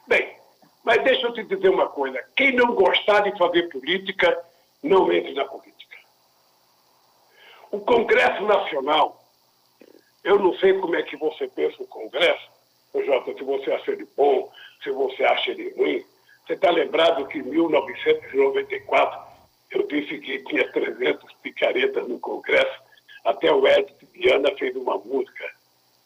Bem, 0.06 0.36
mas 0.84 1.02
deixa 1.04 1.26
eu 1.26 1.32
te 1.32 1.42
dizer 1.44 1.68
uma 1.68 1.88
coisa. 1.88 2.22
Quem 2.36 2.54
não 2.54 2.74
gostar 2.74 3.20
de 3.20 3.36
fazer 3.38 3.68
política, 3.68 4.38
não 4.82 5.12
entre 5.12 5.32
na 5.34 5.44
política. 5.44 5.96
O 7.70 7.80
Congresso 7.80 8.42
Nacional, 8.42 9.22
eu 10.24 10.38
não 10.38 10.54
sei 10.58 10.74
como 10.78 10.94
é 10.96 11.02
que 11.02 11.16
você 11.16 11.48
pensa 11.48 11.82
o 11.82 11.86
Congresso, 11.86 12.50
Jota, 12.94 13.32
se 13.34 13.42
você 13.42 13.72
acha 13.72 13.92
ele 13.92 14.06
bom, 14.16 14.52
se 14.82 14.90
você 14.90 15.24
acha 15.24 15.50
ele 15.50 15.70
ruim. 15.70 16.04
Você 16.46 16.54
está 16.54 16.70
lembrado 16.70 17.26
que 17.28 17.38
em 17.38 17.42
1994 17.42 19.32
eu 19.70 19.86
disse 19.86 20.18
que 20.18 20.44
tinha 20.44 20.70
300 20.70 21.32
picaretas 21.42 22.06
no 22.06 22.18
Congresso, 22.18 22.82
até 23.24 23.50
o 23.50 23.66
Edson 23.66 24.06
Viana 24.12 24.54
fez 24.58 24.76
uma 24.76 24.98
música. 24.98 25.50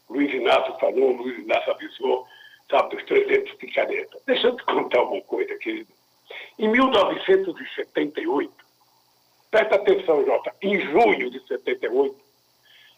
Luiz 0.09 0.33
Inácio 0.33 0.79
falou, 0.79 1.13
Luiz 1.13 1.39
Inácio 1.39 1.73
avisou, 1.73 2.27
sabe, 2.71 2.97
dos 2.97 3.05
300 3.05 3.55
picaretas. 3.55 4.21
Deixa 4.27 4.49
eu 4.49 4.57
te 4.57 4.65
contar 4.65 5.03
uma 5.03 5.21
coisa, 5.23 5.57
querido. 5.59 5.93
Em 6.59 6.69
1978, 6.69 8.67
Presta 9.51 9.77
atenção, 9.77 10.25
Jota. 10.25 10.55
Em 10.61 10.79
junho 10.81 11.31
de 11.31 11.41
78, 11.47 12.15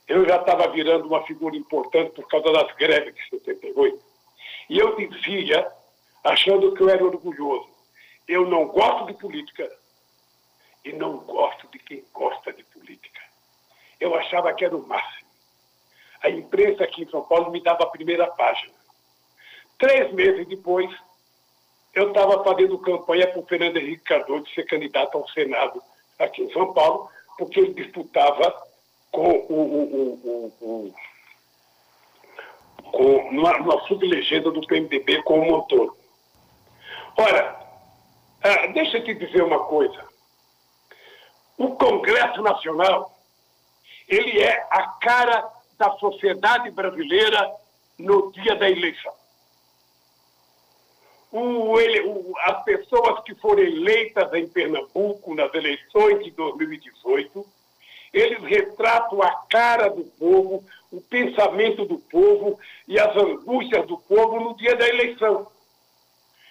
eu 0.08 0.26
já 0.26 0.36
estava 0.36 0.68
virando 0.68 1.06
uma 1.06 1.22
figura 1.24 1.56
importante 1.56 2.10
por 2.12 2.26
causa 2.26 2.50
das 2.52 2.74
greves 2.74 3.14
de 3.14 3.28
78. 3.28 4.04
E 4.70 4.78
eu 4.78 4.96
dizia, 4.96 5.70
achando 6.24 6.74
que 6.74 6.82
eu 6.82 6.88
era 6.88 7.04
orgulhoso, 7.04 7.68
eu 8.26 8.46
não 8.46 8.66
gosto 8.66 9.06
de 9.06 9.14
política 9.14 9.70
e 10.84 10.92
não 10.92 11.18
gosto 11.18 11.68
de 11.68 11.78
quem 11.78 12.04
gosta 12.12 12.52
de 12.52 12.64
política. 12.64 13.20
Eu 14.00 14.14
achava 14.14 14.52
que 14.52 14.64
era 14.64 14.76
o 14.76 14.86
máximo. 14.86 15.28
A 16.22 16.30
imprensa 16.30 16.82
aqui 16.82 17.02
em 17.02 17.08
São 17.08 17.22
Paulo 17.22 17.50
me 17.50 17.62
dava 17.62 17.84
a 17.84 17.90
primeira 17.90 18.26
página. 18.26 18.74
Três 19.78 20.12
meses 20.12 20.46
depois, 20.48 20.90
eu 21.94 22.08
estava 22.08 22.42
fazendo 22.42 22.78
campanha 22.78 23.26
para 23.28 23.40
o 23.40 23.46
Fernando 23.46 23.76
Henrique 23.76 24.04
Cardoso 24.04 24.48
ser 24.54 24.64
candidato 24.64 25.16
ao 25.16 25.28
Senado 25.28 25.82
aqui 26.18 26.42
em 26.42 26.52
São 26.52 26.72
Paulo, 26.72 27.08
porque 27.36 27.60
ele 27.60 27.74
disputava 27.74 28.62
com 29.12 29.28
o, 29.28 29.52
o, 29.52 30.12
o, 30.24 30.54
o 30.60 30.94
com, 32.90 33.32
numa, 33.32 33.58
numa 33.58 33.80
sublegenda 33.86 34.50
do 34.50 34.66
PMDB 34.66 35.22
com 35.22 35.40
o 35.40 35.44
Montoro. 35.44 35.96
Ora, 37.16 37.60
ah, 38.42 38.66
deixa 38.68 38.98
eu 38.98 39.04
te 39.04 39.14
dizer 39.14 39.42
uma 39.42 39.64
coisa. 39.64 40.06
O 41.56 41.74
Congresso 41.76 42.40
Nacional, 42.42 43.16
ele 44.08 44.40
é 44.40 44.66
a 44.70 44.86
cara 45.00 45.48
da 45.76 45.90
sociedade 45.98 46.70
brasileira 46.70 47.52
no 47.98 48.32
dia 48.32 48.54
da 48.56 48.70
eleição. 48.70 49.12
O, 51.30 51.78
ele, 51.78 52.00
o, 52.08 52.34
as 52.44 52.64
pessoas 52.64 53.22
que 53.22 53.34
foram 53.34 53.62
eleitas 53.62 54.32
em 54.32 54.48
Pernambuco 54.48 55.34
nas 55.34 55.52
eleições 55.52 56.24
de 56.24 56.30
2018, 56.30 57.44
eles 58.12 58.42
retratam 58.42 59.22
a 59.22 59.30
cara 59.50 59.88
do 59.88 60.04
povo, 60.04 60.64
o 60.90 61.00
pensamento 61.02 61.84
do 61.84 61.98
povo 61.98 62.58
e 62.86 62.98
as 62.98 63.14
angústias 63.14 63.86
do 63.86 63.98
povo 63.98 64.40
no 64.40 64.56
dia 64.56 64.74
da 64.74 64.88
eleição. 64.88 65.46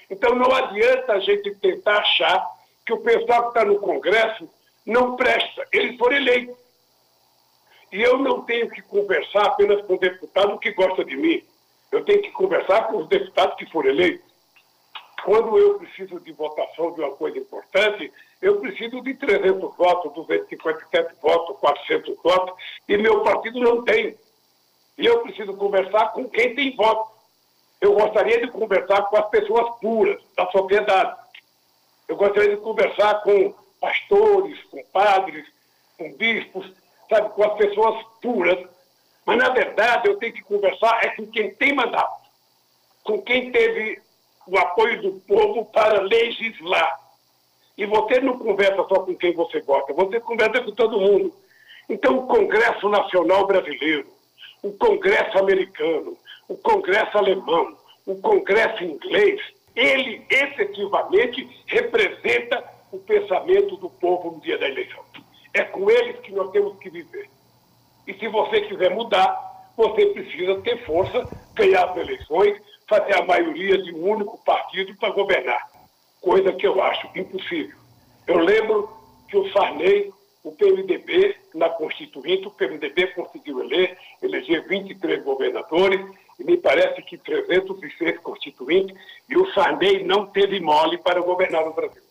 Então 0.09 0.36
não 0.36 0.51
adianta 0.53 1.13
a 1.13 1.19
gente 1.19 1.53
tentar 1.55 1.97
achar 1.97 2.47
que 2.86 2.93
o 2.93 3.01
pessoal 3.01 3.43
que 3.43 3.47
está 3.49 3.65
no 3.65 3.80
Congresso 3.80 4.49
não 4.86 5.15
presta. 5.15 5.67
Eles 5.71 5.97
foram 5.97 6.15
eleitos. 6.15 6.55
E 7.91 8.01
eu 8.01 8.17
não 8.17 8.43
tenho 8.43 8.69
que 8.69 8.82
conversar 8.82 9.45
apenas 9.45 9.82
com 9.86 9.95
o 9.95 9.99
deputado 9.99 10.57
que 10.59 10.71
gosta 10.71 11.03
de 11.03 11.17
mim. 11.17 11.43
Eu 11.91 12.03
tenho 12.03 12.21
que 12.21 12.32
conversar 12.32 12.88
com 12.88 12.97
os 12.97 13.07
deputados 13.07 13.55
que 13.57 13.65
foram 13.69 13.89
eleitos. 13.89 14.26
Quando 15.24 15.57
eu 15.57 15.80
preciso 15.80 16.20
de 16.20 16.32
votação 16.32 16.93
de 16.93 17.01
uma 17.01 17.11
coisa 17.11 17.38
importante, 17.38 18.11
eu 18.41 18.59
preciso 18.59 19.01
de 19.01 19.13
300 19.15 19.76
votos, 19.76 20.13
257 20.13 21.15
votos, 21.22 21.57
400 21.59 22.15
votos, 22.24 22.55
e 22.88 22.97
meu 22.97 23.24
partido 23.24 23.59
não 23.59 23.84
tem. 23.84 24.15
E 24.97 25.05
eu 25.05 25.22
preciso 25.22 25.53
conversar 25.55 26.11
com 26.13 26.30
quem 26.30 26.55
tem 26.55 26.76
voto. 26.76 27.11
Eu 27.80 27.93
gostaria 27.93 28.39
de 28.41 28.51
conversar 28.51 29.03
com 29.03 29.18
as 29.18 29.30
pessoas 29.30 29.80
puras 29.80 30.22
da 30.36 30.49
sociedade. 30.51 31.15
Eu 32.07 32.15
gostaria 32.15 32.55
de 32.55 32.61
conversar 32.61 33.22
com 33.22 33.53
pastores, 33.80 34.63
com 34.65 34.84
padres, 34.86 35.45
com 35.97 36.11
bispos, 36.13 36.72
sabe, 37.09 37.30
com 37.30 37.43
as 37.43 37.53
pessoas 37.57 38.03
puras. 38.22 38.68
Mas, 39.26 39.38
na 39.38 39.49
verdade, 39.49 40.07
eu 40.07 40.18
tenho 40.18 40.34
que 40.34 40.43
conversar 40.43 41.03
é 41.03 41.09
com 41.09 41.28
quem 41.28 41.53
tem 41.53 41.74
mandato, 41.74 42.22
com 43.03 43.22
quem 43.22 43.51
teve 43.51 44.01
o 44.47 44.57
apoio 44.57 45.01
do 45.01 45.11
povo 45.21 45.65
para 45.65 46.01
legislar. 46.01 46.99
E 47.77 47.85
você 47.85 48.19
não 48.19 48.37
conversa 48.37 48.77
só 48.77 49.01
com 49.01 49.15
quem 49.15 49.33
você 49.33 49.61
gosta, 49.61 49.93
você 49.93 50.19
conversa 50.19 50.63
com 50.63 50.71
todo 50.71 50.99
mundo. 50.99 51.33
Então, 51.89 52.17
o 52.17 52.27
Congresso 52.27 52.89
Nacional 52.89 53.45
Brasileiro, 53.45 54.07
o 54.63 54.71
Congresso 54.73 55.37
Americano, 55.37 56.17
o 56.47 56.55
Congresso 56.55 57.17
Alemão, 57.17 57.77
o 58.05 58.15
Congresso 58.15 58.83
Inglês, 58.83 59.39
ele 59.75 60.25
efetivamente 60.29 61.47
representa 61.67 62.63
o 62.91 62.97
pensamento 62.97 63.75
do 63.77 63.89
povo 63.89 64.31
no 64.31 64.41
dia 64.41 64.57
da 64.57 64.67
eleição. 64.67 65.03
É 65.53 65.63
com 65.63 65.89
eles 65.89 66.19
que 66.21 66.31
nós 66.31 66.49
temos 66.51 66.77
que 66.79 66.89
viver. 66.89 67.29
E 68.07 68.13
se 68.13 68.27
você 68.27 68.61
quiser 68.61 68.89
mudar, 68.91 69.71
você 69.75 70.07
precisa 70.07 70.59
ter 70.61 70.83
força, 70.85 71.27
ganhar 71.53 71.89
as 71.89 71.97
eleições, 71.97 72.59
fazer 72.88 73.15
a 73.15 73.25
maioria 73.25 73.77
de 73.81 73.93
um 73.93 74.09
único 74.09 74.38
partido 74.43 74.95
para 74.95 75.13
governar, 75.13 75.69
coisa 76.21 76.53
que 76.53 76.65
eu 76.65 76.81
acho 76.81 77.09
impossível. 77.15 77.77
Eu 78.25 78.39
lembro 78.39 78.89
que 79.29 79.38
o 79.38 79.51
Sarney, 79.51 80.11
o 80.43 80.51
PMDB, 80.51 81.35
na 81.53 81.69
Constituinte, 81.69 82.47
o 82.47 82.51
PMDB 82.51 83.07
conseguiu 83.07 83.59
eleger, 83.61 83.97
eleger 84.21 84.67
23 84.67 85.23
governadores, 85.23 85.99
e 86.39 86.43
me 86.43 86.55
parece 86.57 87.01
que 87.01 87.17
306 87.17 88.19
constituintes, 88.19 88.95
e 89.29 89.38
o 89.38 89.51
Sarney 89.53 90.03
não 90.03 90.27
teve 90.27 90.59
mole 90.59 90.97
para 90.97 91.19
governar 91.19 91.67
o 91.67 91.73
Brasil. 91.73 92.03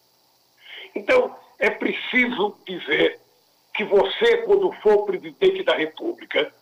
Então, 0.94 1.34
é 1.58 1.70
preciso 1.70 2.56
dizer 2.66 3.20
que 3.74 3.84
você, 3.84 4.38
quando 4.38 4.72
for 4.82 5.04
presidente 5.06 5.62
da 5.62 5.74
República, 5.74 6.52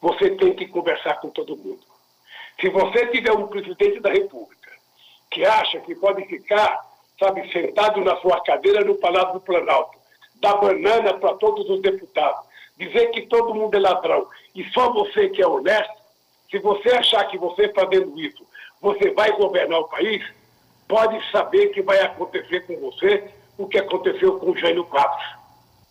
você 0.00 0.30
tem 0.30 0.54
que 0.54 0.66
conversar 0.66 1.20
com 1.20 1.28
todo 1.28 1.56
mundo. 1.56 1.80
Se 2.60 2.68
você 2.68 3.06
tiver 3.06 3.32
um 3.32 3.46
presidente 3.46 4.00
da 4.00 4.10
República 4.10 4.70
que 5.30 5.44
acha 5.44 5.80
que 5.80 5.94
pode 5.94 6.24
ficar, 6.26 6.78
sabe, 7.18 7.50
sentado 7.52 8.00
na 8.02 8.16
sua 8.16 8.40
cadeira 8.42 8.84
no 8.84 8.96
Palácio 8.96 9.34
do 9.34 9.40
Planalto, 9.40 9.98
dar 10.36 10.56
banana 10.56 11.14
para 11.14 11.34
todos 11.34 11.68
os 11.70 11.80
deputados, 11.80 12.44
dizer 12.76 13.10
que 13.12 13.22
todo 13.22 13.54
mundo 13.54 13.74
é 13.76 13.80
ladrão 13.80 14.26
e 14.54 14.64
só 14.70 14.92
você 14.92 15.28
que 15.28 15.42
é 15.42 15.46
honesto, 15.46 16.00
se 16.50 16.58
você 16.58 16.90
achar 16.90 17.24
que 17.28 17.38
você 17.38 17.72
fazendo 17.72 18.18
isso, 18.20 18.44
você 18.80 19.10
vai 19.12 19.30
governar 19.32 19.80
o 19.80 19.88
país, 19.88 20.22
pode 20.88 21.18
saber 21.30 21.68
que 21.68 21.80
vai 21.80 22.00
acontecer 22.00 22.66
com 22.66 22.76
você 22.80 23.30
o 23.56 23.68
que 23.68 23.78
aconteceu 23.78 24.38
com 24.38 24.50
o 24.50 24.56
Jânio 24.56 24.84
Quadros. 24.84 25.24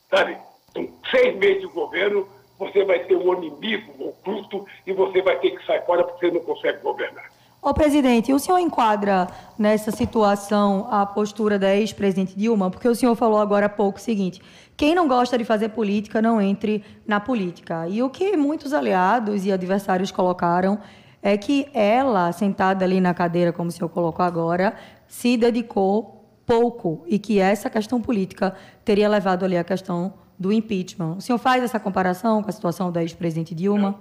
Sabe? 0.09 0.37
Com 0.73 0.91
seis 1.09 1.35
meses 1.37 1.61
de 1.61 1.67
governo, 1.67 2.27
você 2.59 2.83
vai 2.83 2.99
ter 3.05 3.15
um 3.15 3.33
inimigo 3.35 3.93
oculto 3.99 4.65
e 4.85 4.91
você 4.91 5.21
vai 5.21 5.39
ter 5.39 5.51
que 5.51 5.65
sair 5.65 5.83
fora 5.85 6.03
porque 6.03 6.27
você 6.27 6.33
não 6.33 6.41
consegue 6.41 6.79
governar. 6.81 7.29
Ô, 7.61 7.73
presidente, 7.73 8.31
o 8.31 8.39
senhor 8.39 8.59
enquadra 8.59 9.27
nessa 9.57 9.91
situação 9.91 10.87
a 10.89 11.05
postura 11.05 11.57
da 11.57 11.75
ex-presidente 11.75 12.37
Dilma? 12.37 12.69
Porque 12.69 12.87
o 12.87 12.95
senhor 12.95 13.15
falou 13.15 13.39
agora 13.39 13.65
há 13.65 13.69
pouco 13.69 13.97
o 13.97 14.01
seguinte: 14.01 14.41
quem 14.77 14.95
não 14.95 15.07
gosta 15.07 15.37
de 15.37 15.43
fazer 15.43 15.69
política 15.69 16.21
não 16.21 16.41
entre 16.41 16.83
na 17.05 17.19
política. 17.19 17.85
E 17.89 18.01
o 18.01 18.09
que 18.09 18.37
muitos 18.37 18.73
aliados 18.73 19.45
e 19.45 19.51
adversários 19.51 20.11
colocaram 20.11 20.79
é 21.21 21.37
que 21.37 21.67
ela, 21.73 22.31
sentada 22.31 22.85
ali 22.85 23.01
na 23.01 23.13
cadeira, 23.13 23.51
como 23.51 23.67
o 23.67 23.71
senhor 23.71 23.89
colocou 23.89 24.23
agora, 24.23 24.73
se 25.05 25.35
dedicou 25.35 26.25
pouco 26.45 27.03
e 27.07 27.19
que 27.19 27.39
essa 27.39 27.69
questão 27.69 28.01
política 28.01 28.55
teria 28.85 29.09
levado 29.09 29.43
ali 29.43 29.57
a 29.57 29.65
questão 29.65 30.13
do 30.39 30.53
impeachment. 30.53 31.17
O 31.17 31.21
senhor 31.21 31.37
faz 31.37 31.61
essa 31.63 31.79
comparação 31.79 32.41
com 32.41 32.49
a 32.49 32.53
situação 32.53 32.91
da 32.91 33.01
ex-presidente 33.01 33.53
Dilma? 33.53 33.99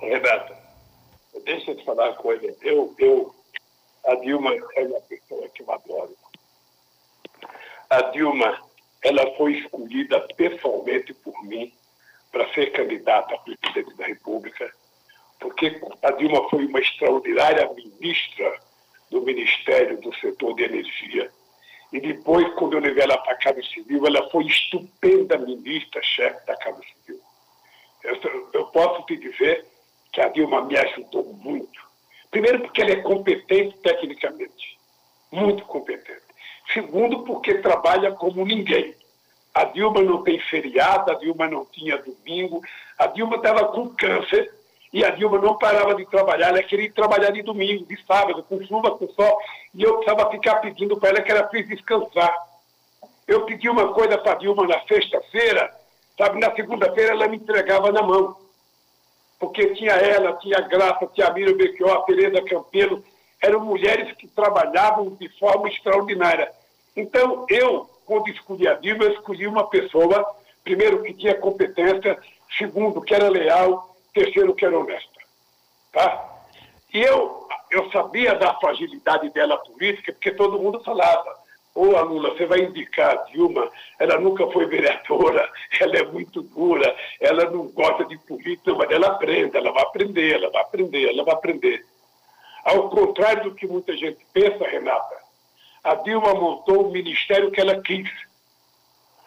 Renata, 0.00 0.58
deixa 1.44 1.70
eu 1.70 1.76
te 1.76 1.84
falar 1.84 2.10
uma 2.10 2.16
coisa. 2.16 2.56
Eu, 2.60 2.92
eu, 2.98 3.34
a 4.04 4.16
Dilma 4.16 4.50
é 4.74 4.82
uma 4.82 5.00
pessoa 5.02 5.48
que 5.48 5.62
eu 5.62 5.70
adoro. 5.70 6.16
A 7.88 8.02
Dilma, 8.10 8.58
ela 9.02 9.34
foi 9.36 9.58
escolhida 9.58 10.20
pessoalmente 10.36 11.14
por 11.14 11.40
mim 11.44 11.72
para 12.32 12.52
ser 12.52 12.72
candidata 12.72 13.34
a 13.34 13.38
presidente 13.38 13.96
da 13.96 14.06
República, 14.06 14.72
porque 15.38 15.80
a 16.02 16.10
Dilma 16.12 16.48
foi 16.48 16.66
uma 16.66 16.80
extraordinária 16.80 17.68
ministra 17.74 18.58
do 19.10 19.22
Ministério 19.22 20.00
do 20.00 20.14
Setor 20.16 20.54
de 20.54 20.64
Energia. 20.64 21.30
E 21.92 22.00
depois, 22.00 22.52
quando 22.54 22.74
eu 22.74 22.80
levei 22.80 23.02
ela 23.02 23.18
para 23.18 23.32
a 23.32 23.38
Casa 23.38 23.62
Civil, 23.62 24.06
ela 24.06 24.28
foi 24.30 24.46
estupenda 24.46 25.36
ministra, 25.38 26.02
chefe 26.02 26.46
da 26.46 26.56
Casa 26.56 26.80
Civil. 26.80 27.20
Eu, 28.04 28.48
eu 28.52 28.66
posso 28.66 29.04
te 29.06 29.16
dizer 29.16 29.66
que 30.12 30.20
a 30.20 30.28
Dilma 30.28 30.64
me 30.64 30.76
ajudou 30.76 31.24
muito. 31.24 31.80
Primeiro, 32.30 32.60
porque 32.60 32.80
ela 32.80 32.92
é 32.92 32.96
competente 32.96 33.76
tecnicamente, 33.78 34.78
muito 35.32 35.64
competente. 35.64 36.22
Segundo, 36.72 37.24
porque 37.24 37.54
trabalha 37.54 38.12
como 38.12 38.44
ninguém. 38.44 38.94
A 39.52 39.64
Dilma 39.64 40.00
não 40.02 40.22
tem 40.22 40.38
feriado, 40.38 41.10
a 41.10 41.14
Dilma 41.14 41.48
não 41.48 41.64
tinha 41.64 41.98
domingo, 41.98 42.62
a 42.96 43.08
Dilma 43.08 43.36
estava 43.36 43.64
com 43.66 43.88
câncer 43.90 44.59
e 44.92 45.04
a 45.04 45.10
Dilma 45.10 45.38
não 45.38 45.56
parava 45.56 45.94
de 45.94 46.04
trabalhar, 46.06 46.48
ela 46.48 46.62
queria 46.62 46.90
trabalhar 46.92 47.30
de 47.30 47.42
domingo, 47.42 47.86
de 47.86 47.96
sábado, 48.04 48.42
com 48.42 48.60
chuva, 48.64 48.90
com 48.90 49.08
sol, 49.08 49.38
e 49.74 49.82
eu 49.82 49.98
precisava 49.98 50.30
ficar 50.30 50.56
pedindo 50.56 50.96
para 50.96 51.10
ela 51.10 51.22
que 51.22 51.30
ela 51.30 51.44
precisa 51.44 51.76
descansar. 51.76 52.34
Eu 53.26 53.44
pedi 53.44 53.68
uma 53.68 53.92
coisa 53.92 54.18
para 54.18 54.32
a 54.32 54.36
Dilma 54.36 54.66
na 54.66 54.80
sexta-feira, 54.80 55.72
sabe, 56.18 56.40
na 56.40 56.52
segunda-feira 56.54 57.12
ela 57.12 57.28
me 57.28 57.36
entregava 57.36 57.92
na 57.92 58.02
mão 58.02 58.36
porque 59.40 59.74
tinha 59.74 59.92
ela, 59.92 60.34
tinha 60.34 60.58
a 60.58 60.60
Graça, 60.60 61.08
tinha 61.14 61.28
a 61.28 61.32
Miriam 61.32 61.56
Belchior, 61.56 61.96
a 61.96 62.02
Tereza 62.02 62.42
Campelo, 62.42 63.02
eram 63.40 63.60
mulheres 63.60 64.14
que 64.16 64.28
trabalhavam 64.28 65.16
de 65.18 65.28
forma 65.38 65.66
extraordinária. 65.66 66.52
Então, 66.94 67.46
eu, 67.48 67.88
quando 68.04 68.28
escolhi 68.28 68.68
a 68.68 68.74
Dilma, 68.74 69.04
eu 69.04 69.12
escolhi 69.12 69.46
uma 69.46 69.66
pessoa, 69.66 70.26
primeiro, 70.62 71.02
que 71.02 71.14
tinha 71.14 71.34
competência, 71.34 72.18
segundo, 72.58 73.00
que 73.00 73.14
era 73.14 73.30
leal, 73.30 73.89
terceiro, 74.12 74.54
que 74.54 74.64
era 74.64 74.78
honesta. 74.78 75.20
Tá? 75.92 76.38
E 76.92 77.00
eu, 77.00 77.48
eu 77.70 77.90
sabia 77.90 78.34
da 78.34 78.54
fragilidade 78.54 79.30
dela 79.30 79.56
política, 79.58 80.12
porque 80.12 80.32
todo 80.32 80.58
mundo 80.58 80.82
falava, 80.82 81.40
Ô, 81.74 81.96
a 81.96 82.02
Lula, 82.02 82.30
você 82.30 82.46
vai 82.46 82.60
indicar 82.60 83.12
a 83.12 83.22
Dilma, 83.30 83.70
ela 83.98 84.18
nunca 84.18 84.46
foi 84.48 84.66
vereadora, 84.66 85.48
ela 85.80 85.96
é 85.96 86.04
muito 86.04 86.42
dura, 86.42 86.96
ela 87.20 87.48
não 87.48 87.68
gosta 87.68 88.04
de 88.04 88.18
política, 88.18 88.74
mas 88.74 88.90
ela 88.90 89.08
aprende, 89.08 89.56
ela 89.56 89.72
vai 89.72 89.82
aprender, 89.82 90.34
ela 90.34 90.50
vai 90.50 90.62
aprender, 90.62 91.08
ela 91.08 91.24
vai 91.24 91.34
aprender. 91.34 91.86
Ao 92.64 92.90
contrário 92.90 93.44
do 93.44 93.54
que 93.54 93.66
muita 93.66 93.96
gente 93.96 94.18
pensa, 94.32 94.68
Renata, 94.68 95.16
a 95.82 95.94
Dilma 95.94 96.34
montou 96.34 96.88
o 96.88 96.92
ministério 96.92 97.50
que 97.50 97.60
ela 97.60 97.80
quis. 97.80 98.10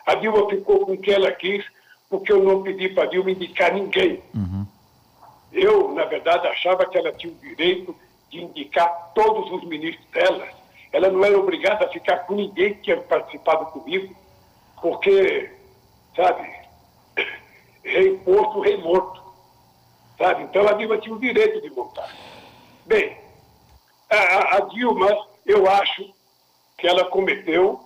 A 0.05 0.15
Dilma 0.15 0.47
ficou 0.49 0.85
com 0.85 0.93
o 0.93 0.97
que 0.97 1.11
ela 1.11 1.31
quis, 1.31 1.65
porque 2.09 2.31
eu 2.31 2.43
não 2.43 2.61
pedi 2.61 2.89
para 2.89 3.03
a 3.03 3.07
Dilma 3.07 3.31
indicar 3.31 3.73
ninguém. 3.73 4.21
Uhum. 4.35 4.67
Eu, 5.53 5.93
na 5.93 6.05
verdade, 6.05 6.47
achava 6.47 6.85
que 6.85 6.97
ela 6.97 7.13
tinha 7.13 7.31
o 7.31 7.37
direito 7.37 7.95
de 8.29 8.43
indicar 8.43 9.11
todos 9.13 9.51
os 9.51 9.63
ministros 9.67 10.05
dela. 10.09 10.47
Ela 10.91 11.09
não 11.09 11.23
era 11.23 11.37
obrigada 11.37 11.85
a 11.85 11.89
ficar 11.89 12.19
com 12.25 12.33
ninguém 12.33 12.73
que 12.73 12.81
tinha 12.81 12.97
participado 12.97 13.67
comigo, 13.67 14.15
porque, 14.81 15.51
sabe, 16.15 16.51
rei 17.83 18.17
posto, 18.17 18.61
rei 18.61 18.77
morto. 18.77 19.21
Sabe? 20.17 20.43
Então 20.43 20.67
a 20.67 20.73
Dilma 20.73 20.97
tinha 20.97 21.15
o 21.15 21.19
direito 21.19 21.61
de 21.61 21.69
montar. 21.69 22.09
Bem, 22.85 23.17
a, 24.09 24.57
a 24.57 24.59
Dilma, 24.61 25.27
eu 25.45 25.69
acho 25.69 26.13
que 26.77 26.87
ela 26.87 27.05
cometeu, 27.05 27.79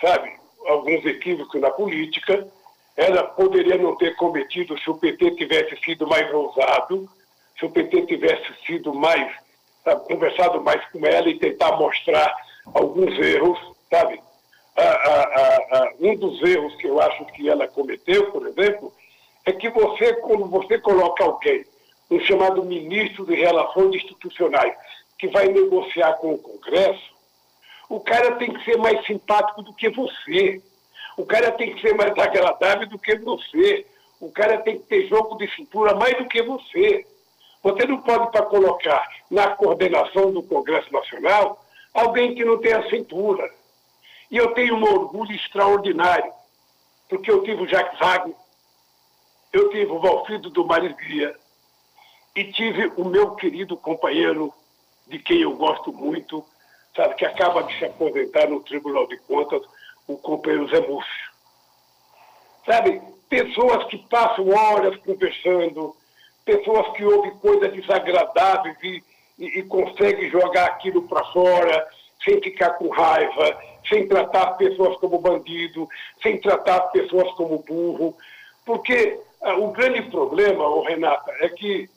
sabe, 0.00 0.32
alguns 0.66 1.04
equívocos 1.04 1.60
na 1.60 1.70
política. 1.70 2.46
Ela 2.96 3.22
poderia 3.24 3.78
não 3.78 3.96
ter 3.96 4.14
cometido 4.16 4.78
se 4.78 4.90
o 4.90 4.96
PT 4.96 5.32
tivesse 5.32 5.76
sido 5.84 6.06
mais 6.06 6.32
ousado, 6.32 7.08
se 7.58 7.64
o 7.64 7.70
PT 7.70 8.06
tivesse 8.06 8.52
sido 8.66 8.92
mais, 8.94 9.32
sabe, 9.84 10.04
conversado 10.06 10.60
mais 10.62 10.84
com 10.90 11.04
ela 11.06 11.28
e 11.28 11.38
tentar 11.38 11.76
mostrar 11.76 12.34
alguns 12.74 13.18
erros, 13.18 13.58
sabe? 13.90 14.20
A, 14.76 14.82
a, 14.82 15.22
a, 15.78 15.92
um 16.00 16.16
dos 16.16 16.42
erros 16.42 16.74
que 16.76 16.86
eu 16.86 17.00
acho 17.00 17.24
que 17.26 17.48
ela 17.48 17.68
cometeu, 17.68 18.30
por 18.30 18.46
exemplo, 18.46 18.92
é 19.44 19.52
que 19.52 19.68
você, 19.70 20.14
quando 20.14 20.46
você 20.46 20.78
coloca 20.78 21.24
alguém, 21.24 21.64
um 22.10 22.20
chamado 22.20 22.64
ministro 22.64 23.24
de 23.24 23.34
Relações 23.34 23.94
Institucionais, 23.94 24.74
que 25.18 25.28
vai 25.28 25.46
negociar 25.48 26.14
com 26.14 26.34
o 26.34 26.38
Congresso, 26.38 27.14
o 27.88 28.00
cara 28.00 28.36
tem 28.36 28.52
que 28.52 28.64
ser 28.64 28.78
mais 28.78 29.04
simpático 29.04 29.62
do 29.62 29.74
que 29.74 29.88
você. 29.90 30.62
O 31.16 31.24
cara 31.24 31.52
tem 31.52 31.74
que 31.74 31.80
ser 31.80 31.94
mais 31.94 32.16
agradável 32.18 32.88
do 32.88 32.98
que 32.98 33.16
você. 33.16 33.86
O 34.20 34.30
cara 34.30 34.58
tem 34.58 34.78
que 34.78 34.86
ter 34.86 35.08
jogo 35.08 35.36
de 35.36 35.48
cintura 35.54 35.94
mais 35.94 36.16
do 36.18 36.26
que 36.26 36.42
você. 36.42 37.06
Você 37.62 37.86
não 37.86 38.00
pode 38.00 38.30
para 38.30 38.46
colocar 38.46 39.06
na 39.30 39.50
coordenação 39.50 40.32
do 40.32 40.42
Congresso 40.42 40.92
Nacional 40.92 41.62
alguém 41.92 42.34
que 42.34 42.44
não 42.44 42.58
tem 42.58 42.72
a 42.72 42.88
cintura. 42.88 43.50
E 44.30 44.36
eu 44.36 44.54
tenho 44.54 44.76
um 44.76 44.84
orgulho 44.84 45.32
extraordinário, 45.32 46.32
porque 47.08 47.30
eu 47.30 47.42
tive 47.42 47.62
o 47.62 47.68
Jacques 47.68 47.98
Wagner, 47.98 48.36
eu 49.52 49.70
tive 49.70 49.90
o 49.90 50.00
Valfrido 50.00 50.48
do 50.50 50.64
Marizia 50.64 51.34
e 52.36 52.44
tive 52.52 52.92
o 52.96 53.04
meu 53.04 53.34
querido 53.34 53.76
companheiro, 53.76 54.54
de 55.08 55.18
quem 55.18 55.42
eu 55.42 55.56
gosto 55.56 55.92
muito, 55.92 56.44
sabe, 56.94 57.16
que 57.16 57.26
acaba 57.26 57.64
de 57.64 57.76
se 57.76 57.84
aposentar 57.84 58.48
no 58.48 58.60
Tribunal 58.60 59.08
de 59.08 59.18
Contas, 59.18 59.62
o 60.14 60.18
companheiro 60.18 60.68
Zé 60.68 60.80
Múcio. 60.80 61.30
Sabe, 62.66 63.00
pessoas 63.28 63.84
que 63.84 63.98
passam 64.08 64.48
horas 64.48 64.96
conversando, 64.98 65.94
pessoas 66.44 66.88
que 66.96 67.04
ouvem 67.04 67.30
coisas 67.38 67.72
desagradáveis 67.72 68.76
e, 68.82 69.02
e, 69.38 69.58
e 69.60 69.62
conseguem 69.62 70.30
jogar 70.30 70.66
aquilo 70.66 71.02
para 71.02 71.24
fora 71.26 71.88
sem 72.24 72.40
ficar 72.42 72.70
com 72.70 72.88
raiva, 72.88 73.58
sem 73.88 74.06
tratar 74.06 74.52
pessoas 74.52 74.96
como 74.98 75.18
bandido, 75.18 75.88
sem 76.22 76.38
tratar 76.38 76.80
pessoas 76.90 77.30
como 77.32 77.64
burro. 77.66 78.16
Porque 78.64 79.18
ah, 79.42 79.56
o 79.56 79.72
grande 79.72 80.02
problema, 80.10 80.68
oh, 80.68 80.82
Renata, 80.82 81.32
é 81.40 81.48
que 81.48 81.88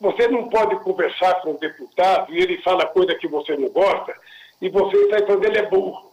você 0.00 0.28
não 0.28 0.48
pode 0.48 0.76
conversar 0.80 1.40
com 1.40 1.52
um 1.52 1.58
deputado 1.58 2.32
e 2.32 2.38
ele 2.38 2.62
fala 2.62 2.86
coisa 2.86 3.14
que 3.14 3.26
você 3.26 3.56
não 3.56 3.68
gosta 3.70 4.14
e 4.60 4.68
você 4.68 5.10
sai 5.10 5.26
falando, 5.26 5.44
ele 5.44 5.58
é 5.58 5.66
burro, 5.66 6.05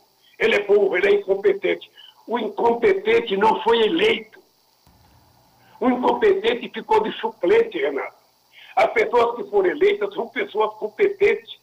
ele 0.44 0.56
é 0.56 0.64
burro, 0.64 0.98
ele 0.98 1.08
é 1.08 1.12
incompetente. 1.16 1.90
O 2.28 2.40
incompetente 2.40 3.36
não 3.38 3.62
foi 3.64 3.82
eleito. 3.84 4.42
O 5.80 5.90
incompetente 5.90 6.70
ficou 6.70 7.02
de 7.02 7.12
suplente, 7.20 7.78
Renato. 7.78 8.24
As 8.76 8.92
pessoas 8.92 9.36
que 9.36 9.50
foram 9.50 9.70
eleitas 9.70 10.14
são 10.14 10.28
pessoas 10.30 10.74
competentes, 10.76 11.60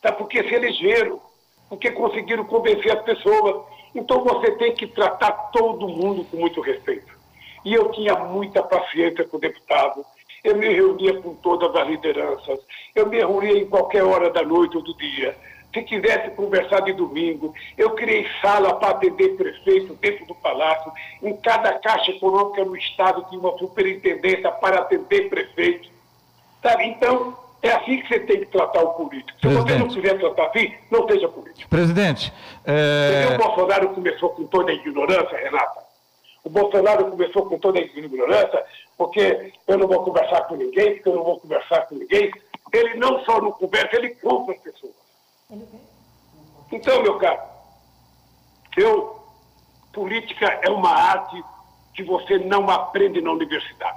tá? 0.00 0.12
porque 0.12 0.42
se 0.44 0.54
elegeram, 0.54 1.20
porque 1.68 1.90
conseguiram 1.90 2.44
convencer 2.44 2.96
as 2.96 3.02
pessoas. 3.02 3.64
Então 3.94 4.22
você 4.22 4.52
tem 4.52 4.74
que 4.74 4.86
tratar 4.86 5.32
todo 5.52 5.88
mundo 5.88 6.24
com 6.24 6.36
muito 6.38 6.60
respeito. 6.60 7.14
E 7.64 7.74
eu 7.74 7.90
tinha 7.90 8.14
muita 8.14 8.62
paciência 8.62 9.24
com 9.24 9.36
o 9.36 9.40
deputado. 9.40 10.04
Eu 10.44 10.56
me 10.56 10.68
reunia 10.68 11.20
com 11.20 11.34
todas 11.34 11.74
as 11.74 11.88
lideranças. 11.88 12.60
Eu 12.94 13.08
me 13.08 13.16
reunia 13.16 13.58
em 13.58 13.68
qualquer 13.68 14.04
hora 14.04 14.30
da 14.30 14.42
noite 14.42 14.76
ou 14.76 14.82
do 14.82 14.94
dia. 14.96 15.36
Se 15.76 15.82
quisesse 15.82 16.30
conversar 16.30 16.80
de 16.80 16.94
domingo, 16.94 17.54
eu 17.76 17.90
criei 17.90 18.26
sala 18.40 18.76
para 18.76 18.92
atender 18.92 19.36
prefeito 19.36 19.92
dentro 19.96 20.24
do 20.24 20.34
palácio. 20.36 20.90
Em 21.22 21.36
cada 21.36 21.70
caixa 21.74 22.12
econômica 22.12 22.64
no 22.64 22.74
Estado 22.74 23.26
tinha 23.28 23.38
uma 23.38 23.58
superintendência 23.58 24.50
para 24.52 24.78
atender 24.78 25.28
prefeito. 25.28 25.90
Sabe? 26.62 26.86
Então, 26.86 27.36
é 27.62 27.72
assim 27.72 28.00
que 28.00 28.08
você 28.08 28.20
tem 28.20 28.40
que 28.40 28.46
tratar 28.46 28.80
o 28.80 28.94
político. 28.94 29.38
Se 29.38 29.48
Presidente. 29.48 29.66
você 29.66 29.78
não 29.78 29.88
quiser 29.88 30.18
tratar 30.18 30.46
assim, 30.46 30.74
não 30.90 31.06
seja 31.06 31.28
político. 31.28 31.68
Presidente. 31.68 32.32
É... 32.64 33.34
o 33.34 33.36
Bolsonaro 33.36 33.90
começou 33.90 34.30
com 34.30 34.46
toda 34.46 34.70
a 34.70 34.74
ignorância, 34.74 35.36
Renata. 35.36 35.84
O 36.42 36.48
Bolsonaro 36.48 37.10
começou 37.10 37.44
com 37.44 37.58
toda 37.58 37.78
a 37.80 37.82
ignorância, 37.82 38.64
porque 38.96 39.52
eu 39.68 39.76
não 39.76 39.86
vou 39.86 40.02
conversar 40.04 40.40
com 40.44 40.56
ninguém, 40.56 40.94
porque 40.94 41.08
eu 41.10 41.16
não 41.16 41.24
vou 41.24 41.38
conversar 41.38 41.82
com 41.82 41.96
ninguém. 41.96 42.30
Ele 42.72 42.94
não 42.94 43.22
só 43.26 43.42
não 43.42 43.52
conversa, 43.52 43.94
ele 43.96 44.14
compra 44.14 44.54
as 44.54 44.60
pessoas. 44.62 45.05
Então, 46.72 47.02
meu 47.02 47.14
caro, 47.18 47.38
eu, 48.76 49.22
política 49.92 50.46
é 50.62 50.68
uma 50.68 50.90
arte 50.90 51.42
que 51.94 52.02
você 52.02 52.38
não 52.38 52.68
aprende 52.68 53.22
na 53.22 53.30
universidade. 53.30 53.96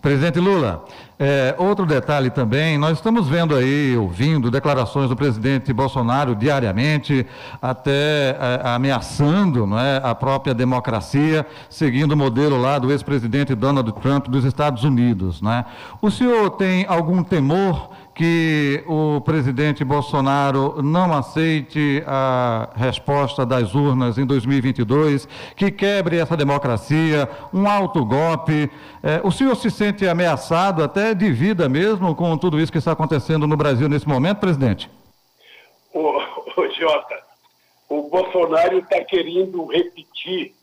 Presidente 0.00 0.38
Lula, 0.38 0.84
é, 1.18 1.54
outro 1.58 1.84
detalhe 1.86 2.30
também, 2.30 2.78
nós 2.78 2.98
estamos 2.98 3.28
vendo 3.28 3.56
aí, 3.56 3.96
ouvindo 3.96 4.50
declarações 4.50 5.08
do 5.08 5.16
presidente 5.16 5.72
Bolsonaro 5.72 6.36
diariamente, 6.36 7.26
até 7.60 8.30
é, 8.30 8.60
ameaçando 8.62 9.66
não 9.66 9.78
é, 9.78 10.00
a 10.04 10.14
própria 10.14 10.54
democracia, 10.54 11.44
seguindo 11.68 12.12
o 12.12 12.16
modelo 12.16 12.60
lá 12.60 12.78
do 12.78 12.92
ex-presidente 12.92 13.54
Donald 13.54 13.90
Trump 14.00 14.28
dos 14.28 14.44
Estados 14.44 14.84
Unidos. 14.84 15.42
Né? 15.42 15.64
O 16.00 16.10
senhor 16.10 16.50
tem 16.50 16.84
algum 16.86 17.24
temor 17.24 17.90
que 18.14 18.84
o 18.86 19.20
presidente 19.22 19.84
Bolsonaro 19.84 20.82
não 20.82 21.12
aceite 21.12 22.02
a 22.06 22.70
resposta 22.74 23.46
das 23.46 23.74
urnas 23.74 24.18
em 24.18 24.26
2022, 24.26 25.26
que 25.56 25.70
quebre 25.70 26.18
essa 26.18 26.36
democracia, 26.36 27.28
um 27.52 27.66
alto 27.66 28.04
golpe. 28.04 28.70
É, 29.02 29.20
o 29.24 29.30
senhor 29.30 29.56
se 29.56 29.70
sente 29.70 30.06
ameaçado 30.06 30.84
até 30.84 31.14
de 31.14 31.32
vida 31.32 31.68
mesmo 31.68 32.14
com 32.14 32.36
tudo 32.36 32.60
isso 32.60 32.70
que 32.70 32.78
está 32.78 32.92
acontecendo 32.92 33.46
no 33.46 33.56
Brasil 33.56 33.88
nesse 33.88 34.06
momento, 34.06 34.38
presidente? 34.38 34.90
Ô, 35.94 36.20
Jota, 36.78 37.22
o 37.88 38.08
Bolsonaro 38.08 38.78
está 38.78 39.02
querendo 39.04 39.66
repetir 39.66 40.54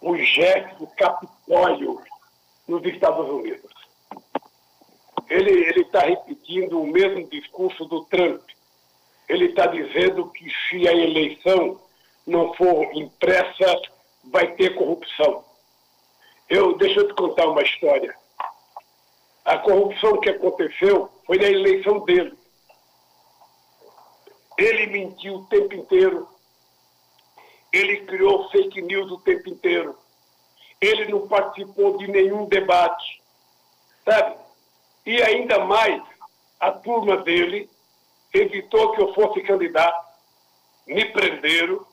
o 0.00 0.16
gesto 0.16 0.86
Capitólio 0.96 2.00
nos 2.66 2.84
Estados 2.84 3.28
Unidos 3.28 3.71
ele 5.32 5.80
está 5.80 6.00
repetindo 6.00 6.80
o 6.80 6.86
mesmo 6.86 7.26
discurso 7.28 7.86
do 7.86 8.04
Trump. 8.04 8.42
Ele 9.28 9.46
está 9.46 9.66
dizendo 9.66 10.30
que 10.30 10.46
se 10.68 10.86
a 10.86 10.92
eleição 10.92 11.80
não 12.26 12.52
for 12.54 12.94
impressa, 12.94 13.80
vai 14.24 14.54
ter 14.54 14.74
corrupção. 14.74 15.42
Eu, 16.50 16.76
deixa 16.76 17.00
eu 17.00 17.08
te 17.08 17.14
contar 17.14 17.48
uma 17.48 17.62
história. 17.62 18.14
A 19.44 19.58
corrupção 19.58 20.20
que 20.20 20.28
aconteceu 20.28 21.10
foi 21.26 21.38
na 21.38 21.48
eleição 21.48 22.00
dele. 22.00 22.36
Ele 24.58 24.86
mentiu 24.86 25.36
o 25.36 25.46
tempo 25.46 25.74
inteiro. 25.74 26.28
Ele 27.72 28.04
criou 28.04 28.50
fake 28.50 28.82
news 28.82 29.10
o 29.10 29.18
tempo 29.18 29.48
inteiro. 29.48 29.96
Ele 30.78 31.06
não 31.06 31.26
participou 31.26 31.96
de 31.96 32.06
nenhum 32.06 32.44
debate. 32.44 33.22
Sabe? 34.04 34.41
E 35.04 35.20
ainda 35.22 35.64
mais, 35.64 36.02
a 36.60 36.70
turma 36.70 37.16
dele 37.18 37.68
evitou 38.32 38.92
que 38.92 39.02
eu 39.02 39.12
fosse 39.14 39.40
candidato, 39.42 40.12
me 40.86 41.04
prenderam, 41.06 41.84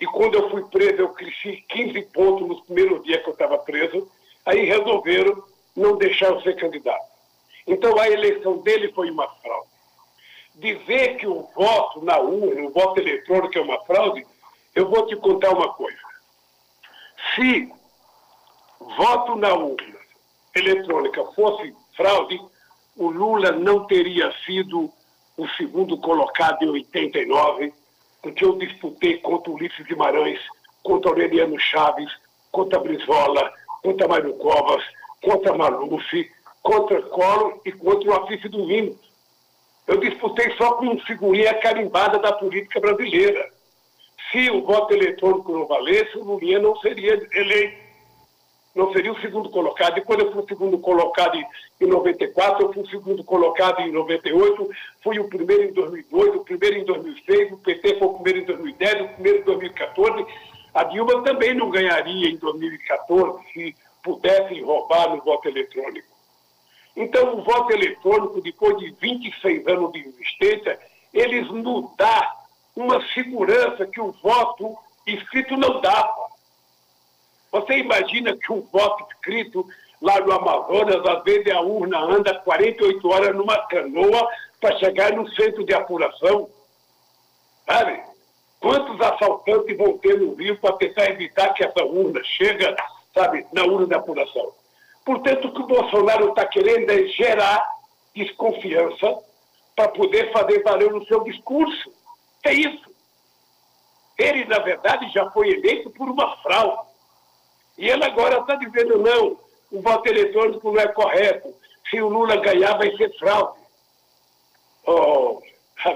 e 0.00 0.06
quando 0.06 0.34
eu 0.36 0.50
fui 0.50 0.64
preso, 0.68 1.02
eu 1.02 1.08
cresci 1.10 1.64
15 1.68 2.02
pontos 2.12 2.48
nos 2.48 2.60
primeiros 2.62 3.02
dias 3.04 3.22
que 3.22 3.28
eu 3.28 3.32
estava 3.32 3.58
preso, 3.58 4.10
aí 4.46 4.64
resolveram 4.64 5.44
não 5.76 5.96
deixar 5.96 6.28
eu 6.28 6.40
ser 6.40 6.56
candidato. 6.56 7.06
Então 7.66 7.98
a 7.98 8.08
eleição 8.08 8.58
dele 8.58 8.90
foi 8.92 9.10
uma 9.10 9.28
fraude. 9.28 9.68
Dizer 10.54 11.16
que 11.16 11.26
o 11.26 11.42
voto 11.54 12.02
na 12.04 12.18
urna, 12.18 12.66
o 12.66 12.70
voto 12.70 12.98
eletrônico 13.00 13.58
é 13.58 13.60
uma 13.60 13.78
fraude, 13.84 14.26
eu 14.74 14.88
vou 14.88 15.06
te 15.06 15.14
contar 15.16 15.50
uma 15.50 15.72
coisa. 15.74 15.98
Se 17.34 17.70
voto 18.96 19.36
na 19.36 19.54
urna 19.54 19.98
eletrônica 20.54 21.24
fosse 21.32 21.74
fraude, 21.98 22.40
o 22.96 23.10
Lula 23.10 23.50
não 23.50 23.84
teria 23.86 24.32
sido 24.46 24.88
o 25.36 25.48
segundo 25.56 25.98
colocado 25.98 26.62
em 26.62 26.68
89, 26.68 27.74
porque 28.22 28.44
eu 28.44 28.56
disputei 28.56 29.18
contra 29.18 29.50
Ulisses 29.50 29.84
Guimarães, 29.84 30.38
contra 30.82 31.10
Aureliano 31.10 31.58
Chaves, 31.58 32.10
contra 32.52 32.78
Brizola, 32.78 33.52
contra 33.82 34.06
Mário 34.06 34.32
Covas, 34.34 34.84
contra 35.20 35.56
Maluf, 35.56 36.30
contra 36.62 37.02
Collor 37.02 37.60
e 37.64 37.72
contra 37.72 38.10
o 38.10 38.14
Afif 38.14 38.48
do 38.48 38.64
Rino. 38.64 38.96
Eu 39.86 39.98
disputei 39.98 40.54
só 40.56 40.74
com 40.74 40.98
figurinha 41.00 41.54
carimbada 41.54 42.18
da 42.18 42.32
política 42.32 42.78
brasileira. 42.78 43.50
Se 44.30 44.50
o 44.50 44.64
voto 44.64 44.92
eletrônico 44.92 45.52
não 45.52 45.66
valesse, 45.66 46.16
o 46.18 46.24
Lulinha 46.24 46.58
não 46.58 46.76
seria 46.76 47.26
eleito 47.32 47.87
não 48.78 48.92
seria 48.92 49.12
o 49.12 49.20
segundo 49.20 49.50
colocado. 49.50 49.98
E 49.98 50.02
quando 50.02 50.20
eu 50.20 50.30
fui 50.30 50.42
o 50.44 50.46
segundo 50.46 50.78
colocado 50.78 51.36
em 51.80 51.86
94, 51.86 52.62
eu 52.62 52.72
fui 52.72 52.84
o 52.84 52.88
segundo 52.88 53.24
colocado 53.24 53.80
em 53.80 53.90
98, 53.90 54.70
fui 55.02 55.18
o 55.18 55.28
primeiro 55.28 55.64
em 55.64 55.72
2002, 55.72 56.36
o 56.36 56.44
primeiro 56.44 56.76
em 56.78 56.84
2006, 56.84 57.52
o 57.52 57.56
PT 57.56 57.98
foi 57.98 58.06
o 58.06 58.14
primeiro 58.14 58.38
em 58.38 58.44
2010, 58.44 59.00
o 59.00 59.08
primeiro 59.14 59.38
em 59.40 59.42
2014. 59.42 60.26
A 60.72 60.84
Dilma 60.84 61.24
também 61.24 61.54
não 61.54 61.70
ganharia 61.70 62.30
em 62.30 62.36
2014 62.36 63.52
se 63.52 63.74
pudessem 64.00 64.62
roubar 64.62 65.10
no 65.10 65.22
voto 65.22 65.48
eletrônico. 65.48 66.06
Então, 66.96 67.36
o 67.36 67.42
voto 67.42 67.72
eletrônico, 67.72 68.40
depois 68.40 68.78
de 68.78 68.90
26 68.92 69.66
anos 69.66 69.90
de 69.90 70.06
existência, 70.06 70.78
eles 71.12 71.50
nos 71.50 71.96
dá 71.96 72.32
uma 72.76 73.04
segurança 73.08 73.86
que 73.86 74.00
o 74.00 74.12
voto 74.22 74.78
escrito 75.04 75.56
não 75.56 75.80
dava. 75.80 76.17
Você 77.60 77.78
imagina 77.78 78.36
que 78.36 78.52
um 78.52 78.60
voto 78.60 79.04
escrito 79.10 79.66
lá 80.00 80.20
no 80.20 80.32
Amazonas, 80.32 81.04
às 81.04 81.22
vezes 81.24 81.52
a 81.52 81.60
urna 81.60 81.98
anda 81.98 82.34
48 82.34 83.08
horas 83.08 83.34
numa 83.34 83.58
canoa 83.66 84.28
para 84.60 84.78
chegar 84.78 85.12
no 85.12 85.28
centro 85.34 85.64
de 85.64 85.74
apuração? 85.74 86.48
Sabe? 87.66 88.00
Quantos 88.60 89.00
assaltantes 89.00 89.76
vão 89.76 89.98
ter 89.98 90.18
no 90.18 90.34
Rio 90.34 90.56
para 90.58 90.76
tentar 90.76 91.06
evitar 91.10 91.52
que 91.54 91.64
essa 91.64 91.84
urna 91.84 92.22
chegue, 92.24 92.64
sabe, 93.14 93.46
na 93.52 93.64
urna 93.64 93.86
de 93.86 93.94
apuração? 93.94 94.52
Portanto, 95.04 95.48
o 95.48 95.52
que 95.52 95.62
o 95.62 95.66
Bolsonaro 95.66 96.30
está 96.30 96.46
querendo 96.46 96.90
é 96.90 97.06
gerar 97.08 97.64
desconfiança 98.14 99.18
para 99.74 99.88
poder 99.88 100.32
fazer 100.32 100.62
valer 100.62 100.92
o 100.92 101.04
seu 101.06 101.22
discurso. 101.22 101.92
É 102.44 102.52
isso. 102.52 102.88
Ele, 104.18 104.44
na 104.46 104.58
verdade, 104.58 105.08
já 105.12 105.30
foi 105.30 105.50
eleito 105.50 105.90
por 105.90 106.08
uma 106.08 106.36
fraude. 106.38 106.87
E 107.78 107.88
ele 107.88 108.04
agora 108.04 108.40
está 108.40 108.56
dizendo, 108.56 108.98
não, 108.98 109.38
o 109.70 109.80
voto 109.80 110.08
eletrônico 110.08 110.72
não 110.72 110.80
é 110.80 110.88
correto. 110.88 111.54
Se 111.88 112.02
o 112.02 112.08
Lula 112.08 112.36
ganhar, 112.36 112.76
vai 112.76 112.94
ser 112.96 113.16
fraude. 113.16 113.56
Oh, 114.84 115.40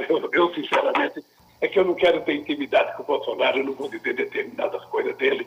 eu, 0.08 0.30
eu, 0.32 0.54
sinceramente, 0.54 1.24
é 1.60 1.66
que 1.66 1.78
eu 1.78 1.84
não 1.84 1.94
quero 1.94 2.20
ter 2.22 2.34
intimidade 2.34 2.96
com 2.96 3.02
o 3.02 3.06
Bolsonaro, 3.06 3.58
eu 3.58 3.64
não 3.64 3.72
vou 3.72 3.88
dizer 3.88 4.14
determinadas 4.14 4.84
coisas 4.86 5.16
dele, 5.16 5.46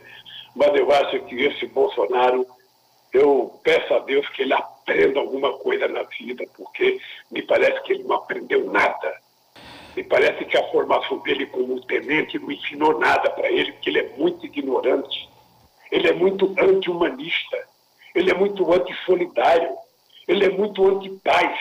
mas 0.53 0.75
eu 0.75 0.91
acho 0.91 1.19
que 1.21 1.35
esse 1.35 1.67
Bolsonaro, 1.67 2.45
eu 3.13 3.57
peço 3.63 3.93
a 3.93 3.99
Deus 3.99 4.27
que 4.29 4.41
ele 4.41 4.53
aprenda 4.53 5.19
alguma 5.19 5.53
coisa 5.59 5.87
na 5.87 6.03
vida, 6.03 6.43
porque 6.55 6.99
me 7.31 7.41
parece 7.43 7.81
que 7.83 7.93
ele 7.93 8.03
não 8.03 8.17
aprendeu 8.17 8.69
nada. 8.69 9.21
Me 9.95 10.03
parece 10.03 10.43
que 10.43 10.57
a 10.57 10.69
formação 10.71 11.19
dele 11.19 11.45
como 11.45 11.79
tenente 11.85 12.37
não 12.37 12.51
ensinou 12.51 12.99
nada 12.99 13.29
para 13.29 13.49
ele, 13.49 13.71
porque 13.71 13.89
ele 13.89 13.99
é 13.99 14.09
muito 14.17 14.45
ignorante 14.45 15.29
ele 15.91 16.07
é 16.09 16.13
muito 16.13 16.53
anti-humanista, 16.57 17.57
ele 18.13 18.31
é 18.31 18.33
muito 18.33 18.71
anti-solidário, 18.73 19.75
ele 20.27 20.45
é 20.45 20.49
muito 20.49 20.87
anti-paz, 20.87 21.59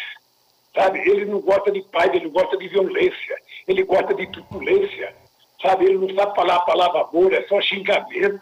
sabe? 0.74 0.98
Ele 1.00 1.24
não 1.24 1.40
gosta 1.40 1.70
de 1.70 1.82
paz, 1.82 2.12
ele 2.14 2.28
gosta 2.28 2.56
de 2.56 2.68
violência, 2.68 3.36
ele 3.66 3.82
gosta 3.84 4.14
de 4.14 4.26
truculência, 4.30 5.14
sabe? 5.60 5.86
Ele 5.86 5.98
não 5.98 6.14
sabe 6.14 6.34
falar 6.34 6.56
a 6.56 6.60
palavra 6.60 7.02
amor, 7.02 7.32
é 7.32 7.46
só 7.46 7.60
xingamento, 7.60 8.40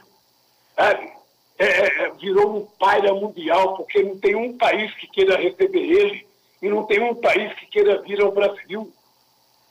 sabe? 0.77 1.13
É, 1.59 1.65
é, 1.65 2.05
é 2.05 2.11
virou 2.13 2.57
um 2.57 2.67
paira 2.79 3.13
mundial, 3.15 3.77
porque 3.77 4.03
não 4.03 4.19
tem 4.19 4.35
um 4.35 4.57
país 4.57 4.93
que 4.95 5.07
queira 5.09 5.37
receber 5.37 5.81
ele 5.81 6.27
e 6.61 6.69
não 6.69 6.85
tem 6.85 7.01
um 7.03 7.15
país 7.15 7.53
que 7.55 7.67
queira 7.67 8.01
vir 8.03 8.21
ao 8.21 8.33
Brasil. 8.33 8.93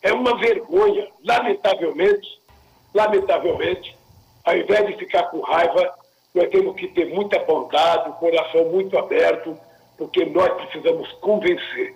É 0.02 0.12
uma 0.12 0.38
vergonha, 0.38 1.08
lamentavelmente, 1.24 2.42
lamentavelmente, 2.94 3.96
ao 4.44 4.58
invés 4.58 4.88
de 4.88 4.98
ficar 4.98 5.24
com 5.24 5.40
raiva, 5.42 5.94
nós 6.34 6.50
temos 6.50 6.76
que 6.76 6.88
ter 6.90 7.14
muita 7.14 7.40
bondade, 7.40 8.10
o 8.10 8.14
coração 8.14 8.66
muito 8.72 8.98
aberto, 8.98 9.58
porque 9.98 10.26
nós 10.26 10.50
precisamos 10.54 11.12
convencer 11.14 11.96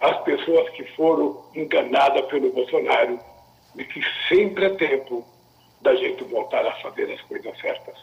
as 0.00 0.16
pessoas 0.22 0.68
que 0.70 0.84
foram 0.96 1.42
enganadas 1.54 2.26
pelo 2.26 2.52
Bolsonaro 2.52 3.18
de 3.74 3.84
que 3.84 4.00
sempre 4.28 4.66
é 4.66 4.70
tempo 4.70 5.24
da 5.80 5.94
gente 5.94 6.24
voltar 6.24 6.66
a 6.66 6.72
fazer 6.82 7.12
as 7.12 7.20
coisas 7.22 7.58
certas. 7.60 7.94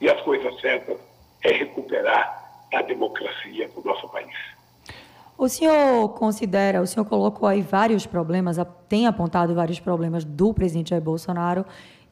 E 0.00 0.08
as 0.08 0.20
coisas 0.22 0.60
certas 0.60 0.98
é 1.42 1.52
recuperar 1.52 2.66
a 2.72 2.82
democracia 2.82 3.70
no 3.76 3.84
nosso 3.84 4.08
país. 4.08 4.34
O 5.36 5.48
senhor 5.48 6.08
considera, 6.10 6.80
o 6.80 6.86
senhor 6.86 7.04
colocou 7.06 7.48
aí 7.48 7.60
vários 7.60 8.06
problemas, 8.06 8.56
tem 8.88 9.06
apontado 9.06 9.54
vários 9.54 9.80
problemas 9.80 10.24
do 10.24 10.54
presidente 10.54 10.90
Jair 10.90 11.02
Bolsonaro 11.02 11.64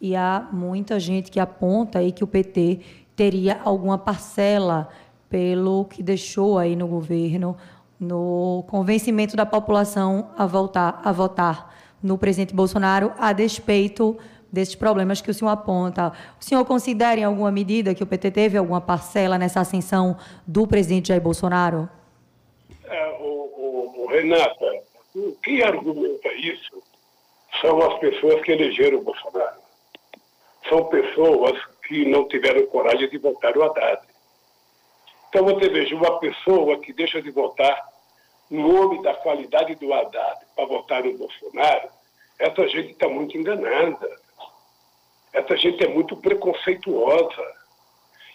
e 0.03 0.17
há 0.17 0.49
muita 0.51 0.99
gente 0.99 1.31
que 1.31 1.39
aponta 1.39 2.01
aí 2.01 2.11
que 2.11 2.25
o 2.25 2.27
PT 2.27 2.81
teria 3.15 3.61
alguma 3.63 3.97
parcela 3.97 4.89
pelo 5.31 5.85
que 5.85 6.03
deixou 6.03 6.59
aí 6.59 6.75
no 6.75 6.89
governo 6.89 7.57
no 8.01 8.65
convencimento 8.67 9.37
da 9.37 9.47
população 9.47 10.29
a 10.37 10.45
voltar 10.45 11.01
a 11.05 11.13
votar 11.13 11.73
no 12.03 12.19
presidente 12.19 12.53
Bolsonaro 12.53 13.13
a 13.17 13.33
despeito 13.33 14.19
desses 14.51 14.75
problemas 14.75 15.21
que 15.21 15.31
o 15.31 15.35
senhor 15.35 15.53
aponta. 15.53 16.13
O 16.39 16.45
senhor 16.45 16.65
considera 16.65 17.21
em 17.21 17.25
alguma 17.25 17.53
medida 17.53 17.95
que 17.95 18.03
o 18.03 18.07
PT 18.07 18.33
teve 18.33 18.59
alguma 18.59 18.81
parcela 18.81 19.39
nessa 19.39 19.61
ascensão 19.61 20.17
do 20.45 20.67
presidente 20.67 21.09
Jair 21.09 21.23
Bolsonaro? 21.23 21.89
É, 22.85 23.19
o, 23.21 23.25
o, 23.25 24.03
o 24.03 24.07
Renata, 24.09 24.83
quem 25.45 25.63
argumenta 25.63 26.29
isso 26.35 26.83
são 27.61 27.81
as 27.83 28.01
pessoas 28.01 28.43
que 28.43 28.51
elegeram 28.51 28.99
o 28.99 29.03
Bolsonaro 29.03 29.62
são 30.69 30.85
pessoas 30.85 31.59
que 31.87 32.05
não 32.05 32.27
tiveram 32.29 32.67
coragem 32.67 33.09
de 33.09 33.19
votar 33.19 33.57
o 33.57 33.63
Haddad. 33.63 34.03
Então 35.29 35.45
você 35.45 35.69
veja, 35.69 35.95
uma 35.95 36.19
pessoa 36.19 36.79
que 36.79 36.93
deixa 36.93 37.21
de 37.21 37.31
votar 37.31 37.89
no 38.51 38.69
nome 38.69 39.03
da 39.03 39.15
qualidade 39.15 39.75
do 39.77 39.93
Haddad 39.93 40.45
para 40.55 40.67
votar 40.67 41.03
no 41.03 41.17
Bolsonaro, 41.17 41.89
essa 42.39 42.69
gente 42.69 42.91
está 42.93 43.09
muito 43.09 43.37
enganada. 43.37 44.09
Essa 45.33 45.57
gente 45.57 45.83
é 45.83 45.89
muito 45.89 46.17
preconceituosa. 46.17 47.43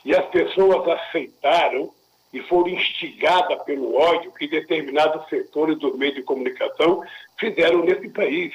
E 0.04 0.16
as 0.16 0.26
pessoas 0.30 0.88
aceitaram 0.88 1.94
e 2.34 2.42
foram 2.44 2.70
instigadas 2.70 3.62
pelo 3.64 3.96
ódio 3.96 4.32
que 4.34 4.48
determinados 4.48 5.28
setores 5.30 5.78
do 5.80 5.98
meio 5.98 6.16
de 6.16 6.24
comunicação 6.24 7.04
fizeram 7.38 7.84
nesse 7.84 8.10
país. 8.10 8.54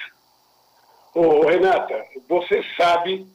Ô, 1.15 1.47
Renata, 1.47 2.05
você 2.29 2.65
sabe 2.77 3.27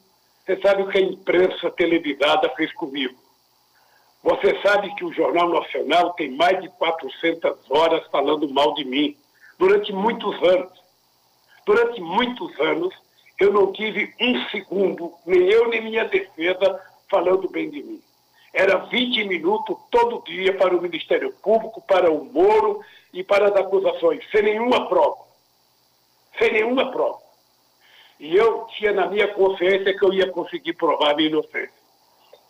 você 0.48 0.62
sabe 0.62 0.82
o 0.82 0.88
que 0.88 0.98
a 0.98 1.02
imprensa 1.02 1.70
televisada 1.72 2.50
fez 2.56 2.72
comigo. 2.72 3.16
Você 4.24 4.58
sabe 4.62 4.96
que 4.96 5.04
o 5.04 5.12
Jornal 5.12 5.50
Nacional 5.50 6.14
tem 6.14 6.32
mais 6.32 6.62
de 6.62 6.70
400 6.70 7.70
horas 7.70 8.08
falando 8.08 8.48
mal 8.50 8.74
de 8.74 8.86
mim, 8.86 9.18
durante 9.60 9.92
muitos 9.92 10.42
anos. 10.42 10.72
Durante 11.66 12.00
muitos 12.00 12.58
anos, 12.62 12.96
eu 13.38 13.52
não 13.52 13.74
tive 13.74 14.14
um 14.22 14.42
segundo, 14.48 15.14
nem 15.26 15.50
eu 15.50 15.68
nem 15.68 15.82
minha 15.82 16.06
defesa, 16.06 16.82
falando 17.10 17.50
bem 17.50 17.70
de 17.70 17.84
mim. 17.84 18.02
Era 18.54 18.78
20 18.78 19.26
minutos 19.26 19.78
todo 19.92 20.24
dia 20.24 20.56
para 20.56 20.76
o 20.76 20.82
Ministério 20.82 21.34
Público, 21.44 21.82
para 21.86 22.10
o 22.10 22.24
Moro 22.24 22.80
e 23.12 23.22
para 23.22 23.50
as 23.50 23.56
acusações, 23.58 24.24
sem 24.32 24.44
nenhuma 24.44 24.88
prova. 24.88 25.26
Sem 26.40 26.54
nenhuma 26.54 26.90
prova. 26.90 27.27
E 28.20 28.36
eu 28.36 28.66
tinha 28.76 28.92
na 28.92 29.08
minha 29.08 29.28
consciência 29.28 29.96
que 29.98 30.04
eu 30.04 30.14
ia 30.14 30.32
conseguir 30.32 30.74
provar 30.74 31.12
a 31.12 31.16
minha 31.16 31.30
inocência. 31.30 31.78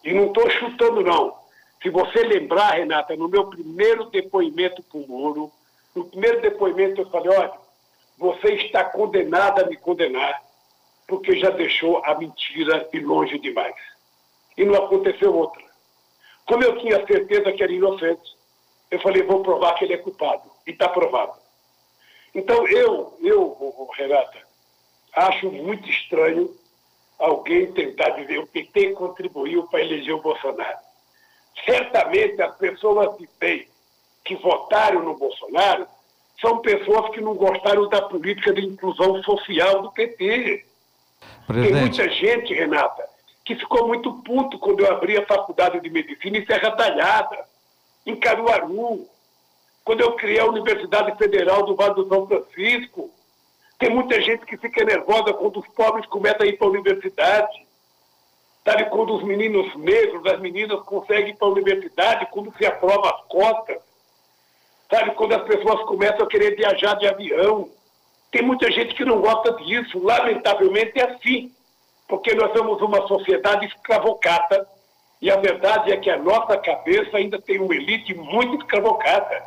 E 0.03 0.13
não 0.13 0.27
estou 0.27 0.49
chutando, 0.49 1.01
não. 1.01 1.35
Se 1.81 1.89
você 1.89 2.23
lembrar, 2.23 2.75
Renata, 2.75 3.15
no 3.15 3.27
meu 3.27 3.47
primeiro 3.47 4.05
depoimento 4.05 4.81
para 4.83 4.99
o 4.99 5.07
Moro, 5.07 5.51
no 5.93 6.05
primeiro 6.05 6.41
depoimento 6.41 7.01
eu 7.01 7.09
falei, 7.09 7.37
olha, 7.37 7.53
você 8.17 8.53
está 8.53 8.83
condenada 8.85 9.63
a 9.63 9.67
me 9.67 9.75
condenar, 9.77 10.41
porque 11.07 11.37
já 11.39 11.49
deixou 11.49 12.03
a 12.03 12.15
mentira 12.15 12.87
ir 12.93 12.99
longe 12.99 13.37
demais. 13.37 13.75
E 14.57 14.65
não 14.65 14.75
aconteceu 14.75 15.35
outra. 15.35 15.63
Como 16.45 16.63
eu 16.63 16.77
tinha 16.79 17.05
certeza 17.05 17.51
que 17.51 17.61
era 17.61 17.71
inocente, 17.71 18.35
eu 18.89 18.99
falei, 19.01 19.21
vou 19.23 19.43
provar 19.43 19.75
que 19.75 19.83
ele 19.83 19.93
é 19.93 19.97
culpado. 19.97 20.49
E 20.65 20.71
está 20.71 20.87
provado. 20.89 21.33
Então, 22.33 22.67
eu, 22.67 23.17
eu, 23.21 23.89
Renata, 23.95 24.46
Acho 25.17 25.51
muito 25.51 25.89
estranho 25.89 26.53
alguém 27.17 27.71
tentar 27.71 28.09
dizer 28.11 28.37
o 28.37 28.45
PT 28.45 28.91
contribuiu 28.91 29.63
para 29.63 29.81
eleger 29.81 30.13
o 30.13 30.21
Bolsonaro. 30.21 30.77
Certamente 31.65 32.39
as 32.39 32.55
pessoas 32.55 33.17
que 33.17 33.25
têm, 33.39 33.67
que 34.23 34.35
votaram 34.35 35.03
no 35.03 35.17
Bolsonaro, 35.17 35.87
são 36.39 36.59
pessoas 36.59 37.09
que 37.09 37.19
não 37.19 37.33
gostaram 37.33 37.89
da 37.89 38.03
política 38.03 38.53
de 38.53 38.63
inclusão 38.63 39.23
social 39.23 39.81
do 39.81 39.91
PT. 39.91 40.63
Presidente. 41.47 41.71
Tem 41.73 41.81
muita 41.81 42.09
gente, 42.09 42.53
Renata, 42.53 43.03
que 43.43 43.55
ficou 43.55 43.87
muito 43.87 44.13
puto 44.21 44.59
quando 44.59 44.81
eu 44.81 44.91
abri 44.91 45.17
a 45.17 45.25
faculdade 45.25 45.79
de 45.79 45.89
medicina 45.89 46.37
em 46.37 46.45
Serra 46.45 46.73
Talhada, 46.73 47.43
em 48.05 48.15
Caruaru, 48.15 49.09
quando 49.83 50.01
eu 50.01 50.11
criei 50.13 50.39
a 50.39 50.45
Universidade 50.45 51.17
Federal 51.17 51.63
do 51.63 51.75
Vale 51.75 51.95
do 51.95 52.07
São 52.07 52.27
Francisco. 52.27 53.09
Tem 53.79 53.89
muita 53.91 54.19
gente 54.21 54.45
que 54.45 54.57
fica 54.57 54.83
nervosa 54.83 55.33
quando 55.33 55.59
os 55.59 55.67
pobres 55.69 56.05
começam 56.07 56.41
a 56.41 56.45
ir 56.47 56.57
para 56.57 56.67
a 56.67 56.71
universidade. 56.71 57.67
Sabe, 58.65 58.85
quando 58.85 59.15
os 59.15 59.23
meninos 59.23 59.73
negros, 59.75 60.25
as 60.25 60.39
meninas 60.39 60.81
conseguem 60.81 61.29
ir 61.29 61.35
para 61.35 61.47
a 61.47 61.51
universidade, 61.51 62.27
quando 62.31 62.53
se 62.57 62.65
aprova 62.65 63.09
as 63.09 63.21
cotas. 63.27 63.77
Sabe, 64.91 65.11
quando 65.11 65.33
as 65.33 65.43
pessoas 65.43 65.81
começam 65.85 66.25
a 66.25 66.27
querer 66.27 66.55
viajar 66.55 66.95
de 66.95 67.07
avião. 67.07 67.69
Tem 68.31 68.41
muita 68.41 68.69
gente 68.71 68.95
que 68.95 69.05
não 69.05 69.21
gosta 69.21 69.53
disso. 69.63 70.03
Lamentavelmente 70.03 70.99
é 70.99 71.11
assim. 71.11 71.53
Porque 72.07 72.33
nós 72.33 72.51
somos 72.57 72.81
uma 72.81 73.07
sociedade 73.07 73.67
escravocata. 73.67 74.67
E 75.21 75.29
a 75.29 75.37
verdade 75.37 75.91
é 75.91 75.97
que 75.97 76.09
a 76.09 76.17
nossa 76.17 76.57
cabeça 76.57 77.17
ainda 77.17 77.39
tem 77.39 77.59
uma 77.59 77.75
elite 77.75 78.13
muito 78.15 78.57
escravocata. 78.57 79.43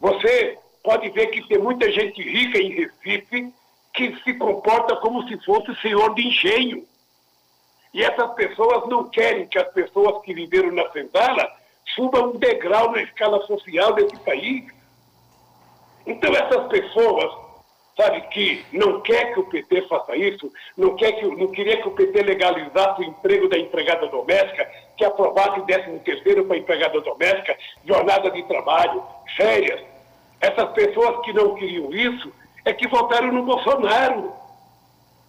Você 0.00 0.58
pode 0.82 1.10
ver 1.10 1.28
que 1.28 1.46
tem 1.48 1.58
muita 1.58 1.90
gente 1.92 2.20
rica 2.22 2.58
em 2.58 2.70
Recife 2.70 3.52
que 3.94 4.16
se 4.24 4.34
comporta 4.34 4.96
como 4.96 5.26
se 5.28 5.38
fosse 5.44 5.74
senhor 5.80 6.14
de 6.14 6.26
engenho. 6.26 6.84
E 7.94 8.02
essas 8.02 8.34
pessoas 8.34 8.88
não 8.88 9.08
querem 9.08 9.46
que 9.46 9.56
as 9.56 9.68
pessoas 9.68 10.20
que 10.24 10.34
viveram 10.34 10.72
na 10.72 10.90
senzala 10.90 11.48
subam 11.94 12.30
um 12.30 12.36
degrau 12.36 12.90
na 12.90 13.02
escala 13.02 13.40
social 13.46 13.92
desse 13.92 14.16
país. 14.18 14.64
Então 16.04 16.32
essas 16.32 16.66
pessoas, 16.66 17.32
sabe, 17.96 18.20
que 18.32 18.66
não 18.72 19.00
quer 19.00 19.32
que 19.32 19.38
o 19.38 19.46
PT 19.46 19.82
faça 19.82 20.16
isso, 20.16 20.52
não, 20.76 20.96
quer 20.96 21.12
que, 21.12 21.24
não 21.24 21.52
queria 21.52 21.80
que 21.80 21.86
o 21.86 21.92
PT 21.92 22.20
legalizasse 22.20 23.00
o 23.00 23.04
emprego 23.04 23.48
da 23.48 23.56
empregada 23.56 24.08
doméstica, 24.08 24.68
que 24.96 25.04
aprovasse 25.04 25.60
o 25.60 25.66
13 25.66 26.00
terceiro 26.00 26.44
para 26.46 26.56
a 26.56 26.58
empregada 26.58 27.00
doméstica, 27.00 27.56
jornada 27.86 28.28
de 28.32 28.42
trabalho, 28.42 29.04
férias. 29.36 29.80
Essas 30.40 30.72
pessoas 30.72 31.24
que 31.24 31.32
não 31.32 31.54
queriam 31.54 31.92
isso 31.92 32.32
é 32.64 32.72
que 32.72 32.88
votaram 32.88 33.32
no 33.32 33.42
Bolsonaro. 33.42 34.32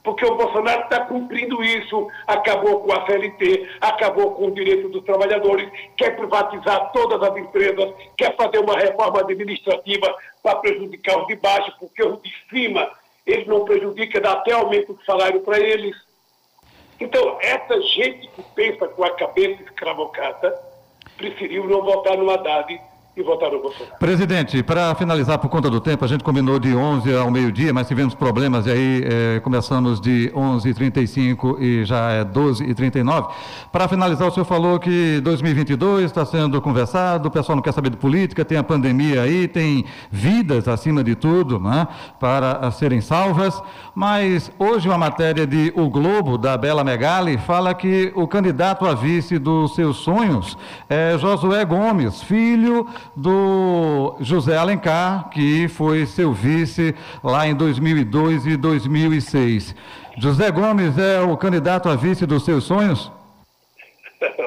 Porque 0.03 0.23
o 0.23 0.35
Bolsonaro 0.35 0.83
está 0.83 0.99
cumprindo 1.05 1.63
isso, 1.63 2.07
acabou 2.27 2.81
com 2.81 2.93
a 2.93 3.07
CLT, 3.07 3.67
acabou 3.81 4.35
com 4.35 4.47
o 4.47 4.51
direito 4.51 4.87
dos 4.89 5.03
trabalhadores, 5.03 5.67
quer 5.97 6.15
privatizar 6.15 6.91
todas 6.91 7.19
as 7.27 7.35
empresas, 7.35 7.91
quer 8.15 8.35
fazer 8.35 8.59
uma 8.59 8.77
reforma 8.77 9.21
administrativa 9.21 10.15
para 10.43 10.57
prejudicar 10.57 11.19
os 11.19 11.27
de 11.27 11.35
baixo, 11.37 11.73
porque 11.79 12.03
os 12.03 12.21
de 12.21 12.31
cima 12.51 12.87
eles 13.25 13.47
não 13.47 13.65
prejudicam, 13.65 14.21
dá 14.21 14.33
até 14.33 14.51
aumento 14.51 14.93
de 14.93 15.03
salário 15.03 15.41
para 15.41 15.59
eles. 15.59 15.95
Então, 16.99 17.39
essa 17.41 17.81
gente 17.81 18.27
que 18.27 18.43
pensa 18.53 18.87
com 18.87 19.03
a 19.03 19.09
cabeça 19.15 19.63
escravocrata 19.63 20.53
preferiu 21.17 21.67
não 21.67 21.81
votar 21.81 22.15
no 22.15 22.29
Haddad 22.29 22.79
e 23.15 23.23
votar 23.23 23.49
no 23.49 23.61
Bolsonaro. 23.61 23.95
Presidente, 23.97 24.61
para 24.61 24.93
finalizar 24.95 25.39
por 25.39 25.47
conta 25.47 25.69
do 25.69 25.79
tempo, 25.79 26.03
a 26.03 26.07
gente 26.07 26.23
combinou 26.23 26.59
de 26.59 26.75
11 26.75 27.15
ao 27.15 27.31
meio-dia, 27.31 27.73
mas 27.73 27.87
tivemos 27.87 28.13
problemas 28.13 28.65
e 28.65 28.71
aí 28.71 29.03
é, 29.05 29.39
começamos 29.39 30.01
de 30.01 30.29
11h35 30.35 31.61
e 31.61 31.85
já 31.85 32.11
é 32.11 32.25
12h39. 32.25 33.29
Para 33.71 33.87
finalizar, 33.87 34.27
o 34.27 34.31
senhor 34.31 34.45
falou 34.45 34.77
que 34.79 35.21
2022 35.21 36.05
está 36.05 36.25
sendo 36.25 36.61
conversado, 36.61 37.29
o 37.29 37.31
pessoal 37.31 37.55
não 37.55 37.63
quer 37.63 37.71
saber 37.71 37.89
de 37.89 37.97
política, 37.97 38.43
tem 38.43 38.57
a 38.57 38.63
pandemia 38.63 39.21
aí, 39.21 39.47
tem 39.47 39.85
vidas 40.11 40.67
acima 40.67 41.01
de 41.01 41.15
tudo 41.15 41.57
né, 41.57 41.87
para 42.19 42.69
serem 42.71 42.99
salvas, 42.99 43.61
mas 43.93 44.51
hoje 44.59 44.89
uma 44.89 44.97
matéria 44.97 45.47
de 45.47 45.71
O 45.73 45.89
Globo, 45.89 46.37
da 46.37 46.57
Bela 46.57 46.83
Megali, 46.83 47.37
fala 47.37 47.73
que 47.73 48.11
o 48.13 48.27
candidato 48.27 48.85
a 48.85 48.93
vice 48.93 49.39
dos 49.39 49.73
seus 49.73 49.97
sonhos 49.97 50.57
é 50.89 51.17
Josué 51.17 51.63
Gomes, 51.63 52.21
filho 52.21 52.85
do 53.15 54.15
José 54.19 54.57
Alencar, 54.57 55.29
que 55.29 55.67
foi 55.67 56.05
seu 56.05 56.31
vice 56.33 56.95
lá 57.23 57.47
em 57.47 57.55
2002 57.55 58.45
e 58.45 58.57
2006. 58.57 59.75
José 60.17 60.51
Gomes 60.51 60.97
é 60.97 61.19
o 61.21 61.35
candidato 61.35 61.89
a 61.89 61.95
vice 61.95 62.25
dos 62.25 62.45
seus 62.45 62.63
sonhos? 62.63 63.11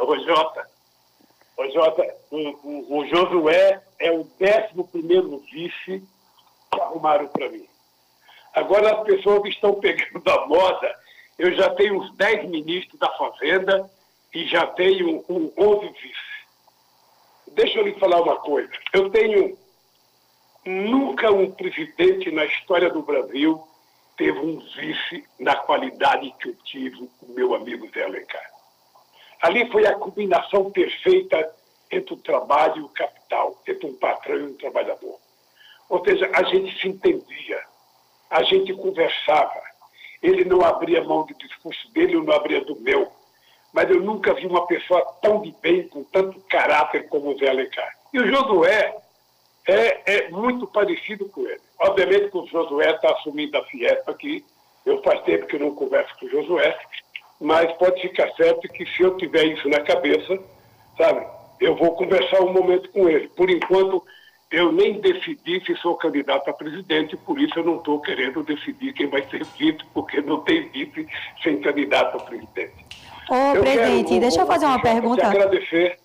Ô 1.59 1.69
Jota, 1.71 2.15
o, 2.31 2.37
o, 2.39 2.99
o 2.99 3.07
Josué 3.07 3.83
é 3.99 4.13
o 4.13 4.25
décimo 4.39 4.87
primeiro 4.87 5.43
vice 5.53 6.03
que 6.71 6.81
arrumaram 6.81 7.27
para 7.27 7.49
mim. 7.49 7.67
Agora 8.55 8.95
as 8.95 9.05
pessoas 9.05 9.49
estão 9.49 9.75
pegando 9.75 10.23
a 10.31 10.47
moda. 10.47 10.95
Eu 11.37 11.53
já 11.55 11.71
tenho 11.71 12.01
uns 12.01 12.15
10 12.17 12.49
ministros 12.49 12.99
da 13.01 13.11
Fazenda 13.11 13.91
e 14.33 14.47
já 14.47 14.67
tenho 14.69 15.25
um 15.29 15.53
11 15.59 15.89
vice. 15.89 16.28
Deixa 17.55 17.79
eu 17.79 17.85
lhe 17.85 17.99
falar 17.99 18.21
uma 18.23 18.37
coisa. 18.37 18.71
Eu 18.93 19.11
tenho. 19.11 19.57
Nunca 20.65 21.31
um 21.31 21.51
presidente 21.51 22.31
na 22.31 22.45
história 22.45 22.91
do 22.91 23.03
Brasil 23.03 23.63
teve 24.17 24.39
um 24.39 24.59
vice 24.59 25.25
na 25.39 25.57
qualidade 25.57 26.35
que 26.41 26.49
eu 26.49 26.55
tive 26.65 27.09
o 27.23 27.33
meu 27.33 27.55
amigo 27.55 27.89
Zé 27.91 28.05
Alencar. 28.05 28.51
Ali 29.41 29.71
foi 29.71 29.87
a 29.87 29.95
combinação 29.95 30.71
perfeita 30.71 31.55
entre 31.91 32.13
o 32.13 32.19
trabalho 32.19 32.79
e 32.79 32.81
o 32.83 32.89
capital, 32.89 33.63
entre 33.67 33.87
um 33.87 33.95
patrão 33.95 34.37
e 34.37 34.43
um 34.43 34.57
trabalhador. 34.57 35.19
Ou 35.89 36.05
seja, 36.05 36.31
a 36.35 36.43
gente 36.43 36.79
se 36.79 36.89
entendia, 36.89 37.63
a 38.29 38.43
gente 38.43 38.75
conversava. 38.75 39.63
Ele 40.21 40.45
não 40.45 40.61
abria 40.63 41.03
mão 41.03 41.25
do 41.25 41.35
discurso 41.35 41.91
dele, 41.93 42.17
eu 42.17 42.25
não 42.25 42.35
abria 42.35 42.63
do 42.63 42.79
meu 42.81 43.11
mas 43.79 43.89
eu 43.91 44.01
nunca 44.01 44.35
vi 44.35 44.45
uma 44.45 44.67
pessoa 44.67 45.05
tão 45.23 45.41
de 45.41 45.55
bem, 45.63 45.87
com 45.87 46.03
tanto 46.03 46.41
caráter 46.49 47.07
como 47.09 47.31
o 47.31 47.39
Zé 47.39 47.49
Alencar. 47.49 47.89
E 48.13 48.19
o 48.19 48.27
Josué 48.27 48.93
é, 49.69 50.15
é 50.17 50.31
muito 50.31 50.67
parecido 50.67 51.29
com 51.29 51.43
ele. 51.43 51.61
Obviamente 51.79 52.29
que 52.29 52.39
o 52.39 52.47
Josué 52.49 52.91
está 52.91 53.13
assumindo 53.13 53.57
a 53.57 53.65
Fiesp 53.67 54.09
aqui, 54.09 54.45
eu 54.85 55.01
faz 55.05 55.23
tempo 55.23 55.47
que 55.47 55.61
não 55.61 55.77
converso 55.77 56.13
com 56.19 56.27
o 56.27 56.29
Josué, 56.29 56.77
mas 57.41 57.73
pode 57.75 58.03
ficar 58.03 58.29
certo 58.33 58.63
que 58.63 58.85
se 58.85 59.01
eu 59.01 59.17
tiver 59.17 59.45
isso 59.45 59.69
na 59.69 59.79
cabeça, 59.79 60.37
sabe, 60.97 61.25
eu 61.61 61.77
vou 61.77 61.93
conversar 61.93 62.41
um 62.41 62.53
momento 62.53 62.91
com 62.91 63.09
ele. 63.09 63.29
Por 63.29 63.49
enquanto, 63.49 64.03
eu 64.51 64.73
nem 64.73 65.01
decidi 65.01 65.65
se 65.65 65.77
sou 65.77 65.95
candidato 65.95 66.51
a 66.51 66.53
presidente, 66.53 67.17
por 67.17 67.41
isso 67.41 67.57
eu 67.61 67.65
não 67.65 67.77
estou 67.77 68.01
querendo 68.01 68.43
decidir 68.43 68.93
quem 68.93 69.07
vai 69.07 69.23
ser 69.29 69.45
vice, 69.57 69.85
porque 69.95 70.21
não 70.21 70.41
tem 70.41 70.69
vice 70.71 71.07
sem 71.45 71.61
candidato 71.61 72.17
a 72.17 72.21
presidente. 72.25 72.89
Ô, 73.29 73.35
eu 73.57 73.61
presidente, 73.61 74.09
quero, 74.09 74.21
deixa 74.21 74.41
eu 74.41 74.47
fazer 74.47 74.67
uma 74.67 74.81
pergunta. 74.81 75.27
agradecer. 75.27 75.99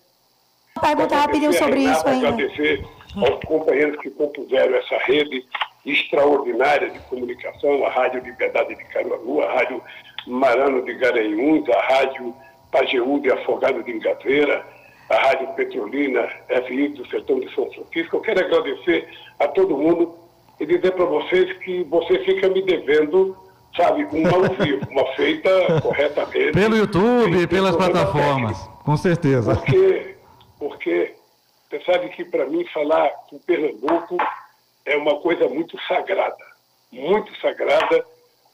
Uma 0.76 0.82
pergunta 0.82 1.16
rapidinho 1.16 1.52
sobre 1.52 1.80
Renata, 1.80 1.98
isso 1.98 2.08
ainda. 2.08 2.28
Agradecer 2.28 2.84
aos 3.16 3.44
companheiros 3.44 4.00
que 4.00 4.10
compuseram 4.10 4.74
essa 4.76 4.98
rede 4.98 5.44
extraordinária 5.86 6.90
de 6.90 6.98
comunicação, 7.00 7.84
a 7.86 7.90
Rádio 7.90 8.22
Liberdade 8.22 8.74
de 8.74 8.84
Caruaru, 8.86 9.42
a 9.42 9.52
Rádio 9.52 9.82
Marano 10.26 10.82
de 10.82 10.94
Garanhuns, 10.94 11.68
a 11.68 11.80
Rádio 11.80 12.34
Pajeú 12.72 13.20
de 13.20 13.30
Afogado 13.30 13.82
de 13.82 13.92
Engaveira, 13.92 14.64
a 15.10 15.16
Rádio 15.16 15.48
Petrolina 15.54 16.28
FI 16.66 16.88
do 16.88 17.06
Sertão 17.08 17.38
de 17.38 17.54
São 17.54 17.70
Francisco. 17.70 18.16
Eu 18.16 18.20
quero 18.20 18.40
agradecer 18.40 19.08
a 19.38 19.48
todo 19.48 19.76
mundo 19.76 20.14
e 20.58 20.66
dizer 20.66 20.92
para 20.92 21.04
vocês 21.04 21.52
que 21.58 21.84
você 21.84 22.18
fica 22.20 22.48
me 22.48 22.62
devendo 22.62 23.36
sabe, 23.76 24.04
uma 24.04 24.30
ao 24.30 24.42
vivo, 24.54 24.86
uma 24.90 25.06
feita 25.14 25.80
corretamente. 25.80 26.52
Pelo 26.52 26.76
YouTube, 26.76 27.46
pelas 27.46 27.76
plataformas, 27.76 28.58
com 28.84 28.96
certeza. 28.96 29.54
Porque, 29.56 30.16
porque 30.58 31.14
você 31.68 31.80
sabe 31.84 32.08
que 32.10 32.24
para 32.24 32.46
mim 32.46 32.64
falar 32.66 33.10
com 33.28 33.38
Pernambuco 33.38 34.16
é 34.84 34.96
uma 34.96 35.20
coisa 35.20 35.48
muito 35.48 35.78
sagrada, 35.88 36.36
muito 36.92 37.34
sagrada 37.40 38.04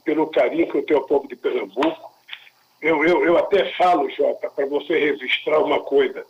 pelo 0.05 0.27
carinho 0.29 0.69
que 0.69 0.79
eu 0.79 0.87
tenho 0.87 1.01
ao 1.01 1.07
povo 1.07 1.29
de 1.29 1.37
Pernambuco. 1.37 2.11
Eu, 2.81 3.05
eu, 3.05 3.25
eu 3.25 3.37
até 3.37 3.73
falo, 3.75 4.09
Jota, 4.11 4.49
para 4.49 4.65
você 4.67 4.99
registrar 4.99 5.59
uma 5.59 5.81
coisa. 5.81 6.25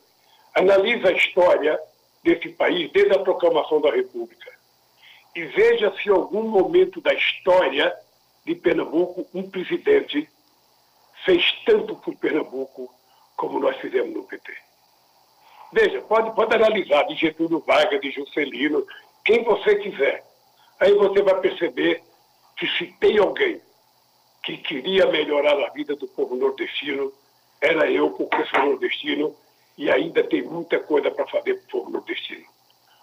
Analise 0.55 1.07
a 1.07 1.13
história 1.13 1.79
desse 2.25 2.49
país 2.49 2.91
desde 2.91 3.15
a 3.15 3.21
proclamação 3.21 3.81
da 3.81 3.91
República 3.91 4.51
e 5.35 5.45
veja 5.45 5.93
se 5.97 6.09
em 6.09 6.13
algum 6.13 6.43
momento 6.43 7.01
da 7.01 7.15
história 7.15 7.95
de 8.51 8.57
Pernambuco, 8.57 9.29
um 9.33 9.49
presidente 9.49 10.29
fez 11.25 11.53
tanto 11.65 11.95
por 11.95 12.17
Pernambuco 12.17 12.93
como 13.37 13.61
nós 13.61 13.77
fizemos 13.77 14.13
no 14.13 14.25
PT. 14.25 14.53
Veja, 15.73 16.03
pode, 16.03 16.35
pode 16.35 16.53
analisar 16.57 17.05
de 17.05 17.15
Getúlio 17.15 17.61
Vargas, 17.61 18.01
de 18.01 18.11
Juscelino, 18.11 18.85
quem 19.25 19.45
você 19.45 19.77
quiser. 19.77 20.25
Aí 20.81 20.93
você 20.95 21.23
vai 21.23 21.41
perceber 21.41 22.03
que 22.57 22.67
se 22.67 22.87
tem 22.99 23.19
alguém 23.19 23.61
que 24.43 24.57
queria 24.57 25.07
melhorar 25.07 25.55
a 25.65 25.71
vida 25.71 25.95
do 25.95 26.09
povo 26.09 26.35
nordestino, 26.35 27.13
era 27.61 27.89
eu, 27.89 28.11
porque 28.11 28.45
sou 28.47 28.65
nordestino, 28.65 29.37
e 29.79 29.89
ainda 29.89 30.25
tem 30.25 30.43
muita 30.43 30.81
coisa 30.81 31.09
para 31.11 31.27
fazer 31.29 31.55
para 31.55 31.65
o 31.65 31.71
povo 31.71 31.91
nordestino. 31.91 32.47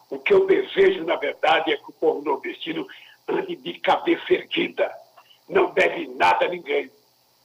O 0.09 0.19
que 0.19 0.33
eu 0.33 0.45
desejo, 0.45 1.05
na 1.05 1.15
verdade, 1.15 1.71
é 1.71 1.77
que 1.77 1.89
o 1.89 1.93
povo 1.93 2.21
nordestino 2.21 2.85
ande 3.29 3.55
de 3.55 3.79
cabeça 3.79 4.33
erguida, 4.33 4.93
não 5.47 5.71
deve 5.71 6.07
nada 6.15 6.45
a 6.45 6.49
ninguém. 6.49 6.89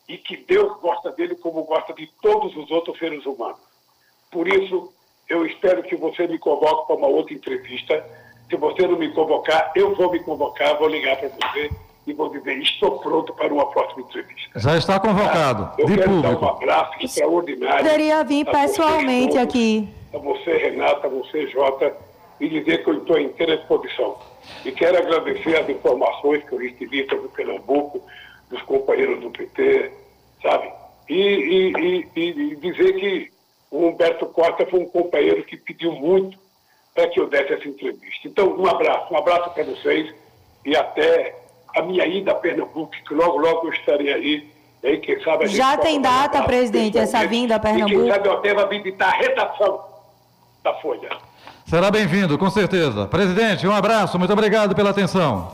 E 0.08 0.18
que 0.18 0.36
Deus 0.36 0.78
gosta 0.80 1.10
dele 1.12 1.36
como 1.36 1.62
gosta 1.62 1.92
de 1.94 2.06
todos 2.20 2.54
os 2.56 2.70
outros 2.70 2.98
seres 2.98 3.24
humanos. 3.24 3.60
Por 4.30 4.48
isso, 4.48 4.92
eu 5.28 5.46
espero 5.46 5.82
que 5.82 5.96
você 5.96 6.26
me 6.26 6.38
convoque 6.38 6.86
para 6.86 6.96
uma 6.96 7.06
outra 7.06 7.34
entrevista. 7.34 8.04
Se 8.50 8.56
você 8.56 8.86
não 8.86 8.98
me 8.98 9.10
convocar, 9.12 9.72
eu 9.74 9.94
vou 9.94 10.10
me 10.10 10.20
convocar, 10.20 10.76
vou 10.78 10.88
ligar 10.88 11.16
para 11.16 11.28
você 11.28 11.70
e 12.06 12.12
vou 12.12 12.28
dizer, 12.30 12.58
estou 12.58 12.98
pronto 12.98 13.32
para 13.34 13.52
uma 13.52 13.70
próxima 13.70 14.02
entrevista. 14.02 14.58
Já 14.58 14.76
está 14.76 14.98
convocado, 14.98 15.80
eu 15.80 15.86
de 15.86 15.96
quero 15.96 16.10
público. 16.10 16.40
dar 16.40 16.46
um 16.46 16.48
abraço 16.50 16.92
extraordinário. 17.00 17.84
Poderia 17.84 18.24
vir 18.24 18.44
pessoalmente 18.44 19.34
todos, 19.34 19.42
aqui. 19.42 19.88
A 20.12 20.18
você, 20.18 20.56
Renata, 20.56 21.06
a 21.06 21.10
você, 21.10 21.46
Jota, 21.46 21.96
e 22.40 22.48
dizer 22.48 22.82
que 22.82 22.90
eu 22.90 22.98
estou 22.98 23.18
em 23.18 23.26
inteira 23.26 23.56
disposição. 23.56 24.16
E 24.64 24.72
quero 24.72 24.98
agradecer 24.98 25.56
as 25.56 25.68
informações 25.68 26.44
que 26.44 26.52
eu 26.52 26.58
recebi 26.58 27.06
sobre 27.08 27.28
Pernambuco, 27.28 28.02
dos 28.48 28.62
companheiros 28.62 29.20
do 29.20 29.30
PT, 29.30 29.92
sabe? 30.42 30.70
E, 31.08 31.14
e, 31.14 32.06
e, 32.14 32.28
e 32.28 32.56
dizer 32.56 32.92
que 32.94 33.32
o 33.70 33.86
Humberto 33.86 34.26
Costa 34.26 34.66
foi 34.66 34.80
um 34.80 34.86
companheiro 34.86 35.42
que 35.44 35.56
pediu 35.56 35.92
muito 35.92 36.38
para 36.94 37.08
que 37.08 37.18
eu 37.18 37.26
desse 37.26 37.54
essa 37.54 37.66
entrevista. 37.66 38.28
Então, 38.28 38.54
um 38.56 38.66
abraço, 38.66 39.12
um 39.12 39.16
abraço 39.16 39.50
para 39.50 39.64
vocês 39.64 40.14
e 40.64 40.76
até 40.76 41.34
a 41.74 41.82
minha 41.82 42.06
ida 42.06 42.32
a 42.32 42.34
Pernambuco, 42.34 42.90
que 42.90 43.14
logo, 43.14 43.38
logo 43.38 43.68
eu 43.68 43.72
estarei 43.72 44.12
aí. 44.12 44.52
Aí, 44.84 44.98
quem 44.98 45.22
sabe 45.22 45.46
Já 45.46 45.76
tem 45.76 46.00
data, 46.00 46.42
presidente, 46.42 46.98
essa 46.98 47.24
vinda 47.26 47.54
a 47.54 47.58
E 47.58 47.60
quem 47.60 47.74
Pernambuco? 47.74 48.08
sabe 48.08 48.28
eu 48.28 48.32
até 48.32 48.54
vá 48.54 48.64
visitar 48.66 49.08
a 49.08 49.16
redação 49.16 49.84
da 50.62 50.74
Folha. 50.74 51.08
Será 51.64 51.90
bem-vindo, 51.90 52.36
com 52.36 52.50
certeza. 52.50 53.06
Presidente, 53.06 53.66
um 53.66 53.72
abraço, 53.72 54.18
muito 54.18 54.32
obrigado 54.32 54.74
pela 54.74 54.90
atenção. 54.90 55.50